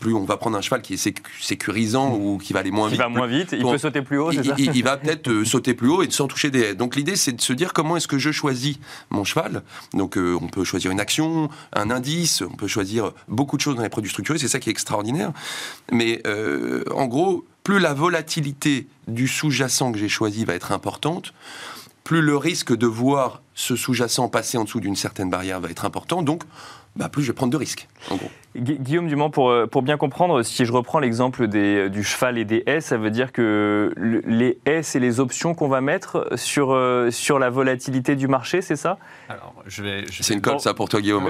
Plus 0.00 0.14
on 0.14 0.24
va 0.24 0.36
prendre 0.38 0.56
un 0.56 0.62
cheval 0.62 0.80
qui 0.80 0.94
est 0.94 0.96
sécu- 0.96 1.22
sécurisant 1.42 2.14
ou 2.14 2.38
qui 2.38 2.52
va 2.54 2.60
aller 2.60 2.70
moins 2.70 2.86
Qui 2.88 2.92
vite. 2.92 3.02
va 3.02 3.08
moins 3.08 3.26
vite, 3.26 3.50
il 3.52 3.62
Bon. 3.62 3.72
peut 3.72 3.78
sauter 3.78 4.00
plus 4.02 4.18
haut, 4.18 4.30
il, 4.32 4.44
ça 4.44 4.54
il- 4.56 4.74
il 4.74 4.82
va 4.84 4.96
peut-être 4.96 5.28
euh, 5.28 5.44
sauter 5.44 5.74
plus 5.74 5.88
haut 5.88 6.02
et 6.02 6.10
sans 6.10 6.26
toucher 6.26 6.50
des 6.50 6.60
haies. 6.60 6.74
Donc 6.74 6.96
l'idée, 6.96 7.16
c'est 7.16 7.32
de 7.32 7.40
se 7.40 7.52
dire 7.52 7.72
comment 7.74 7.96
est-ce 7.98 8.08
que 8.08 8.18
je 8.18 8.30
choisis 8.32 8.78
mon 9.10 9.24
cheval. 9.24 9.62
Donc 9.92 10.16
on 10.16 10.46
peut 10.48 10.64
choisir 10.64 10.90
une 10.90 11.00
action, 11.00 11.50
un 11.74 11.90
on 12.42 12.56
peut 12.56 12.66
choisir 12.66 13.12
beaucoup 13.28 13.56
de 13.56 13.62
choses 13.62 13.76
dans 13.76 13.82
les 13.82 13.88
produits 13.88 14.10
structurés. 14.10 14.38
C'est 14.38 14.48
ça 14.48 14.60
qui 14.60 14.68
est 14.68 14.72
extraordinaire. 14.72 15.32
Mais 15.92 16.20
euh, 16.26 16.84
en 16.94 17.06
gros, 17.06 17.44
plus 17.64 17.78
la 17.78 17.94
volatilité 17.94 18.86
du 19.06 19.28
sous-jacent 19.28 19.92
que 19.92 19.98
j'ai 19.98 20.08
choisi 20.08 20.44
va 20.44 20.54
être 20.54 20.72
importante, 20.72 21.32
plus 22.04 22.22
le 22.22 22.36
risque 22.36 22.74
de 22.74 22.86
voir 22.86 23.42
ce 23.54 23.76
sous-jacent 23.76 24.28
passer 24.28 24.56
en 24.56 24.64
dessous 24.64 24.80
d'une 24.80 24.96
certaine 24.96 25.28
barrière 25.28 25.60
va 25.60 25.68
être 25.68 25.84
important. 25.84 26.22
Donc, 26.22 26.44
bah, 26.96 27.08
plus 27.08 27.22
je 27.22 27.28
vais 27.28 27.34
prendre 27.34 27.52
de 27.52 27.56
risques. 27.56 27.88
En 28.10 28.16
gros. 28.16 28.30
Gu- 28.56 28.78
Guillaume 28.80 29.06
Dumont, 29.08 29.30
pour, 29.30 29.50
euh, 29.50 29.66
pour 29.66 29.82
bien 29.82 29.96
comprendre, 29.98 30.42
si 30.42 30.64
je 30.64 30.72
reprends 30.72 30.98
l'exemple 30.98 31.46
des- 31.46 31.90
du 31.90 32.02
cheval 32.02 32.38
et 32.38 32.44
des 32.44 32.64
haies, 32.66 32.80
ça 32.80 32.96
veut 32.96 33.10
dire 33.10 33.30
que 33.30 33.92
le- 33.94 34.22
les 34.26 34.58
haies, 34.64 34.82
c'est 34.82 34.98
les 34.98 35.20
options 35.20 35.54
qu'on 35.54 35.68
va 35.68 35.80
mettre 35.80 36.26
sur, 36.34 36.72
euh, 36.72 37.10
sur 37.10 37.38
la 37.38 37.50
volatilité 37.50 38.16
du 38.16 38.26
marché, 38.26 38.62
c'est 38.62 38.74
ça? 38.74 38.98
Alors, 39.28 39.54
je 39.66 39.82
vais. 39.82 40.04
je 40.10 40.22
C'est 40.22 40.34
une 40.34 40.40
colle, 40.40 40.58
ça, 40.60 40.72
pour 40.74 40.88
toi, 40.88 41.00
Guillaume. 41.02 41.24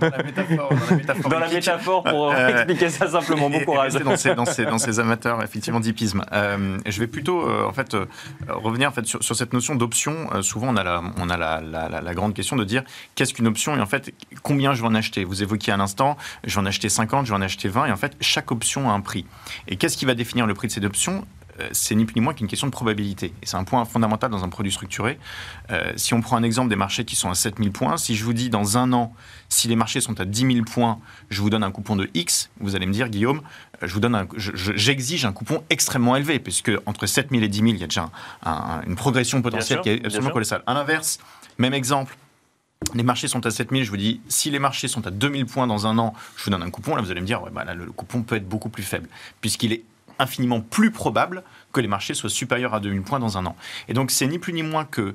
dans 0.00 0.10
la 0.10 0.22
métaphore, 0.22 0.68
dans 0.70 0.90
la 0.90 0.96
métaphore 0.96 1.30
Dans 1.30 1.38
la 1.38 1.46
hippique. 1.46 1.54
métaphore, 1.56 2.02
pour 2.02 2.32
Euh, 2.32 2.48
expliquer 2.56 2.88
ça 2.90 3.08
simplement, 3.08 3.48
bon 3.48 3.60
courage. 3.64 3.94
dans 3.94 4.16
ces, 4.16 4.34
dans 4.34 4.44
ces, 4.44 4.64
dans 4.64 4.78
ces 4.78 4.98
amateurs 5.00 5.42
effectivement 5.42 5.80
d'hippisme. 5.80 6.24
Euh, 6.32 6.78
je 6.84 7.00
vais 7.00 7.06
plutôt 7.06 7.42
euh, 7.48 7.64
en 7.66 7.72
fait 7.72 7.94
euh, 7.94 8.06
revenir 8.48 8.88
en 8.88 8.92
fait 8.92 9.06
sur, 9.06 9.22
sur 9.22 9.36
cette 9.36 9.52
notion 9.52 9.76
d'option. 9.76 10.14
Euh, 10.34 10.42
souvent 10.42 10.68
on 10.68 10.76
a 10.76 10.82
la 10.82 11.00
on 11.18 11.30
a 11.30 11.36
la, 11.36 11.60
la, 11.60 11.88
la- 11.88 12.00
la 12.02 12.14
grande 12.14 12.34
question 12.34 12.56
de 12.56 12.64
dire 12.64 12.82
qu'est-ce 13.14 13.32
qu'une 13.32 13.46
option 13.46 13.76
et 13.76 13.80
en 13.80 13.86
fait 13.86 14.12
combien 14.42 14.74
je 14.74 14.82
vais 14.82 14.88
en 14.88 14.94
acheter? 14.94 15.24
Vous 15.24 15.42
évoquiez 15.42 15.72
à 15.74 15.76
l'instant, 15.76 16.16
je 16.44 16.54
vais 16.54 16.60
en 16.60 16.66
acheter 16.66 16.88
50, 16.88 17.26
je 17.26 17.30
vais 17.32 17.36
en 17.36 17.42
acheter 17.42 17.68
20 17.68 17.86
et 17.86 17.92
en 17.92 17.96
fait 17.96 18.16
chaque 18.20 18.50
option 18.50 18.88
a 18.90 18.92
un 18.94 19.00
prix. 19.00 19.26
Et 19.68 19.76
qu'est-ce 19.76 19.96
qui 19.96 20.04
va 20.06 20.14
définir 20.14 20.46
le 20.46 20.54
prix 20.54 20.68
de 20.68 20.72
cette 20.72 20.84
option 20.84 21.26
Euh, 21.60 21.68
c'est 21.70 21.94
ni 21.94 22.04
plus 22.04 22.16
ni 22.16 22.20
moins 22.20 22.34
qu'une 22.34 22.48
question 22.48 22.66
de 22.66 22.72
probabilité. 22.72 23.26
Et 23.40 23.46
c'est 23.46 23.56
un 23.56 23.62
point 23.62 23.84
fondamental 23.84 24.28
dans 24.28 24.42
un 24.42 24.48
produit 24.48 24.72
structuré. 24.72 25.20
Euh, 25.70 25.92
si 25.94 26.12
on 26.12 26.20
prend 26.20 26.36
un 26.36 26.42
exemple 26.42 26.68
des 26.68 26.74
marchés 26.74 27.04
qui 27.04 27.14
sont 27.14 27.30
à 27.30 27.36
7000 27.36 27.70
points, 27.70 27.96
si 27.96 28.16
je 28.16 28.24
vous 28.24 28.32
dis 28.32 28.50
dans 28.50 28.76
un 28.76 28.92
an, 28.92 29.14
si 29.48 29.68
les 29.68 29.76
marchés 29.76 30.00
sont 30.00 30.20
à 30.20 30.24
10 30.24 30.52
000 30.52 30.64
points, 30.64 30.98
je 31.30 31.40
vous 31.40 31.50
donne 31.50 31.62
un 31.62 31.70
coupon 31.70 31.94
de 31.94 32.10
X, 32.12 32.50
vous 32.58 32.74
allez 32.74 32.86
me 32.86 32.92
dire, 32.92 33.08
Guillaume, 33.08 33.40
euh, 33.40 33.86
je 33.86 33.94
vous 33.94 34.00
donne 34.00 34.16
un- 34.16 34.26
je- 34.36 34.50
je- 34.56 34.72
j'exige 34.74 35.24
un 35.26 35.32
coupon 35.32 35.62
extrêmement 35.70 36.16
élevé, 36.16 36.40
puisque 36.40 36.72
entre 36.86 37.06
7000 37.06 37.44
et 37.44 37.48
10 37.48 37.58
000, 37.60 37.68
il 37.74 37.78
y 37.78 37.84
a 37.84 37.86
déjà 37.86 38.10
un- 38.44 38.50
un- 38.50 38.82
une 38.88 38.96
progression 38.96 39.40
potentielle 39.40 39.76
sûr, 39.76 39.82
qui 39.82 39.90
est 39.90 40.04
absolument 40.04 40.30
colossale. 40.32 40.64
À 40.66 40.74
l'inverse, 40.74 41.20
même 41.58 41.72
exemple, 41.74 42.16
les 42.94 43.02
marchés 43.02 43.28
sont 43.28 43.44
à 43.46 43.50
7000, 43.50 43.84
je 43.84 43.90
vous 43.90 43.96
dis, 43.96 44.20
si 44.28 44.50
les 44.50 44.58
marchés 44.58 44.88
sont 44.88 45.06
à 45.06 45.10
2000 45.10 45.46
points 45.46 45.66
dans 45.66 45.86
un 45.86 45.98
an, 45.98 46.14
je 46.36 46.44
vous 46.44 46.50
donne 46.50 46.62
un 46.62 46.70
coupon, 46.70 46.96
là 46.96 47.02
vous 47.02 47.10
allez 47.10 47.20
me 47.20 47.26
dire, 47.26 47.42
ouais, 47.42 47.50
bah, 47.52 47.64
là, 47.64 47.74
le 47.74 47.90
coupon 47.92 48.22
peut 48.22 48.36
être 48.36 48.48
beaucoup 48.48 48.68
plus 48.68 48.82
faible, 48.82 49.08
puisqu'il 49.40 49.72
est 49.72 49.84
infiniment 50.18 50.60
plus 50.60 50.90
probable 50.90 51.42
que 51.72 51.80
les 51.80 51.88
marchés 51.88 52.14
soient 52.14 52.30
supérieurs 52.30 52.74
à 52.74 52.80
2000 52.80 53.02
points 53.02 53.18
dans 53.18 53.36
un 53.38 53.46
an. 53.46 53.56
Et 53.88 53.94
donc 53.94 54.10
c'est 54.10 54.26
ni 54.26 54.38
plus 54.38 54.52
ni 54.52 54.62
moins 54.62 54.86
euh, 54.98 55.12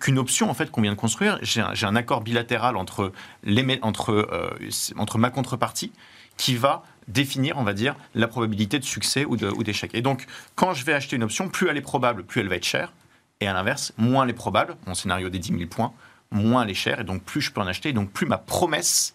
qu'une 0.00 0.18
option 0.18 0.50
en 0.50 0.54
fait 0.54 0.70
qu'on 0.70 0.82
vient 0.82 0.92
de 0.92 0.96
construire. 0.96 1.38
J'ai 1.42 1.60
un, 1.60 1.96
accord 1.96 2.22
bilatéral 2.22 2.76
entre, 2.76 3.12
l'émet- 3.44 3.78
entre, 3.82 4.10
euh, 4.12 4.50
entre 4.96 5.18
ma 5.18 5.30
contrepartie 5.30 5.92
qui 6.36 6.56
va 6.56 6.82
définir, 7.06 7.56
on 7.58 7.64
va 7.64 7.72
dire, 7.72 7.96
la 8.14 8.28
probabilité 8.28 8.78
de 8.78 8.84
succès 8.84 9.24
ou 9.24 9.36
d'échec. 9.36 9.90
Et 9.94 10.02
donc, 10.02 10.26
quand 10.54 10.74
je 10.74 10.84
vais 10.84 10.92
acheter 10.92 11.16
une 11.16 11.22
option, 11.22 11.48
plus 11.48 11.68
elle 11.68 11.76
est 11.76 11.82
probable, 11.82 12.24
plus 12.24 12.40
elle 12.40 12.48
va 12.48 12.56
être 12.56 12.64
chère. 12.66 12.92
Et 13.40 13.46
à 13.46 13.52
l'inverse, 13.52 13.92
moins 13.96 14.24
elle 14.24 14.30
est 14.30 14.34
probable, 14.34 14.76
mon 14.86 14.94
scénario 14.94 15.28
des 15.30 15.38
10 15.38 15.56
000 15.56 15.68
points, 15.70 15.92
moins 16.30 16.62
elle 16.64 16.70
est 16.70 16.74
chère, 16.74 17.00
et 17.00 17.04
donc 17.04 17.22
plus 17.22 17.40
je 17.40 17.52
peux 17.52 17.60
en 17.60 17.66
acheter, 17.66 17.90
et 17.90 17.92
donc 17.92 18.10
plus 18.10 18.26
ma 18.26 18.38
promesse, 18.38 19.14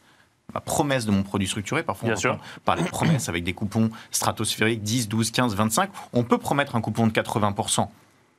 ma 0.53 0.59
promesse 0.59 1.05
de 1.05 1.11
mon 1.11 1.23
produit 1.23 1.47
structuré, 1.47 1.83
parfois 1.83 2.07
Bien 2.09 2.17
on 2.17 2.19
sûr. 2.19 2.39
parler 2.65 2.83
de 2.83 2.89
promesses 2.89 3.29
avec 3.29 3.43
des 3.43 3.53
coupons 3.53 3.89
stratosphériques 4.11 4.83
10, 4.83 5.07
12, 5.09 5.31
15, 5.31 5.55
25, 5.55 5.89
on 6.13 6.23
peut 6.23 6.37
promettre 6.37 6.75
un 6.75 6.81
coupon 6.81 7.07
de 7.07 7.11
80%, 7.11 7.87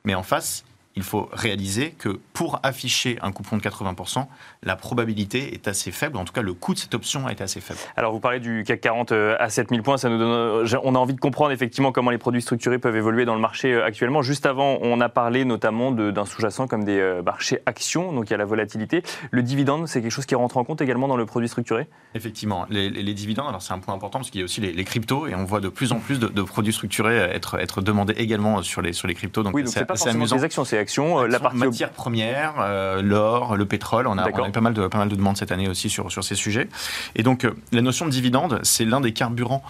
mais 0.03 0.15
en 0.15 0.23
face, 0.23 0.63
il 0.95 1.03
faut 1.03 1.29
réaliser 1.33 1.91
que 1.91 2.19
pour 2.33 2.59
afficher 2.63 3.17
un 3.21 3.31
coupon 3.31 3.57
de 3.57 3.61
80%, 3.61 4.25
la 4.63 4.75
probabilité 4.75 5.53
est 5.53 5.67
assez 5.67 5.91
faible. 5.91 6.17
En 6.17 6.25
tout 6.25 6.33
cas, 6.33 6.41
le 6.41 6.53
coût 6.53 6.73
de 6.73 6.79
cette 6.79 6.95
option 6.95 7.27
est 7.27 7.41
assez 7.41 7.59
faible. 7.59 7.79
Alors, 7.97 8.13
vous 8.13 8.19
parlez 8.19 8.39
du 8.39 8.63
CAC 8.65 8.81
40 8.81 9.11
euh, 9.11 9.35
à 9.39 9.49
7000 9.49 9.83
points. 9.83 9.97
Ça 9.97 10.09
nous 10.09 10.17
donne, 10.17 10.65
euh, 10.65 10.79
on 10.83 10.95
a 10.95 10.97
envie 10.97 11.13
de 11.13 11.19
comprendre 11.19 11.51
effectivement 11.51 11.91
comment 11.91 12.11
les 12.11 12.17
produits 12.17 12.41
structurés 12.41 12.79
peuvent 12.79 12.95
évoluer 12.95 13.25
dans 13.25 13.35
le 13.35 13.41
marché 13.41 13.73
euh, 13.73 13.85
actuellement. 13.85 14.21
Juste 14.21 14.45
avant, 14.45 14.77
on 14.81 15.01
a 15.01 15.09
parlé 15.09 15.43
notamment 15.43 15.91
d'un 15.91 16.25
sous-jacent 16.25 16.67
comme 16.67 16.85
des 16.85 17.21
marchés 17.25 17.59
actions, 17.65 18.13
donc 18.13 18.29
il 18.29 18.31
y 18.31 18.33
a 18.33 18.37
la 18.37 18.45
volatilité. 18.45 19.03
Le 19.31 19.43
dividende, 19.43 19.87
c'est 19.87 20.01
quelque 20.01 20.11
chose 20.11 20.25
qui 20.25 20.35
rentre 20.35 20.57
en 20.57 20.63
compte 20.63 20.81
également 20.81 21.07
dans 21.07 21.17
le 21.17 21.25
produit 21.25 21.49
structuré? 21.49 21.87
Effectivement. 22.13 22.65
Les, 22.69 23.13
dividendes, 23.13 23.49
alors 23.49 23.61
c'est 23.61 23.73
un 23.73 23.79
point 23.79 23.93
important 23.93 24.19
parce 24.19 24.29
qu'il 24.29 24.41
y 24.41 24.43
a 24.43 24.45
aussi 24.45 24.61
les, 24.61 24.83
cryptos 24.83 25.27
et 25.27 25.35
on 25.35 25.45
voit 25.45 25.59
de 25.59 25.69
plus 25.69 25.91
en 25.91 25.99
plus 25.99 26.19
de, 26.19 26.41
produits 26.41 26.73
structurés 26.73 27.17
être, 27.17 27.59
être 27.59 27.81
demandés 27.81 28.13
également 28.17 28.61
sur 28.61 28.81
les, 28.81 28.93
sur 28.93 29.07
les 29.07 29.13
cryptos. 29.13 29.43
Donc, 29.43 29.55
oui, 29.55 29.63
donc 29.63 29.73
c'est 29.73 29.85
pas 29.85 29.95
forcément 29.95 30.21
amusant. 30.21 30.35
des 30.37 30.43
actions, 30.43 30.63
c'est 30.63 30.77
euh, 30.97 31.27
la 31.27 31.39
partie 31.39 31.57
matière 31.57 31.91
première, 31.91 32.55
euh, 32.59 33.01
l'or, 33.01 33.55
le 33.55 33.65
pétrole. 33.65 34.07
On 34.07 34.17
a, 34.17 34.29
on 34.29 34.43
a, 34.43 34.49
pas 34.49 34.61
mal 34.61 34.73
de 34.73 34.87
pas 34.87 34.97
mal 34.97 35.09
de 35.09 35.15
demandes 35.15 35.37
cette 35.37 35.51
année 35.51 35.67
aussi 35.67 35.89
sur 35.89 36.11
sur 36.11 36.23
ces 36.23 36.35
sujets. 36.35 36.69
Et 37.15 37.23
donc 37.23 37.45
euh, 37.45 37.55
la 37.71 37.81
notion 37.81 38.05
de 38.05 38.11
dividende, 38.11 38.59
c'est 38.63 38.85
l'un 38.85 39.01
des 39.01 39.13
carburants 39.13 39.63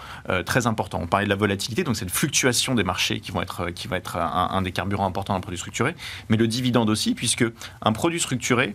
très 0.44 0.66
importants. 0.66 1.00
On 1.02 1.06
parlait 1.06 1.26
de 1.26 1.30
la 1.30 1.36
volatilité, 1.36 1.84
donc 1.84 1.96
cette 1.96 2.10
fluctuation 2.10 2.74
des 2.74 2.84
marchés 2.84 3.20
qui 3.20 3.32
vont 3.32 3.42
être 3.42 3.70
qui 3.70 3.88
va 3.88 3.96
être 3.96 4.16
un, 4.16 4.62
des 4.62 4.72
carburants 4.72 5.06
importants 5.06 5.34
d'un 5.34 5.40
produit 5.40 5.58
structuré, 5.58 5.94
mais 6.28 6.36
le 6.36 6.46
dividende 6.46 6.90
aussi, 6.90 7.14
puisque 7.14 7.44
un 7.82 7.92
produit 7.92 8.20
structuré 8.20 8.74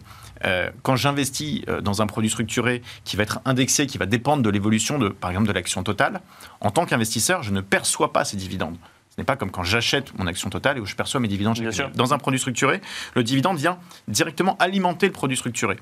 quand 0.81 0.95
j'investis 0.95 1.61
dans 1.83 2.01
un 2.01 2.07
produit 2.07 2.29
structuré 2.29 2.81
qui 3.03 3.15
va 3.15 3.23
être 3.23 3.39
indexé, 3.45 3.85
qui 3.85 3.97
va 3.97 4.05
dépendre 4.05 4.41
de 4.41 4.49
l'évolution 4.49 4.97
de, 4.97 5.09
par 5.09 5.29
exemple, 5.29 5.47
de 5.47 5.53
l'action 5.53 5.83
totale, 5.83 6.21
en 6.61 6.71
tant 6.71 6.85
qu'investisseur, 6.85 7.43
je 7.43 7.51
ne 7.51 7.61
perçois 7.61 8.11
pas 8.11 8.25
ces 8.25 8.37
dividendes. 8.37 8.77
Ce 9.11 9.19
n'est 9.19 9.25
pas 9.25 9.35
comme 9.35 9.51
quand 9.51 9.63
j'achète 9.63 10.17
mon 10.17 10.25
action 10.25 10.49
totale 10.49 10.77
et 10.77 10.79
où 10.79 10.85
je 10.85 10.95
perçois 10.95 11.19
mes 11.19 11.27
dividendes 11.27 11.59
Dans 11.95 12.13
un 12.13 12.17
produit 12.17 12.39
structuré, 12.39 12.81
le 13.13 13.23
dividende 13.23 13.57
vient 13.57 13.77
directement 14.07 14.55
alimenter 14.57 15.07
le 15.07 15.11
produit 15.11 15.37
structuré. 15.37 15.77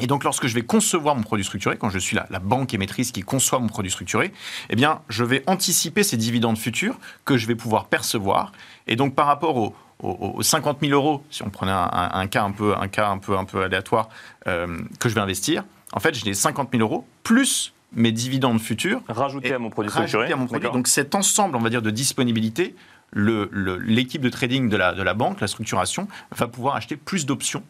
Et 0.00 0.06
donc, 0.06 0.22
lorsque 0.22 0.46
je 0.46 0.54
vais 0.54 0.62
concevoir 0.62 1.16
mon 1.16 1.22
produit 1.22 1.44
structuré, 1.44 1.76
quand 1.76 1.90
je 1.90 1.98
suis 1.98 2.14
la, 2.14 2.26
la, 2.30 2.38
banque 2.38 2.74
émettrice 2.74 3.10
qui 3.10 3.22
conçoit 3.22 3.58
mon 3.58 3.68
produit 3.68 3.90
structuré, 3.90 4.32
eh 4.70 4.76
bien, 4.76 5.00
je 5.08 5.24
vais 5.24 5.42
anticiper 5.46 6.02
ces 6.02 6.16
dividendes 6.16 6.58
futurs 6.58 6.98
que 7.24 7.36
je 7.36 7.46
vais 7.46 7.54
pouvoir 7.54 7.86
percevoir. 7.86 8.52
Et 8.86 8.96
donc, 8.96 9.14
par 9.14 9.26
rapport 9.26 9.56
aux, 9.56 9.74
aux, 10.00 10.42
50 10.42 10.78
000 10.80 10.92
euros, 10.92 11.24
si 11.30 11.42
on 11.42 11.50
prenait 11.50 11.72
un, 11.72 12.26
cas 12.26 12.44
un 12.44 12.52
peu, 12.52 12.76
un 12.76 12.88
cas 12.88 13.08
un 13.08 13.18
peu, 13.18 13.36
un 13.36 13.44
peu 13.44 13.62
aléatoire, 13.62 14.08
euh, 14.46 14.78
que 15.00 15.08
je 15.08 15.14
vais 15.14 15.20
investir, 15.20 15.64
en 15.92 16.00
fait, 16.00 16.14
j'ai 16.14 16.34
50 16.34 16.70
000 16.72 16.82
euros 16.82 17.06
plus 17.22 17.72
mes 17.92 18.12
dividendes 18.12 18.60
futurs. 18.60 19.00
Rajouter 19.08 19.54
à 19.54 19.58
mon 19.58 19.70
produit 19.70 19.90
structuré. 19.90 20.32
À 20.32 20.36
mon 20.36 20.46
produit. 20.46 20.70
Donc 20.70 20.88
cet 20.88 21.14
ensemble, 21.14 21.56
on 21.56 21.60
va 21.60 21.70
dire, 21.70 21.82
de 21.82 21.90
disponibilité, 21.90 22.74
l'équipe 23.14 24.20
de 24.20 24.28
trading 24.28 24.68
de 24.68 24.76
la, 24.76 24.92
de 24.92 25.02
la 25.02 25.14
banque, 25.14 25.40
la 25.40 25.48
structuration, 25.48 26.08
va 26.30 26.46
pouvoir 26.46 26.76
acheter 26.76 26.96
plus 26.96 27.26
d'options 27.26 27.62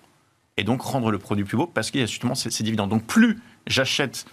et 0.57 0.65
donc 0.65 0.83
rendre 0.83 1.11
le 1.11 1.19
produit 1.19 1.45
plus 1.45 1.57
beau 1.57 1.67
parce 1.67 1.91
qu'il 1.91 2.01
y 2.01 2.05
a 2.05 2.07
justement 2.07 2.35
ces, 2.35 2.51
ces 2.51 2.65
dividendes. 2.65 2.91
Donc 2.91 3.05
plus 3.05 3.39
j'achète, 3.67 4.27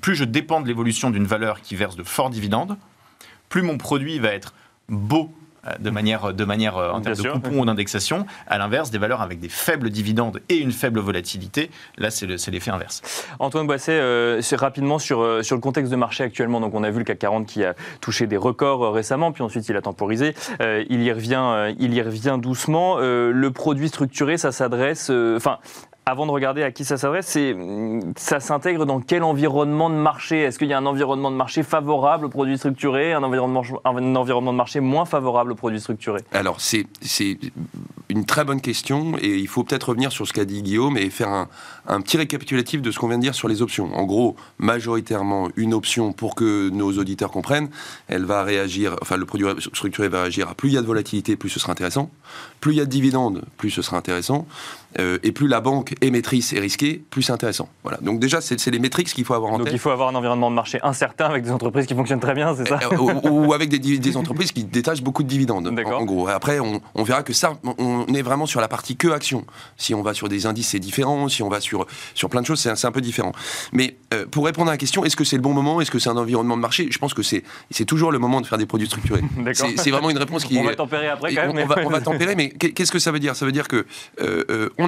plus 0.00 0.16
je 0.16 0.24
dépends 0.24 0.60
de 0.60 0.66
l'évolution 0.66 1.10
d'une 1.10 1.26
valeur 1.26 1.60
qui 1.60 1.76
verse 1.76 1.96
de 1.96 2.02
forts 2.02 2.30
dividendes, 2.30 2.76
plus 3.48 3.62
mon 3.62 3.78
produit 3.78 4.18
va 4.18 4.30
être 4.30 4.54
beau 4.88 5.32
de 5.78 5.90
manière, 5.90 6.32
de 6.32 6.44
manière 6.44 6.76
euh, 6.76 6.90
en 6.90 7.00
termes 7.00 7.16
de 7.16 7.30
coupon 7.30 7.60
ou 7.60 7.64
d'indexation. 7.64 8.26
À 8.46 8.58
l'inverse, 8.58 8.90
des 8.90 8.98
valeurs 8.98 9.20
avec 9.20 9.40
des 9.40 9.48
faibles 9.48 9.90
dividendes 9.90 10.40
et 10.48 10.56
une 10.56 10.72
faible 10.72 11.00
volatilité, 11.00 11.70
là, 11.96 12.10
c'est 12.10 12.26
l'effet 12.26 12.70
inverse. 12.70 13.26
Antoine 13.38 13.66
Boisset, 13.66 13.92
euh, 13.92 14.40
rapidement 14.52 14.98
sur, 14.98 15.44
sur 15.44 15.56
le 15.56 15.60
contexte 15.60 15.90
de 15.90 15.96
marché 15.96 16.24
actuellement. 16.24 16.60
Donc, 16.60 16.74
on 16.74 16.82
a 16.82 16.90
vu 16.90 16.98
le 16.98 17.04
CAC 17.04 17.18
40 17.18 17.46
qui 17.46 17.64
a 17.64 17.74
touché 18.00 18.26
des 18.26 18.36
records 18.36 18.92
récemment, 18.92 19.32
puis 19.32 19.42
ensuite 19.42 19.68
il 19.68 19.76
a 19.76 19.82
temporisé. 19.82 20.34
il, 20.60 21.02
y 21.02 21.12
revient, 21.12 21.74
il 21.78 21.94
y 21.94 22.02
revient 22.02 22.38
doucement. 22.40 22.98
le 22.98 23.50
produit 23.50 23.88
structuré, 23.88 24.38
ça 24.38 24.52
s'adresse. 24.52 25.10
Enfin, 25.10 25.58
avant 26.08 26.24
de 26.24 26.30
regarder 26.30 26.62
à 26.62 26.72
qui 26.72 26.84
ça 26.84 26.96
s'adresse, 26.96 27.36
ça 28.16 28.40
s'intègre 28.40 28.86
dans 28.86 29.00
quel 29.00 29.22
environnement 29.22 29.90
de 29.90 29.94
marché? 29.94 30.40
Est-ce 30.40 30.58
qu'il 30.58 30.68
y 30.68 30.72
a 30.72 30.78
un 30.78 30.86
environnement 30.86 31.30
de 31.30 31.36
marché 31.36 31.62
favorable 31.62 32.26
aux 32.26 32.28
produits 32.30 32.56
structurés, 32.56 33.12
un 33.12 33.22
environnement, 33.22 33.62
un 33.84 34.16
environnement 34.16 34.52
de 34.52 34.56
marché 34.56 34.80
moins 34.80 35.04
favorable 35.04 35.52
aux 35.52 35.54
produits 35.54 35.80
structurés? 35.80 36.22
Alors, 36.32 36.60
c'est 36.60 36.86
une 38.08 38.24
très 38.24 38.44
bonne 38.44 38.62
question 38.62 39.18
et 39.20 39.36
il 39.36 39.48
faut 39.48 39.64
peut-être 39.64 39.90
revenir 39.90 40.10
sur 40.10 40.26
ce 40.26 40.32
qu'a 40.32 40.46
dit 40.46 40.62
Guillaume 40.62 40.96
et 40.96 41.10
faire 41.10 41.28
un, 41.28 41.48
un 41.86 42.00
petit 42.00 42.16
récapitulatif 42.16 42.80
de 42.80 42.90
ce 42.90 42.98
qu'on 42.98 43.08
vient 43.08 43.18
de 43.18 43.22
dire 43.22 43.34
sur 43.34 43.48
les 43.48 43.60
options. 43.60 43.94
En 43.94 44.04
gros, 44.04 44.34
majoritairement, 44.58 45.50
une 45.56 45.74
option 45.74 46.14
pour 46.14 46.34
que 46.34 46.70
nos 46.70 46.92
auditeurs 46.92 47.30
comprennent, 47.30 47.68
elle 48.08 48.24
va 48.24 48.44
réagir, 48.44 48.96
enfin, 49.02 49.18
le 49.18 49.26
produit 49.26 49.46
structuré 49.74 50.08
va 50.08 50.22
réagir 50.22 50.48
à 50.48 50.54
plus 50.54 50.70
il 50.70 50.74
y 50.74 50.78
a 50.78 50.82
de 50.82 50.86
volatilité, 50.86 51.36
plus 51.36 51.50
ce 51.50 51.60
sera 51.60 51.72
intéressant. 51.72 52.10
Plus 52.60 52.72
il 52.72 52.78
y 52.78 52.80
a 52.80 52.86
de 52.86 52.90
dividendes, 52.90 53.44
plus 53.58 53.70
ce 53.70 53.82
sera 53.82 53.98
intéressant. 53.98 54.46
Euh, 54.98 55.18
et 55.22 55.32
plus 55.32 55.46
la 55.46 55.60
banque 55.60 55.94
est 56.00 56.26
risquée, 56.58 57.02
plus 57.10 57.22
c'est 57.22 57.32
intéressant. 57.32 57.68
Voilà. 57.82 57.98
Donc 58.02 58.18
déjà, 58.18 58.40
c'est 58.40 58.70
les 58.70 58.78
métriques 58.78 59.08
qu'il 59.08 59.24
faut 59.24 59.34
avoir 59.34 59.52
en 59.52 59.58
tête. 59.58 59.66
Donc 59.66 59.74
il 59.74 59.78
faut 59.78 59.90
avoir 59.90 60.08
un 60.08 60.14
environnement 60.14 60.50
de 60.50 60.56
marché 60.56 60.80
incertain 60.82 61.26
avec 61.26 61.44
des 61.44 61.52
entreprises 61.52 61.86
qui 61.86 61.94
fonctionnent 61.94 62.20
très 62.20 62.34
bien, 62.34 62.54
c'est 62.56 62.66
ça 62.66 62.80
euh, 62.92 62.96
ou, 63.30 63.52
avec 63.52 63.68
des, 63.68 64.16
entreprises 64.16 64.52
qui 64.52 64.64
détachent 64.64 65.02
beaucoup 65.02 65.22
de 65.22 65.28
dividendes. 65.28 65.68
En, 65.68 65.92
en, 65.92 66.04
gros. 66.04 66.28
Après, 66.28 66.58
on, 66.58 67.02
verra 67.02 67.22
que 67.22 67.32
ça, 67.32 67.52
on 67.78 68.06
est 68.06 68.22
vraiment 68.22 68.46
sur 68.46 68.60
la 68.60 68.68
partie 68.68 68.96
que 68.96 69.08
action. 69.08 69.44
Si 69.76 69.94
on 69.94 70.02
va 70.02 70.14
sur 70.14 70.28
des 70.28 70.46
indices, 70.46 70.68
c'est 70.68 70.78
différent. 70.78 71.28
Si 71.28 71.42
on 71.42 71.48
va 71.48 71.60
sur, 71.60 71.86
sur 72.14 72.28
plein 72.28 72.40
de 72.40 72.46
choses, 72.46 72.60
c'est 72.60 72.86
un, 72.86 72.92
peu 72.92 73.00
différent. 73.00 73.32
Mais 73.72 73.96
euh, 74.14 74.26
pour 74.26 74.46
répondre 74.46 74.68
à 74.68 74.74
la 74.74 74.78
question, 74.78 75.04
est-ce 75.04 75.16
que 75.16 75.24
c'est 75.24 75.36
le 75.36 75.42
bon 75.42 75.52
moment? 75.52 75.80
Est-ce 75.80 75.90
que 75.90 75.98
c'est 75.98 76.10
un 76.10 76.16
environnement 76.16 76.56
de 76.56 76.62
marché? 76.62 76.88
Je 76.90 76.98
pense 76.98 77.14
que 77.14 77.22
c'est 77.22 77.44
toujours 77.86 78.10
le 78.10 78.18
moment 78.18 78.40
de 78.40 78.46
faire 78.46 78.58
des 78.58 78.66
produits 78.66 78.88
structurés. 78.88 79.22
c'est 79.52 79.90
vraiment 79.90 80.10
une 80.10 80.18
réponse 80.18 80.44
qui. 80.44 80.58
On 80.58 80.64
va 80.64 80.74
tempérer 80.74 81.08
après 81.08 81.34
quand 81.34 81.52
même. 81.52 81.68
On, 81.88 81.90
va, 81.90 82.00
tempérer, 82.00 82.34
mais 82.34 82.48
qu'est-ce 82.48 82.90
que 82.90 82.98
ça 82.98 83.12
veut 83.12 83.20
dire? 83.20 83.36
Ça 83.36 83.46
veut 83.46 83.52
dire 83.52 83.68
que 83.68 83.86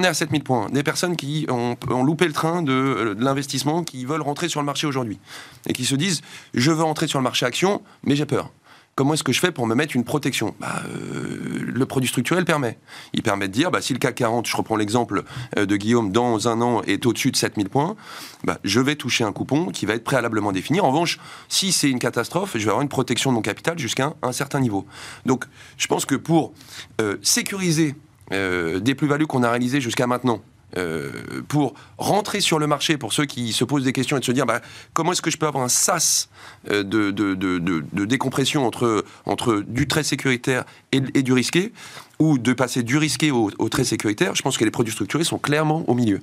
est 0.03 0.07
à 0.07 0.13
7000 0.13 0.43
points 0.43 0.69
des 0.69 0.83
personnes 0.83 1.15
qui 1.15 1.45
ont, 1.49 1.75
loupé 2.03 2.25
le 2.25 2.33
train 2.33 2.61
de, 2.61 3.15
l'investissement, 3.19 3.83
qui 3.83 4.05
veulent 4.05 4.21
rentrer 4.21 4.49
sur 4.49 4.59
le 4.59 4.65
marché 4.65 4.87
aujourd'hui, 4.87 5.19
et 5.67 5.73
qui 5.73 5.85
se 5.85 5.95
disent, 5.95 6.21
je 6.53 6.71
veux 6.71 6.83
rentrer 6.83 7.07
sur 7.07 7.19
le 7.19 7.23
marché 7.23 7.45
action, 7.45 7.81
mais 8.03 8.15
j'ai 8.15 8.25
peur. 8.25 8.51
Comment 8.95 9.13
est-ce 9.13 9.23
que 9.23 9.31
je 9.31 9.39
fais 9.39 9.51
pour 9.51 9.67
me 9.67 9.73
mettre 9.73 9.95
une 9.95 10.03
protection? 10.03 10.53
Bah, 10.59 10.83
euh, 10.85 11.61
Le 11.65 11.85
produit 11.85 12.09
structurel 12.09 12.43
permet. 12.43 12.77
Il 13.13 13.23
permet 13.23 13.47
de 13.47 13.53
dire, 13.53 13.71
bah, 13.71 13.81
si 13.81 13.93
le 13.93 13.99
CAC 13.99 14.15
40, 14.15 14.47
je 14.47 14.57
reprends 14.57 14.75
l'exemple 14.75 15.23
euh, 15.57 15.65
de 15.65 15.77
Guillaume, 15.77 16.11
dans 16.11 16.49
un 16.49 16.61
an 16.61 16.81
est 16.83 17.05
au-dessus 17.05 17.31
de 17.31 17.37
7000 17.37 17.69
points, 17.69 17.95
bah, 18.43 18.59
je 18.65 18.81
vais 18.81 18.95
toucher 18.95 19.23
un 19.23 19.31
coupon 19.31 19.67
qui 19.67 19.85
va 19.85 19.93
être 19.93 20.03
préalablement 20.03 20.51
défini. 20.51 20.81
En 20.81 20.89
revanche, 20.89 21.19
si 21.47 21.71
c'est 21.71 21.89
une 21.89 21.99
catastrophe, 21.99 22.51
je 22.55 22.59
vais 22.59 22.69
avoir 22.69 22.81
une 22.81 22.89
protection 22.89 23.31
de 23.31 23.35
mon 23.35 23.41
capital 23.41 23.79
jusqu'à 23.79 24.13
un, 24.21 24.31
certain 24.33 24.59
niveau. 24.59 24.85
Donc, 25.25 25.45
je 25.77 25.87
pense 25.87 26.05
que 26.05 26.15
pour 26.15 26.53
euh, 26.99 27.17
sécuriser 27.21 27.95
des 28.31 28.95
plus-values 28.95 29.27
qu'on 29.27 29.43
a 29.43 29.49
réalisées 29.49 29.81
jusqu'à 29.81 30.07
maintenant, 30.07 30.41
euh, 30.77 31.11
pour 31.49 31.73
rentrer 31.97 32.39
sur 32.39 32.57
le 32.57 32.65
marché, 32.65 32.97
pour 32.97 33.11
ceux 33.11 33.25
qui 33.25 33.51
se 33.51 33.65
posent 33.65 33.83
des 33.83 33.91
questions 33.91 34.15
et 34.15 34.21
de 34.21 34.25
se 34.25 34.31
dire 34.31 34.45
bah, 34.45 34.61
comment 34.93 35.11
est-ce 35.11 35.21
que 35.21 35.29
je 35.29 35.37
peux 35.37 35.45
avoir 35.45 35.65
un 35.65 35.69
sas 35.69 36.29
euh, 36.69 36.83
de, 36.83 38.05
décompression 38.05 38.65
entre, 38.65 39.63
du 39.67 39.87
très 39.87 40.03
sécuritaire 40.03 40.63
et 40.93 41.01
du 41.01 41.33
risqué, 41.33 41.73
ou 42.21 42.37
de 42.37 42.53
passer 42.53 42.83
du 42.83 42.97
risqué 42.97 43.31
au, 43.31 43.49
très 43.69 43.83
sécuritaire, 43.83 44.35
je 44.35 44.43
pense 44.43 44.55
que 44.55 44.63
les 44.63 44.69
produits 44.69 44.93
structurés 44.93 45.23
sont 45.23 45.39
clairement 45.39 45.83
au 45.87 45.95
milieu. 45.95 46.21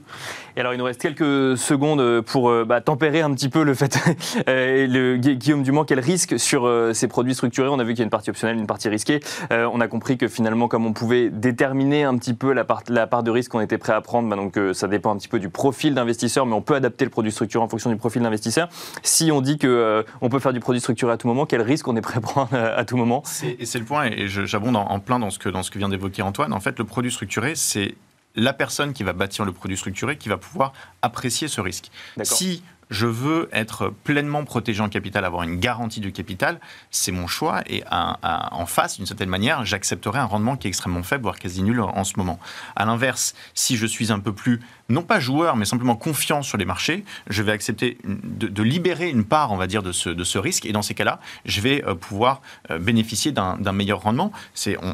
Et 0.56 0.61
alors, 0.61 0.72
il 0.72 0.78
nous 0.78 0.84
reste 0.84 1.00
quelques 1.00 1.58
secondes 1.58 2.20
pour 2.20 2.50
euh, 2.50 2.64
bah, 2.64 2.80
tempérer 2.80 3.20
un 3.20 3.34
petit 3.34 3.48
peu 3.48 3.64
le 3.64 3.74
fait, 3.74 3.98
euh, 4.48 4.87
le, 4.87 5.16
Guillaume 5.16 5.64
Dumont, 5.64 5.84
quel 5.84 5.98
risque 5.98 6.38
sur 6.38 6.66
euh, 6.66 6.92
ces 6.92 7.08
produits 7.08 7.34
structurés? 7.34 7.68
On 7.68 7.80
a 7.80 7.84
vu 7.84 7.94
qu'il 7.94 7.98
y 7.98 8.02
a 8.02 8.04
une 8.04 8.11
partie 8.11 8.30
optionnelle, 8.30 8.56
une 8.58 8.68
partie 8.68 8.88
risquée. 8.88 9.18
on 9.50 9.80
a 9.80 9.88
compris 9.88 10.18
que 10.18 10.28
finalement, 10.28 10.68
comme 10.68 10.87
on 10.87 10.92
pouvait 10.92 11.30
déterminer 11.30 12.04
un 12.04 12.16
petit 12.16 12.34
peu 12.34 12.52
la 12.52 12.64
part, 12.64 12.84
la 12.88 13.08
part 13.08 13.24
de 13.24 13.32
risque 13.32 13.50
qu'on 13.50 13.61
était 13.61 13.78
prêt 13.78 13.92
à 13.92 14.00
prendre, 14.00 14.28
bah, 14.28 14.37
donc 14.37 14.56
ça 14.74 14.87
dépend 14.87 15.12
un 15.12 15.16
petit 15.16 15.28
peu 15.28 15.40
du 15.40 15.48
profil 15.48 15.94
d'investisseur, 15.94 16.46
mais 16.46 16.54
on 16.54 16.62
peut 16.62 16.76
adapter 16.76 17.04
le 17.04 17.11
produit 17.11 17.32
structuré 17.32 17.64
en 17.64 17.68
fonction 17.68 17.90
du 17.90 17.96
profil 17.96 18.22
d'investisseur. 18.22 18.68
Si 19.02 19.32
on 19.32 19.40
dit 19.40 19.58
que 19.58 20.04
on 20.20 20.28
peut 20.28 20.38
faire 20.38 20.52
du 20.52 20.61
produit 20.61 20.80
structuré 20.80 21.12
à 21.12 21.16
tout 21.16 21.26
moment, 21.26 21.44
quel 21.44 21.62
risque 21.62 21.88
on 21.88 21.96
est 21.96 22.00
prêt 22.00 22.18
à 22.18 22.20
prendre 22.20 22.54
à 22.54 22.84
tout 22.84 22.96
moment? 22.96 23.24
Et 23.58 23.66
c'est 23.66 23.80
le 23.80 23.84
point, 23.84 24.06
et 24.06 24.28
j'abonde 24.28 24.76
en, 24.76 25.00
plein 25.00 25.18
dans 25.18 25.30
ce 25.30 25.38
que, 25.38 25.48
dans 25.48 25.62
ce 25.62 25.70
que 25.70 25.78
vient 25.78 25.88
d'évoquer 25.88 26.22
Antoine, 26.22 26.53
en 26.53 26.61
fait, 26.61 26.79
le 26.79 26.85
produit 26.85 27.11
structuré, 27.11 27.55
c'est 27.55 27.94
la 28.35 28.53
personne 28.53 28.92
qui 28.92 29.03
va 29.03 29.12
bâtir 29.12 29.44
le 29.44 29.53
produit 29.53 29.77
structuré 29.77 30.16
qui 30.16 30.29
va 30.29 30.37
pouvoir 30.37 30.72
apprécier 31.03 31.48
ce 31.48 31.61
risque. 31.61 31.90
Si 32.22 32.62
je 32.90 33.07
veux 33.07 33.48
être 33.53 33.92
pleinement 34.05 34.44
protégé 34.44 34.81
en 34.81 34.88
capital, 34.88 35.24
avoir 35.24 35.42
une 35.42 35.57
garantie 35.57 36.01
du 36.01 36.12
capital, 36.12 36.61
c'est 36.90 37.12
mon 37.12 37.27
choix. 37.27 37.62
Et 37.66 37.83
en 37.90 38.66
face, 38.66 38.96
d'une 38.96 39.07
certaine 39.07 39.29
manière, 39.29 39.64
j'accepterai 39.64 40.18
un 40.18 40.24
rendement 40.24 40.57
qui 40.57 40.66
est 40.66 40.70
extrêmement 40.70 41.03
faible, 41.03 41.22
voire 41.22 41.38
quasi 41.38 41.62
nul 41.62 41.81
en 41.81 42.05
ce 42.05 42.14
moment. 42.16 42.38
À 42.77 42.85
l'inverse, 42.85 43.35
si 43.55 43.77
je 43.77 43.87
suis 43.87 44.12
un 44.12 44.20
peu 44.20 44.33
plus 44.33 44.61
non 44.88 45.03
pas 45.03 45.20
joueur, 45.20 45.57
mais 45.57 45.66
simplement 45.66 45.96
confiant 45.96 46.42
sur 46.42 46.57
les 46.57 46.64
marchés, 46.64 47.05
je 47.29 47.42
vais 47.42 47.53
accepter 47.53 47.98
de, 48.05 48.62
libérer 48.62 49.11
une 49.11 49.24
part, 49.24 49.53
on 49.53 49.57
va 49.57 49.66
dire, 49.66 49.83
de 49.83 49.92
ce, 49.92 50.38
risque. 50.38 50.66
Et 50.66 50.72
dans 50.72 50.83
ces 50.83 50.94
cas-là, 50.94 51.20
je 51.44 51.61
vais 51.61 51.85
euh, 51.85 51.94
pouvoir 51.94 52.40
euh, 52.70 52.79
bénéficier 52.79 53.33
d'un 53.33 53.72
meilleur 53.72 54.03
rendement. 54.03 54.33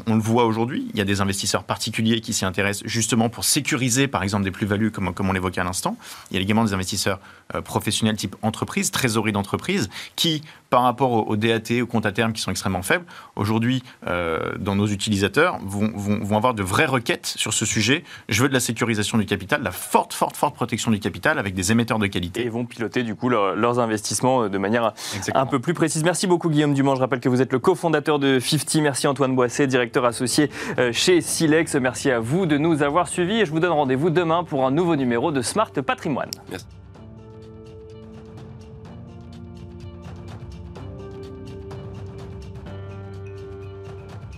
On, 0.07 0.15
le 0.15 0.21
voit 0.21 0.45
aujourd'hui, 0.45 0.87
il 0.93 0.97
y 0.97 1.01
a 1.01 1.05
des 1.05 1.21
investisseurs 1.21 1.63
particuliers 1.63 2.19
qui 2.19 2.33
s'y 2.33 2.45
intéressent 2.45 2.87
justement 2.87 3.29
pour 3.29 3.43
sécuriser, 3.43 4.07
par 4.07 4.23
exemple, 4.23 4.43
des 4.43 4.51
plus-values, 4.51 4.91
comme, 4.91 5.13
comme 5.13 5.29
on 5.29 5.33
l'évoquait 5.33 5.61
à 5.61 5.63
l'instant. 5.63 5.97
Il 6.31 6.35
y 6.35 6.39
a 6.39 6.41
également 6.41 6.65
des 6.65 6.73
investisseurs 6.73 7.19
euh, 7.53 7.61
professionnels 7.85 8.15
type 8.17 8.35
entreprise, 8.41 8.89
trésorerie 8.89 9.31
d'entreprise, 9.31 9.89
qui 10.15 10.41
par 10.71 10.81
rapport 10.81 11.11
au, 11.11 11.21
au 11.27 11.35
DAT, 11.37 11.81
aux 11.83 11.85
comptes 11.85 12.07
à 12.07 12.11
terme 12.11 12.33
qui 12.33 12.41
sont 12.41 12.49
extrêmement 12.49 12.81
faibles. 12.81 13.05
Aujourd'hui, 13.35 13.83
euh, 14.07 14.53
dans 14.59 14.75
nos 14.75 14.87
utilisateurs, 14.87 15.59
vont, 15.63 15.91
vont, 15.95 16.19
vont 16.23 16.35
avoir 16.37 16.55
de 16.55 16.63
vraies 16.63 16.87
requêtes 16.87 17.27
sur 17.37 17.53
ce 17.53 17.65
sujet. 17.65 18.03
Je 18.27 18.41
veux 18.41 18.49
de 18.49 18.53
la 18.53 18.59
sécurisation 18.59 19.19
du 19.19 19.25
capital, 19.27 19.59
de 19.59 19.65
la 19.65 19.71
forte, 19.71 20.13
forte, 20.13 20.35
forte 20.35 20.55
protection 20.55 20.89
du 20.89 20.99
capital 20.99 21.37
avec 21.37 21.53
des 21.53 21.71
émetteurs 21.71 21.99
de 21.99 22.07
qualité. 22.07 22.43
Et 22.43 22.49
vont 22.49 22.65
piloter 22.65 23.03
du 23.03 23.13
coup 23.13 23.29
leur- 23.29 23.55
leurs 23.55 23.77
investissements 23.79 24.43
euh, 24.43 24.49
de 24.49 24.57
manière 24.57 24.93
Exactement. 25.15 25.43
un 25.43 25.45
peu 25.45 25.59
plus 25.59 25.75
précise. 25.75 26.03
Merci 26.03 26.25
beaucoup 26.25 26.49
Guillaume 26.49 26.73
Dumont. 26.73 26.95
Je 26.95 27.01
rappelle 27.01 27.19
que 27.19 27.29
vous 27.29 27.41
êtes 27.41 27.53
le 27.53 27.59
cofondateur 27.59 28.17
de 28.17 28.39
50. 28.39 28.75
Merci 28.81 29.05
Antoine 29.07 29.35
Boisset, 29.35 29.67
directeur 29.67 30.03
associé 30.05 30.49
euh, 30.79 30.91
chez 30.91 31.21
Silex. 31.21 31.75
Merci 31.75 32.09
à 32.09 32.19
vous 32.19 32.47
de 32.47 32.57
nous 32.57 32.81
avoir 32.81 33.07
suivis 33.07 33.41
et 33.41 33.45
je 33.45 33.51
vous 33.51 33.59
donne 33.59 33.71
rendez-vous 33.71 34.09
demain 34.09 34.43
pour 34.43 34.65
un 34.65 34.71
nouveau 34.71 34.95
numéro 34.95 35.31
de 35.31 35.41
Smart 35.43 35.71
Patrimoine. 35.71 36.31
Merci. 36.49 36.65